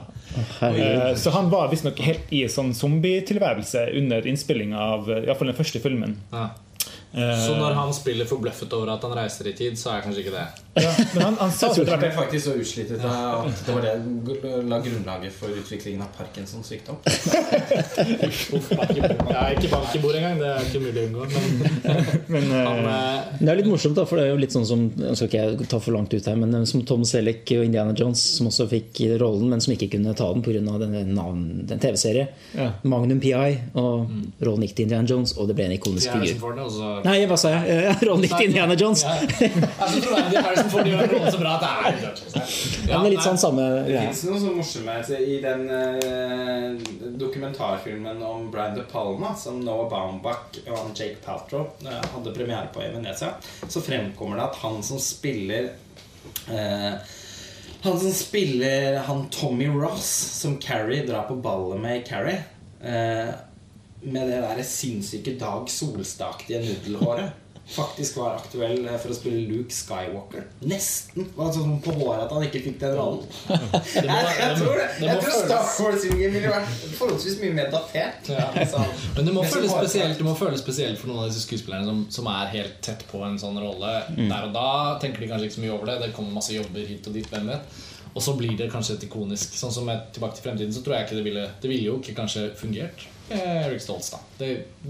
[0.65, 5.43] Eh, Så han var visstnok helt i sånn zombietilværelse under innspillinga av iallfall i hvert
[5.43, 6.17] fall den første filmen.
[6.33, 6.47] Ja.
[7.13, 10.25] Eh, Så når han spiller forbløffet over at han reiser i tid, så er kanskje
[10.25, 13.03] ikke det ja, men han, han sa Jeg etter ble hvert faktisk så utslitt ut
[13.05, 16.97] av at det var det som la grunnlaget for utviklingen av Parkinsons sykdom.
[19.29, 20.39] Ja, ikke bank i bord engang.
[20.41, 21.27] Det er ikke mulig å unngå.
[22.33, 24.55] Men Men eh, han eh, Det er litt morsomt, da, for det er jo litt
[24.55, 27.53] sånn som jeg skal ikke ta for langt ut her, men eh, som Tom Selleck
[27.57, 30.79] og Indiana Jones, som også fikk rollen, men som ikke kunne ta den pga.
[30.81, 31.15] den,
[31.69, 32.33] den TV-serien.
[32.57, 32.71] Ja.
[32.89, 34.09] Magnum PI, og
[34.41, 36.41] rollen gikk til Indiana Jones, og det ble en ikonisk figur.
[36.43, 37.97] Ford, og så Nei, hva sa jeg?
[38.09, 39.05] Rollen gikk til Indiana Jones!
[39.05, 39.13] Ja.
[40.73, 43.39] Jeg de gjør noe så bra at det er Indiana det Ja, men litt sånn
[43.41, 44.07] samme Det greie.
[44.09, 49.89] fins noe så morsomme altså, i den eh, dokumentarfilmen om Brian De Palma som Noah
[49.91, 53.35] Baumbach og han Jake Paltrow eh, hadde premiere på i Venezia.
[53.69, 55.71] Så fremkommer det at han som spiller
[56.51, 56.95] eh,
[57.83, 60.09] Han som spiller han Tommy Ross,
[60.43, 62.43] som Carrie drar på ballet med i Carrie
[62.81, 63.33] eh,
[64.03, 67.39] Med det der sinnssyke Dag Solstad-aktige nudelhåret.
[67.67, 70.49] Faktisk var aktuell eh, for å spille Luke Skywalker.
[70.67, 71.29] Nesten.
[71.37, 73.23] Var sånn på håret at han ikke fikk den rollen.
[73.93, 74.89] Jeg, jeg tror det.
[74.99, 78.29] det Jeg tror Star Wars-filmen ville vært forholdsvis mye mer datert.
[78.35, 78.49] Ja.
[78.51, 78.83] Altså,
[79.17, 82.03] Men det må, føles spesielt, det må føles spesielt for noen av disse skuespillerne som,
[82.13, 83.95] som er helt tett på en sånn rolle.
[84.19, 84.69] Der og da
[85.03, 85.99] tenker de kanskje ikke så mye over det.
[86.03, 87.31] Det kommer masse jobber hit og dit.
[87.31, 87.81] hvem vet
[88.13, 89.57] Og så blir det kanskje et ikonisk.
[89.59, 92.19] Sånn som Tilbake til fremtiden, så tror jeg ikke det ville Det ville jo ikke
[92.19, 93.07] kanskje fungert.
[93.37, 94.19] Eric Stoltz, da.
[94.39, 94.49] Det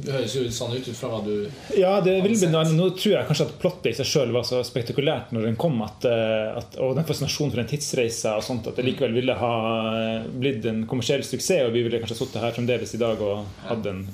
[0.09, 2.65] høres jo sånn ut ut fra hva du Ja, det vil bli noe.
[2.75, 5.79] Nå tror jeg kanskje at plottet i seg sjøl var så spektakulært når den kom,
[5.85, 9.37] at, eh, at, og den fascinasjonen for en tidsreise og sånt, at det likevel ville
[9.39, 9.55] ha
[9.93, 13.47] eh, blitt en kommersiell suksess, og vi ville kanskje sittet her fremdeles i dag og
[13.69, 14.05] hatt en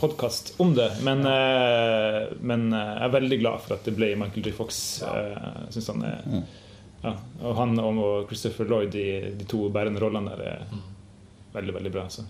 [0.00, 0.88] podkast om det.
[1.06, 2.26] Men, ja.
[2.40, 4.56] men eh, jeg er veldig glad for at det ble Michael J.
[4.56, 4.82] Fox.
[5.02, 6.42] Jeg synes han er
[7.02, 9.06] ja, Og han og Christopher Lloyd de,
[9.38, 10.66] de to bærende rollene der er
[11.52, 12.06] veldig, veldig bra.
[12.12, 12.24] Så.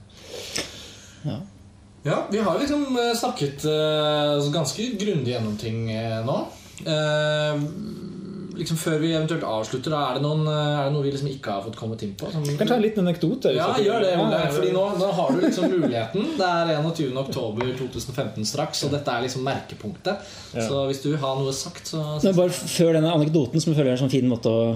[2.02, 6.38] Ja, vi har liksom eh, snakket eh, ganske grundig gjennom ting eh, nå.
[8.52, 11.62] Liksom Før vi eventuelt avslutter, er det, noen, er det noe vi liksom ikke har
[11.64, 12.28] fått kommet inn på?
[12.34, 13.54] Som, Kan ta en liten anekdote?
[13.56, 14.10] Ja, gjør det.
[14.20, 16.26] Ole, Fordi nå, nå har du liksom muligheten.
[16.36, 17.16] Det er 21.
[17.22, 20.34] oktober 2015 straks, og dette er liksom merkepunktet.
[20.52, 20.66] Ja.
[20.68, 23.80] Så hvis du vil ha noe sagt, så Men bare før denne anekdoten, som jeg
[23.80, 24.66] føler er en sånn fin måte å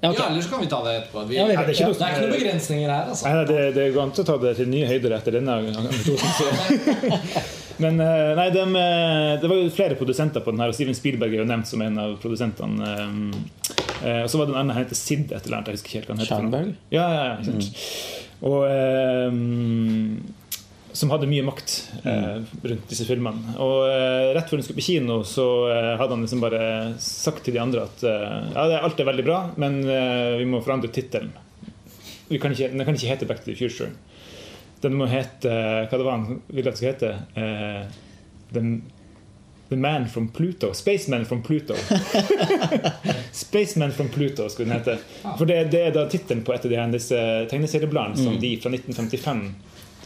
[0.00, 0.20] Ja, okay.
[0.22, 1.24] Ja, ellers kan vi ta det etterpå.
[1.26, 1.92] Vi, Ja, vi- det, er ikke ja.
[1.92, 3.24] det er ikke noen begrensninger her, altså.
[3.32, 5.56] Nei, det, det går an å ta det til nye høyder etter denne
[5.88, 7.18] episoden.
[7.82, 10.94] Men eh, nei, dem, eh, det var jo flere produsenter på den her, og Steven
[10.98, 12.94] Spielberg er jo nevnt som en av produsentene.
[14.02, 15.68] eh, Og så var det en annen, han heter Sid et eller annet.
[15.70, 16.72] Jeg husker ikke helt hva han heter.
[16.94, 17.62] Ja, ja, ja, mm.
[18.48, 19.30] Og eh,
[20.96, 21.74] Som hadde mye makt
[22.08, 23.54] eh, rundt disse filmene.
[23.60, 26.62] Og eh, rett før den skulle på kino, så eh, hadde han liksom bare
[27.02, 30.48] sagt til de andre at eh, ja, det, alt er veldig bra, men eh, vi
[30.48, 31.34] må forandre tittelen.
[32.28, 33.92] Vi kan ikke, den kan ikke hete Back to the Future.
[34.82, 37.12] Den må hete Hva det var han ville at det skulle hete?
[37.34, 37.86] Eh,
[38.52, 38.62] the,
[39.70, 40.72] the Man from Pluto.
[40.72, 41.76] Spaceman from Pluto.
[43.32, 44.98] Spaceman from Pluto skulle den hete.
[45.38, 48.72] For det, det er da tittelen på et av de disse tegneseriebladene som de fra
[48.76, 49.42] 1955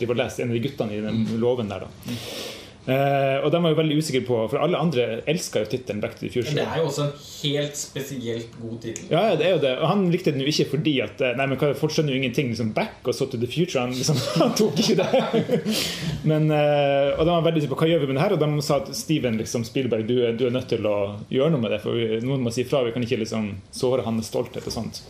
[0.03, 0.44] driver og leser.
[0.44, 1.86] En av de guttene i den låven der.
[1.86, 2.20] da
[2.82, 6.16] Eh, og de var jo veldig usikre på For alle andre elska jo tittelen Back
[6.16, 6.50] to the Future.
[6.50, 9.05] Men Det er jo også en helt spesielt god tittel.
[9.12, 9.72] Ja, ja, det er jo det.
[9.78, 12.50] Og han likte den jo ikke fordi at eh, Nei, men folk skjønner jo ingenting.
[12.50, 13.84] Liksom back og så to the future.
[13.84, 15.22] Han, liksom, han tok ikke det.
[16.30, 18.34] men, eh, og de var veldig på hva gjør vi med det her?
[18.34, 20.96] Og de sa at Steven liksom, Spielberg, du, du er nødt til å
[21.30, 21.82] gjøre noe med det.
[21.86, 22.82] For vi, noen må si fra.
[22.82, 25.05] Vi kan ikke liksom såre hans stolthet og sånt.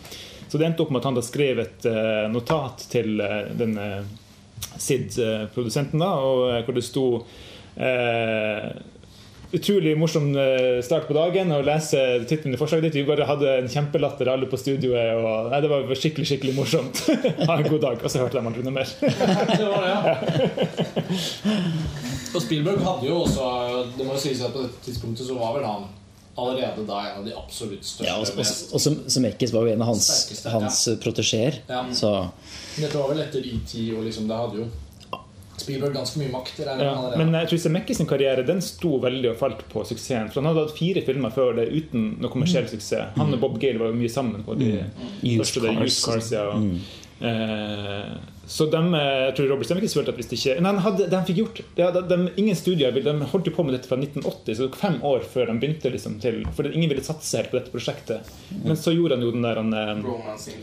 [0.53, 4.03] Så det endte opp med at han da skrev et eh, notat til uh, denne
[4.79, 7.07] SID-produsenten, da, og eh, hvor det sto
[7.77, 8.69] eh,
[9.53, 13.01] utrolig morsom eh, start på dagen å lese tittelen i forslaget ditt.
[13.03, 15.13] Vi bare hadde en kjempelatter alle på studioet.
[15.19, 17.05] Og, nei, det var skikkelig skikkelig morsomt.
[17.49, 18.01] ha en god dag.
[18.01, 18.95] Og så hørte de aldri noe mer.
[19.03, 20.01] Det var det, ja.
[22.33, 23.47] Og Spielberg hadde jo også
[23.93, 25.91] Det må jo sies at på dette tidspunktet så var vel han
[26.35, 28.09] allerede da en av de absolutt største.
[28.09, 30.61] Ja, og, og, og som, Zemeckis var jo en av hans, Sterkeste, ja.
[30.61, 31.59] hans protesjeer.
[31.69, 31.83] Ja.
[31.93, 32.13] Så
[32.79, 34.71] Dette var vel etter ET, og liksom det hadde jo
[35.63, 36.63] Spielberg ganske mye makt.
[36.65, 40.31] Ja, men jeg tror Zemeckis sin karriere den sto veldig og falt på suksessen.
[40.33, 43.13] For Han hadde hatt fire filmer før det uten noe kommersiell suksess.
[43.19, 45.39] Han og Bob Gale var jo mye sammen på de mm.
[45.43, 46.01] første der, Cars.
[46.09, 46.33] Cars.
[46.35, 46.99] Ja, og, eh,
[48.53, 51.07] så de, eh, jeg tror Robert Zemeckis følte at hvis det ikke Nei, han hadde,
[51.13, 54.57] de fikk gjort de, de, Ingen studier De holdt jo på med dette fra 1980,
[54.57, 57.53] så det tok fem år før de begynte liksom til For ingen ville satse helt
[57.53, 58.33] på dette prosjektet.
[58.65, 59.93] Men så gjorde han jo den der eh,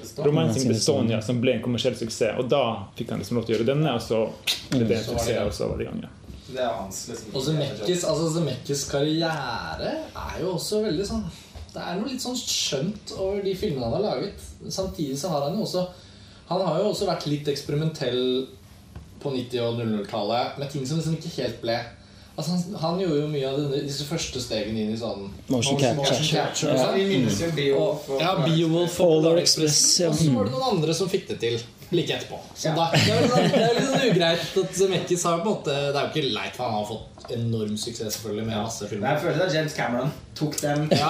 [0.03, 0.27] Stone.
[0.27, 2.35] Romancing the Stone, ja, som ble en kommersiell suksess.
[2.41, 2.63] Og da
[2.99, 4.25] fikk han liksom lov til å gjøre denne, og så
[4.73, 6.03] ble det en Så var det suksess, og så var det i gang.
[6.03, 6.11] Ja.
[6.49, 11.25] Det er hans liksom Og Zemeckis, altså Zemeckis karriere er jo også veldig sånn
[11.69, 14.45] Det er noe litt sånn skjønt over de filmene han har laget.
[14.73, 15.87] Samtidig så har han jo også
[16.49, 18.21] Han har jo også vært litt eksperimentell
[19.21, 21.77] på 90- og 00-tallet med ting som liksom ikke helt ble
[22.39, 25.75] Altså Han, han gjorde jo mye av denne, disse første stegene inn i sånn Motion
[25.81, 26.23] capture.
[26.29, 30.07] capture Ja, vi minnes jo Beowulf Og, ja, Beowulf Polar Express, ja.
[30.13, 32.37] Og så var det noen andre som fikk det til like etterpå.
[32.53, 35.97] Så da, det er sånn, litt sånn ugreit at Zemeckis har på en måte Det
[35.97, 39.13] er jo ikke leit, for han har fått enorm suksess selvfølgelig med masse filmer.
[39.15, 41.09] jeg føler at James Cameron tok dem Ja,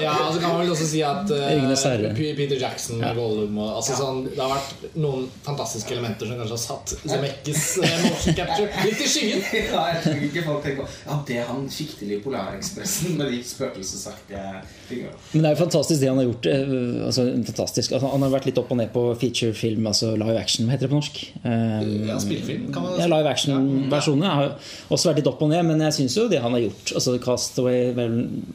[0.00, 2.14] ja, og så kan man vel også si at eh.
[2.16, 6.56] P- Peter Jackson Gollum og, altså, sånn, Det har vært noen fantastiske elementer som kanskje
[6.56, 9.44] har satt Zemeckis eh, motion capture litt i skyggen.
[9.74, 13.30] Ja, jeg tror ikke folk tenker på Ja, det han fikk til i Polarekspressen med
[13.34, 14.44] de spøkelsesaktige
[14.88, 15.12] tingene.
[15.34, 16.46] Men det er jo fantastisk det han har gjort.
[16.50, 17.92] eh, Altså, fantastisk.
[17.96, 20.88] Altså, han har vært litt opp og ned på featurefilm, altså live action, hva heter
[20.88, 21.20] det på norsk?
[21.44, 24.50] Um, Ja, spillefilm, kan man ja, live action-versjonene har
[24.90, 27.16] også vært litt opp og ned, men jeg syns jo det han har gjort Altså
[27.22, 27.90] Castaway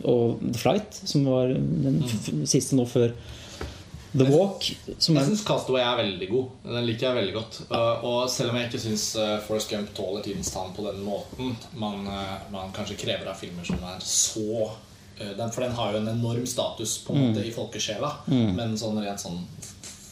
[0.04, 2.02] og The Flight, som var den
[2.50, 3.16] siste nå før
[4.16, 4.68] The Walk.
[4.98, 6.52] Som Jeg syns Castaway er veldig god.
[6.64, 7.58] Den liker jeg veldig godt.
[7.68, 11.02] Uh, og selv om jeg ikke syns Forest Forrest Gump tåler tidens tann på den
[11.04, 14.70] måten man, uh, man kanskje krever av filmer som er så
[15.16, 19.22] For den har jo en enorm status på en måte i folkesjela, men sånn rent
[19.24, 19.38] sånn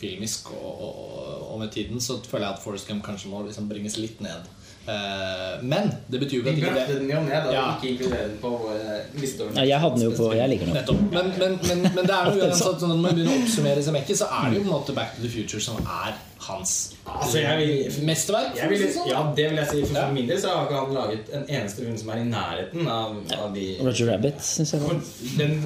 [0.03, 3.67] filmisk og, og, og med tiden så føler jeg at Forrest Gump kanskje må liksom
[3.67, 4.47] bringes litt ned.
[4.83, 7.51] Uh, men det betyr jo ikke at ikke det den jo ned, da.
[7.55, 7.61] Ja.
[7.77, 9.53] Ikke inkludere den på våre lister.
[9.55, 10.75] ja, jeg hadde den jo på Jeg liker den.
[10.75, 10.99] Nettopp.
[11.13, 13.85] Men, men, men, men det er jo uansett sånn at når man begynner å oppsummere
[13.85, 16.17] Zemekki, så er det jo på en måte Back to the Future som er
[16.47, 16.73] hans
[17.03, 18.55] Altså, jeg vil- mesterverk.
[18.57, 19.07] Jeg vil, sånn.
[19.11, 19.81] ja, det vil jeg si.
[19.85, 20.11] For, Ja.
[20.11, 23.17] min del så har ikke han laget en eneste hund som er i nærheten av,
[23.43, 24.81] av de Roger Rabbit, syns jeg.
[24.81, 25.01] For,
[25.37, 25.57] Den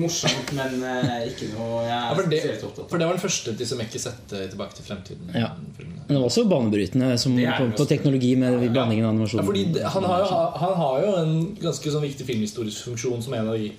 [0.00, 2.42] morsomt, men eh, ikke noe jeg Ja, for, det,
[2.90, 5.30] for det var den første til ikke sette Tilbake til fremtiden.
[5.34, 5.52] Ja.
[5.78, 9.40] Men det var også banebrytende som, kom på, teknologi med blandingen av animasjon.
[9.40, 13.22] Ja, fordi det, han, har jo, han har jo en ganske sånn viktig filmhistorisk funksjon
[13.22, 13.70] som en av de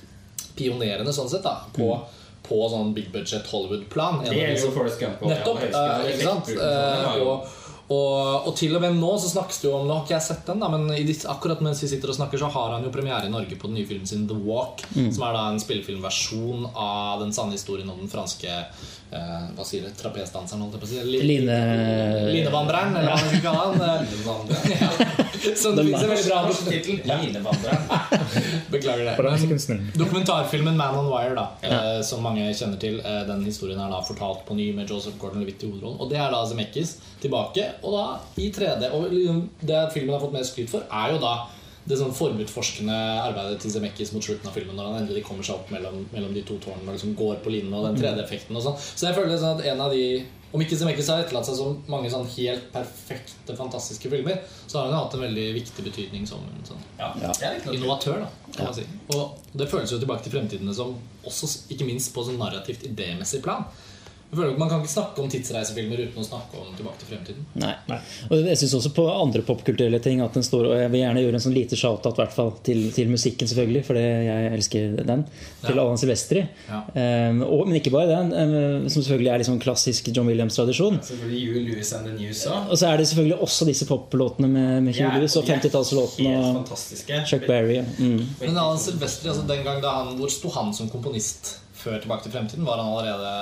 [0.57, 1.89] pionerene sånn sett da, på,
[2.43, 4.21] på sånn big budget Hollywood-plan.
[4.23, 5.21] Det av gjelder jo Forest Gump.
[5.23, 5.61] og Nettopp.
[5.73, 6.49] Uh, ikke sant?
[7.19, 7.51] jo- og,
[7.93, 10.25] og, og til og med nå så snakkes det jo om Nå har ikke jeg
[10.25, 12.91] sett den, da men i akkurat mens vi sitter og snakker, så har han jo
[12.95, 14.85] premiere i Norge på den nye filmen sin The Walk.
[14.95, 18.55] Som er da en spillefilmversjon av den sanne historien om den franske
[19.53, 19.91] Hva sier det?
[19.99, 21.01] Trapesdanseren, holdt jeg på å si?
[21.27, 21.57] Line-
[22.33, 24.03] Linevandreren, eller hva man skal kalle han.
[25.43, 25.55] Ja.
[25.59, 26.99] Som det fins en veldig bra Norsk tittel.
[27.09, 27.81] Linevandreren.
[28.73, 29.15] Beklager det.
[29.99, 31.79] Dokumentarfilmen Man on Wire, da, ja.
[32.07, 35.65] som mange kjenner til, eh, den historien er da fortalt på ny med Joseph Gordon-Levitt
[35.65, 35.99] i hovedrollen.
[35.99, 38.05] Og det er da Zemeckis tilbake, og da
[38.39, 38.87] i 3D.
[38.95, 41.35] Og liksom det filmen har fått mest skryt for, er jo da
[41.85, 45.55] det sånn formutforskende arbeidet til Zemeckis mot slutten av filmen, når han endelig kommer seg
[45.57, 48.63] opp mellom, mellom de to tårnene og liksom går på linene og den 3D-effekten og
[48.63, 48.77] sånn.
[48.79, 50.05] Så jeg føler sånn at en av de
[50.53, 54.35] Om ikke Zemeckis har etterlatt seg så mange sånn helt perfekte, fantastiske filmer,
[54.69, 57.09] så har han jo hatt en veldig viktig betydning som en sånn Ja,
[57.73, 58.19] innovatør.
[58.21, 58.83] da, kan man si.
[59.17, 60.93] Og det føles jo tilbake til fremtidene som
[61.25, 63.65] også, ikke minst på sånn narrativt idémessig plan.
[64.33, 67.09] Jeg føler at Man kan ikke snakke om tidsreisefilmer uten å snakke om Tilbake til
[67.11, 67.43] fremtiden.
[67.61, 67.99] Nei.
[68.31, 71.21] Og jeg synes også på andre popkulturelle ting at den står Og jeg vil gjerne
[71.21, 72.17] gjøre en sånn lite shout-out
[72.65, 75.25] til, til musikken, selvfølgelig, for jeg elsker den.
[75.61, 75.83] Til Ja.
[75.83, 76.43] Alan Silvestri.
[76.69, 76.81] Ja.
[77.29, 80.97] Um, og, men ikke bare den, um, som selvfølgelig er liksom klassisk John Williams-tradisjon.
[81.05, 82.71] Selvfølgelig Huey Lewis and the News òg.
[82.73, 86.47] Og så er det selvfølgelig også disse poplåtene med, med Hugh Lewis og 50-tallslåtene Helt
[86.49, 87.21] og fantastiske.
[87.29, 87.81] Chuck Berry.
[87.99, 88.23] Mm.
[88.41, 92.23] Men Alan Silvestri, altså den gang da han, hvor sto han som komponist før Tilbake
[92.27, 92.65] til fremtiden?
[92.65, 93.33] Var han allerede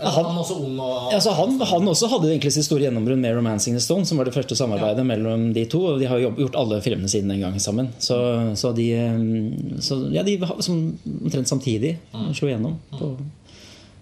[0.00, 3.34] Han- han også ung og Altså, han, han også hadde egentlig sitt store gjennombrudd med
[3.34, 5.80] 'Romancing the Stone', som var det første samarbeidet mellom de to.
[5.94, 7.88] Og de har jo gjort alle filmene siden den gang sammen.
[7.98, 8.16] Så,
[8.56, 11.96] så de um, så, Ja, de som, omtrent samtidig
[12.32, 12.78] slo igjennom.
[12.98, 13.16] På,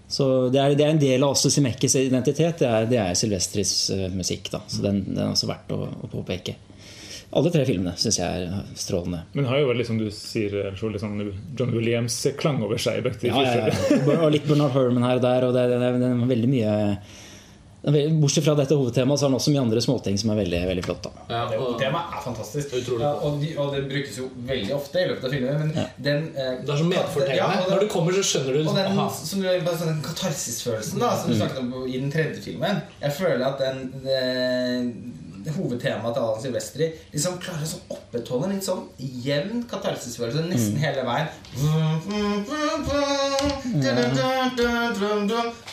[0.08, 2.58] så det er, det er en del av også Simekkis identitet.
[2.60, 4.50] Det er, det er Silvestris eh, musikk.
[4.52, 6.54] da Så den, den er også verdt å, å påpeke.
[7.36, 9.24] Alle tre filmene syns jeg er strålende.
[9.34, 11.18] Men har jo veldig, som du sier, sånn
[11.58, 13.04] John Williams-klang over seg.
[13.26, 14.18] Ja, ja, ja.
[14.22, 15.48] Og litt Bernard Herman her og der.
[15.48, 16.74] Og det, det, det, det er veldig mye
[17.86, 20.60] det Bortsett fra dette hovedtemaet, så har han også mye andre småting som er veldig,
[20.66, 21.04] veldig flott.
[21.04, 21.10] Da.
[21.30, 22.72] ja, Det og, temaet er fantastisk.
[22.98, 25.60] Ja, og, de, og det brukes jo veldig ofte i løpet av filmen.
[25.60, 27.36] Men den eh, Det er som medfortellende.
[27.38, 29.06] Ja, den- Når du kommer, så skjønner du Og den, aha.
[29.14, 32.82] som du, bare sånn, den katarsisfølelsen da, som du snakket om i den tredje filmen
[33.04, 34.24] Jeg føler at den det,
[35.14, 35.15] det
[35.54, 40.76] hovedtemaet til Alan Silvestri liksom klarer å sånn opprettholde en litt sånn jevn katarsisfølelse nesten
[40.82, 41.28] hele veien.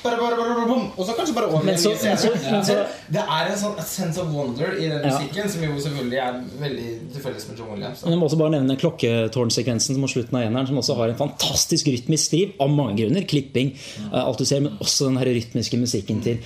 [0.03, 3.83] Og så kanskje bare over Men så- men så- men så- Det er en sånn
[3.83, 5.09] sense of wonder i den Ja.
[5.09, 8.01] musikken, som jo selvfølgelig er veldig til felles med John Williams.
[8.01, 8.09] da.
[8.09, 11.15] Men jeg må også bare nevne klokketårnsekvensen mot slutten av eneren, som også har en
[11.15, 13.23] fantastisk rytmisk driv av mange grunner.
[13.27, 13.75] Klipping,
[14.13, 16.39] eh, alt du ser, men også den her rytmiske musikken til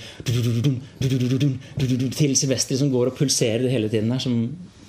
[2.18, 4.22] Til Silvestri som går og pulserer hele tiden her.
[4.22, 4.38] Som,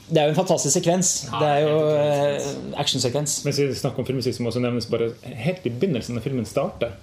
[0.10, 1.12] det er jo en fantastisk sekvens.
[1.34, 2.50] Det er jo eh,
[2.82, 3.40] actionsekvens.
[3.46, 5.12] Mens vi snakker om filmmusikk, som også nevnes bare
[5.46, 6.96] helt i begynnelsen når filmen starter.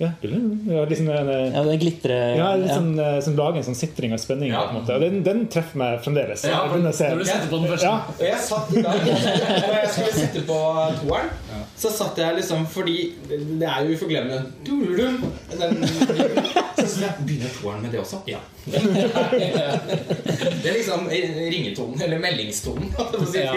[0.00, 2.74] Ja, ja, liksom, en, Ja, den glitrer ja, litt ja.
[2.80, 4.50] sånn, eh, som lager en sånn sitring av spenning.
[4.50, 4.64] Ja.
[4.66, 4.96] på en måte.
[4.98, 6.42] Og den, den treffer meg fremdeles.
[6.50, 7.86] Ja, når du setter på den første.
[7.86, 10.58] Ja, Og jeg satt i dag Når jeg skulle sitte på
[11.04, 11.30] toeren,
[11.78, 12.96] så satt jeg liksom fordi
[13.30, 14.42] Det er jo uforglemmelig.
[15.62, 15.86] Den-
[16.74, 16.83] jeg
[17.24, 18.20] Begynner toeren med det også?
[18.30, 18.40] Ja.
[20.64, 22.88] Det er liksom ringetonen, eller meldingstonen,
[23.36, 23.52] Ja.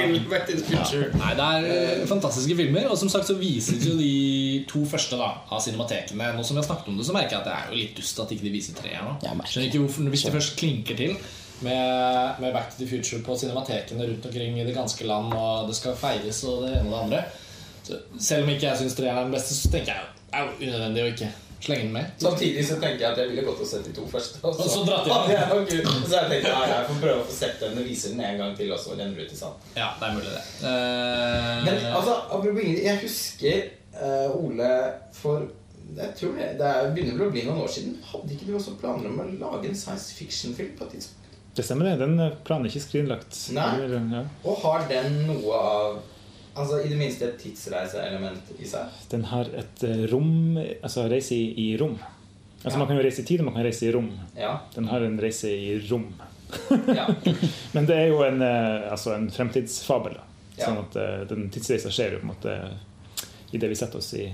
[1.16, 2.90] Nei, Det er eh, fantastiske filmer.
[2.92, 6.34] Og som sagt så vises jo de to første da av cinematekene.
[6.36, 7.98] Nå som vi har snakket om det, så merker jeg at det er jo litt
[8.02, 9.18] dust at ikke de viser tre her nå.
[9.48, 11.18] Skjønner ikke hvorfor Hvis de først klinker til
[11.66, 15.68] med, med Back to the Future på cinematekene rundt omkring i det ganske land, og
[15.68, 17.24] det skal feires og det ene og det andre
[17.88, 20.44] så Selv om ikke jeg syns treeren er den beste, så tenker jeg det er
[20.44, 21.28] jo unødvendig å ikke
[21.66, 22.16] slenge den med.
[22.22, 24.40] Samtidig så tenker jeg at jeg ville gått og sett de to først.
[24.44, 25.30] Og Og så dratt hjem.
[25.34, 25.72] Ja, ja, ok.
[26.08, 28.42] så jeg tenkte ja, jeg får prøve å få sett den og vise den en
[28.42, 29.70] gang til, og så renner ut i sand.
[29.76, 30.44] Ja, det er mulig, det.
[30.64, 31.54] Uh...
[31.68, 32.18] Men altså,
[32.64, 34.74] jeg husker uh, Ole
[35.18, 35.48] for
[35.98, 37.94] jeg tror det, det er, begynner vel å bli noen år siden.
[38.04, 41.28] Hadde ikke du også planer om å lage en science fiction-film på et tidspunkt?
[41.58, 41.98] det stemmer, det.
[41.98, 43.38] Den planer planen er ikke skrinlagt.
[43.56, 43.72] Nei.
[43.90, 44.22] Ja.
[44.46, 45.98] Og har den noe av
[46.58, 48.94] Altså i det minste et tidsreiseelement i seg?
[49.12, 51.98] Den har et eh, rom Altså reise i, i rom.
[52.64, 52.80] Altså Ja.
[52.82, 54.10] Man kan jo reise i tid, og man kan reise i rom.
[54.36, 54.56] Ja.
[54.74, 56.10] Den har en reise i rom.
[56.96, 57.06] ja.
[57.76, 60.18] Men det er jo en, eh, altså en fremtidsfabel.
[60.18, 60.26] Da.
[60.58, 60.66] Ja.
[60.66, 62.58] Sånn at eh, den tidsreisa skjer jo på en måte
[63.56, 64.26] idet vi setter oss i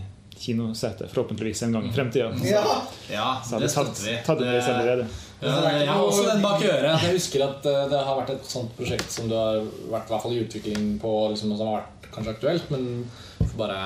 [0.44, 2.32] kinosetet, forhåpentligvis en gang i fremtida.
[2.48, 2.64] ja.
[3.12, 4.16] ja, det vi tatt, støtter vi.
[4.26, 5.06] tatt en reise allerede.
[5.44, 7.04] Ja, jeg har også den bak øret.
[7.04, 9.60] Jeg husker at eh, det har vært et sånt prosjekt som du har
[9.92, 12.86] vært i hvert fall i utvikling på, liksom, som har vært kanskje aktuelt, men
[13.40, 13.80] får bare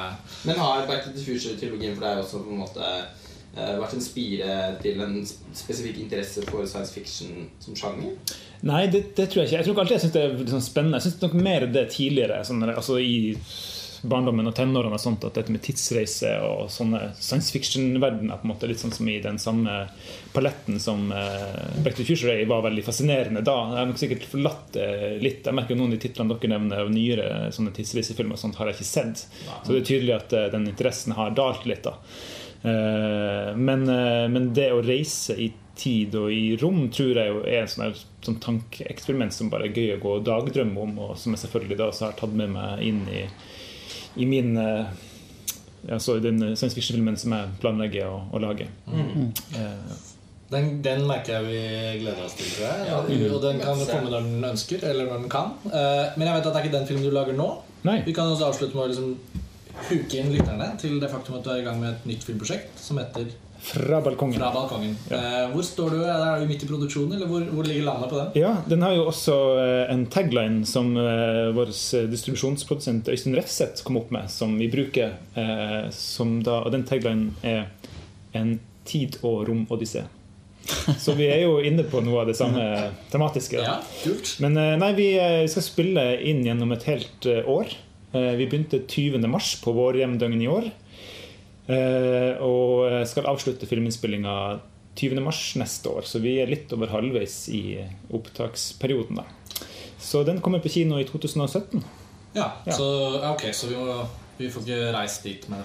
[0.45, 4.03] Men har Back to the Future-trilogien for deg også på en måte eh, vært en
[4.03, 8.13] spire til en spesifikk interesse for science fiction som sjanger?
[8.67, 9.57] Nei, det, det tror jeg ikke.
[9.57, 11.01] Jeg tror ikke alltid jeg syns det er sånn spennende.
[11.01, 12.43] Jeg syns nok mer det tidligere.
[12.47, 13.35] Sånn, altså i
[14.01, 18.51] barndommen og tenårene og sånt, at dette med tidsreise og sånne science fiction-verdener på en
[18.53, 19.75] måte litt sånn som i den samme
[20.33, 23.57] paletten som uh, Back to Future Ray var veldig fascinerende da.
[23.71, 24.89] Jeg har nok sikkert forlatt det
[25.23, 25.45] litt.
[25.47, 28.71] Jeg merker noen av de titlene dere nevner av nyere sånne tidsreisefilmer og sånt, har
[28.71, 29.27] jeg ikke sett.
[29.63, 31.87] Så det er tydelig at uh, den interessen har dalt litt.
[31.87, 31.97] da
[32.57, 33.83] Uh, men,
[34.33, 37.93] men det å reise i tid og i rom tror jeg jo er en sånn,
[38.25, 41.79] sånn tankeeksperiment som bare er gøy å gå og dagdrømme om, og som jeg selvfølgelig
[41.79, 43.23] da også har tatt med meg inn i,
[44.18, 44.85] i min eh,
[45.94, 48.68] altså i den science fiction-filmen som jeg planlegger å, å lage.
[48.91, 49.98] Eh,
[50.48, 53.31] Den, den merker jeg vi gleder oss til, tror jeg.
[53.35, 55.49] Og den kan komme når den ønsker, eller når den kan.
[55.65, 57.48] Uh, Men jeg vet at det er ikke den filmen du lager nå.
[57.84, 57.98] nei.
[58.06, 59.18] Vi kan også avslutte med å liksom
[59.89, 62.80] huke inn lytterne til det faktum at du er i gang med et nytt filmprosjekt
[62.80, 63.27] som heter
[63.61, 64.38] Fra balkongen.
[64.39, 64.95] Fra balkongen.
[65.11, 66.01] Eh, Hvor står du?
[66.03, 68.41] Er du midt i produksjonen, eller hvor, hvor ligger landet på den?
[68.41, 71.71] Ja, den har jo også eh, en tagline som eh, vår
[72.11, 75.15] distribusjonsprodusent Øystein Refseth kom opp med, som vi bruker.
[75.35, 77.67] eh, Som da, og den taglinen er
[78.34, 80.03] 'En tid- og rom-odyssé'.
[80.99, 83.57] Så vi er jo inne på noe av det samme tematiske.
[83.57, 83.63] da.
[83.63, 84.35] Ja, kult.
[84.39, 85.07] Men nei, vi
[85.47, 87.67] skal spille inn gjennom et helt år.
[88.11, 89.27] Vi begynte 20.
[89.27, 90.71] mars på vårhjemdøgn i år.
[91.68, 94.60] Eh, Og eh, skal avslutte filminnspillinga
[94.98, 95.19] 20.
[95.22, 96.06] mars neste år.
[96.07, 97.77] Så vi er litt over halvveis i
[98.14, 99.19] opptaksperioden.
[99.19, 99.26] da
[99.99, 101.84] Så den kommer på kino i 2017.
[102.34, 102.73] Ja, Ja.
[102.73, 102.85] Så,
[103.34, 104.07] ok, så vi, må,
[104.38, 105.57] vi får ikke reist dit med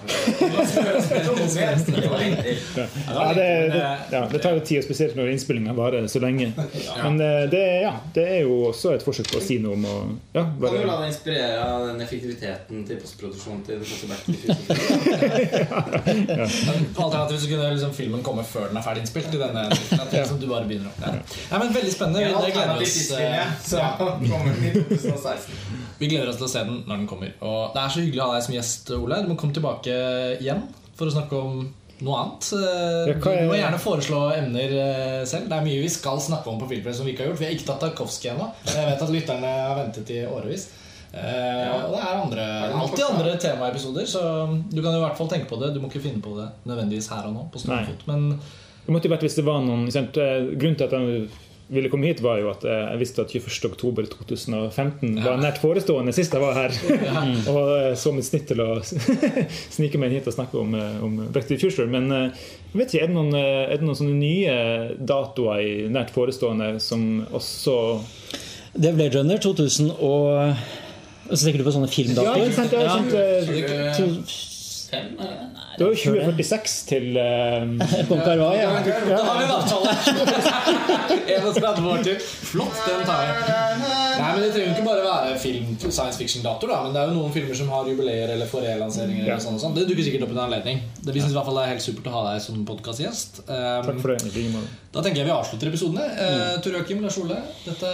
[3.07, 6.47] Ja, det, det, ja, det tar jo tid, og spesielt når innspillinga varer så lenge.
[7.03, 9.83] Men eh, det, ja, det er jo også et forsøk på å si noe om
[9.85, 9.87] å
[10.33, 13.77] ja, Kan du la deg inspirere av den effektiviteten til postproduksjonen til?
[17.03, 19.33] Alternativt så kunne liksom filmen komme før den er ferdig innspilt.
[19.33, 21.09] I denne liksom du bare begynner ja.
[21.13, 22.19] Nei, men Veldig spennende.
[22.19, 25.53] Vi, det gleder vi oss, eh, så kommer den i 2016.
[25.99, 27.29] vi gleder oss til å se den når den kommer.
[27.41, 28.62] Og Det er så hyggelig å ha deg som gjest,
[28.97, 29.21] Ole.
[29.23, 29.95] Du må komme tilbake
[30.39, 30.65] igjen
[30.97, 31.63] for å snakke om
[32.03, 32.47] noe annet.
[32.57, 35.49] Eh, Du må gjerne foreslå emner eh, selv.
[35.49, 37.41] Det er mye vi skal snakke om på Filmfest som vi ikke har gjort.
[37.41, 38.49] Vi har ikke tatt Tarkovskij ennå.
[38.67, 40.69] Jeg vet at lytterne har ventet i årevis.
[41.13, 41.73] Ja.
[41.85, 44.21] og det er andre, alltid andre temaepisoder, så
[44.73, 45.67] du kan i hvert fall tenke på det.
[45.75, 47.43] Du må ikke finne på det nødvendigvis her og nå.
[47.53, 48.39] på stående Men
[48.87, 51.27] Det måtte jo vært hvis det var noen eh, Grunnen til at jeg
[51.73, 53.71] ville komme hit, var jo at eh, jeg visste at 21.
[53.71, 56.77] oktober 2015 var nært forestående sist jeg var her.
[57.53, 58.69] og eh, så mitt snitt til å
[59.75, 61.87] snike meg inn hit og snakke om, eh, om Back to the Future.
[61.89, 64.55] Men jeg vet ikke, er det noen, er det noen sånne nye
[64.97, 67.75] datoer i nært forestående som også
[68.73, 70.55] Det er Blade Runner 2000 og
[71.29, 72.41] så tenker du på sånne Ja, filmdatoer?
[72.49, 72.73] ikke sant?
[72.75, 74.33] Ja, sant,
[74.93, 75.85] eh, To- Fem, er det?
[75.85, 78.69] var jo 2046 til uh, Kong Karvai, ja.
[79.09, 79.89] Da har vi en avtale!
[81.33, 82.19] 31 år til.
[82.51, 83.33] Flott, den tar jeg.
[84.19, 86.69] Nei, men Det trenger ikke bare være film science fiction-datoer.
[86.75, 89.25] da Men det er jo noen filmer som har jubileer eller forelanseringer.
[89.25, 89.33] Ja.
[89.33, 90.83] eller sånn og sånn Det dukker sikkert opp en anledning.
[91.01, 93.43] Det, vi synes i hvert fall det er helt supert å ha deg som podkastgjest.
[93.47, 94.63] Um, Takk for det.
[94.93, 96.03] Da tenker jeg vi avslutter episodene.
[96.13, 97.89] Uh, Tor Joakim, Lars Ole, dette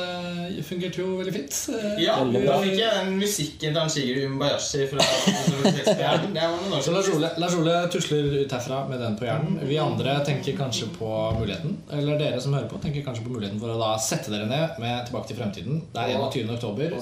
[0.67, 1.59] fungerte jo veldig fint.
[1.71, 4.99] Eh, Ja, da fikk jeg den musikken til han Shigeru Umbayashi fra
[6.83, 7.07] Så Lars.
[7.15, 9.59] Ole, Lars Ole tusler ut herfra med den på hjernen.
[9.69, 11.09] Vi andre tenker kanskje på
[11.39, 14.49] muligheten Eller dere som hører på, tenker kanskje på muligheten for å da sette dere
[14.49, 15.79] ned med Tilbake til fremtiden.
[15.95, 16.51] Det er 21.
[16.57, 16.97] oktober.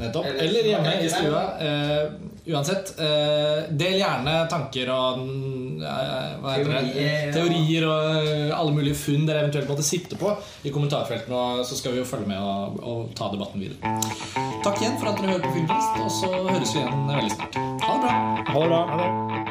[0.00, 0.30] Nettopp.
[0.46, 1.44] Eller hjemme i stua.
[1.60, 2.04] Eh,
[2.54, 2.94] uansett.
[3.02, 7.32] Eh, del gjerne tanker og mm, eh, hva heter det?
[7.36, 7.86] Teorier.
[7.88, 10.32] og eh, alle mulige funn dere eventuelt måtte sitte på
[10.64, 11.36] i kommentarfeltene.
[11.36, 13.96] Og så skal vi jo følge med og, og ta debatten videre.
[14.66, 17.60] Takk igjen for at dere hører på Filmfest, og så høres vi igjen veldig snart.
[17.86, 18.16] Ha det bra.
[18.52, 18.82] Ha det bra.
[18.94, 19.45] Ha det.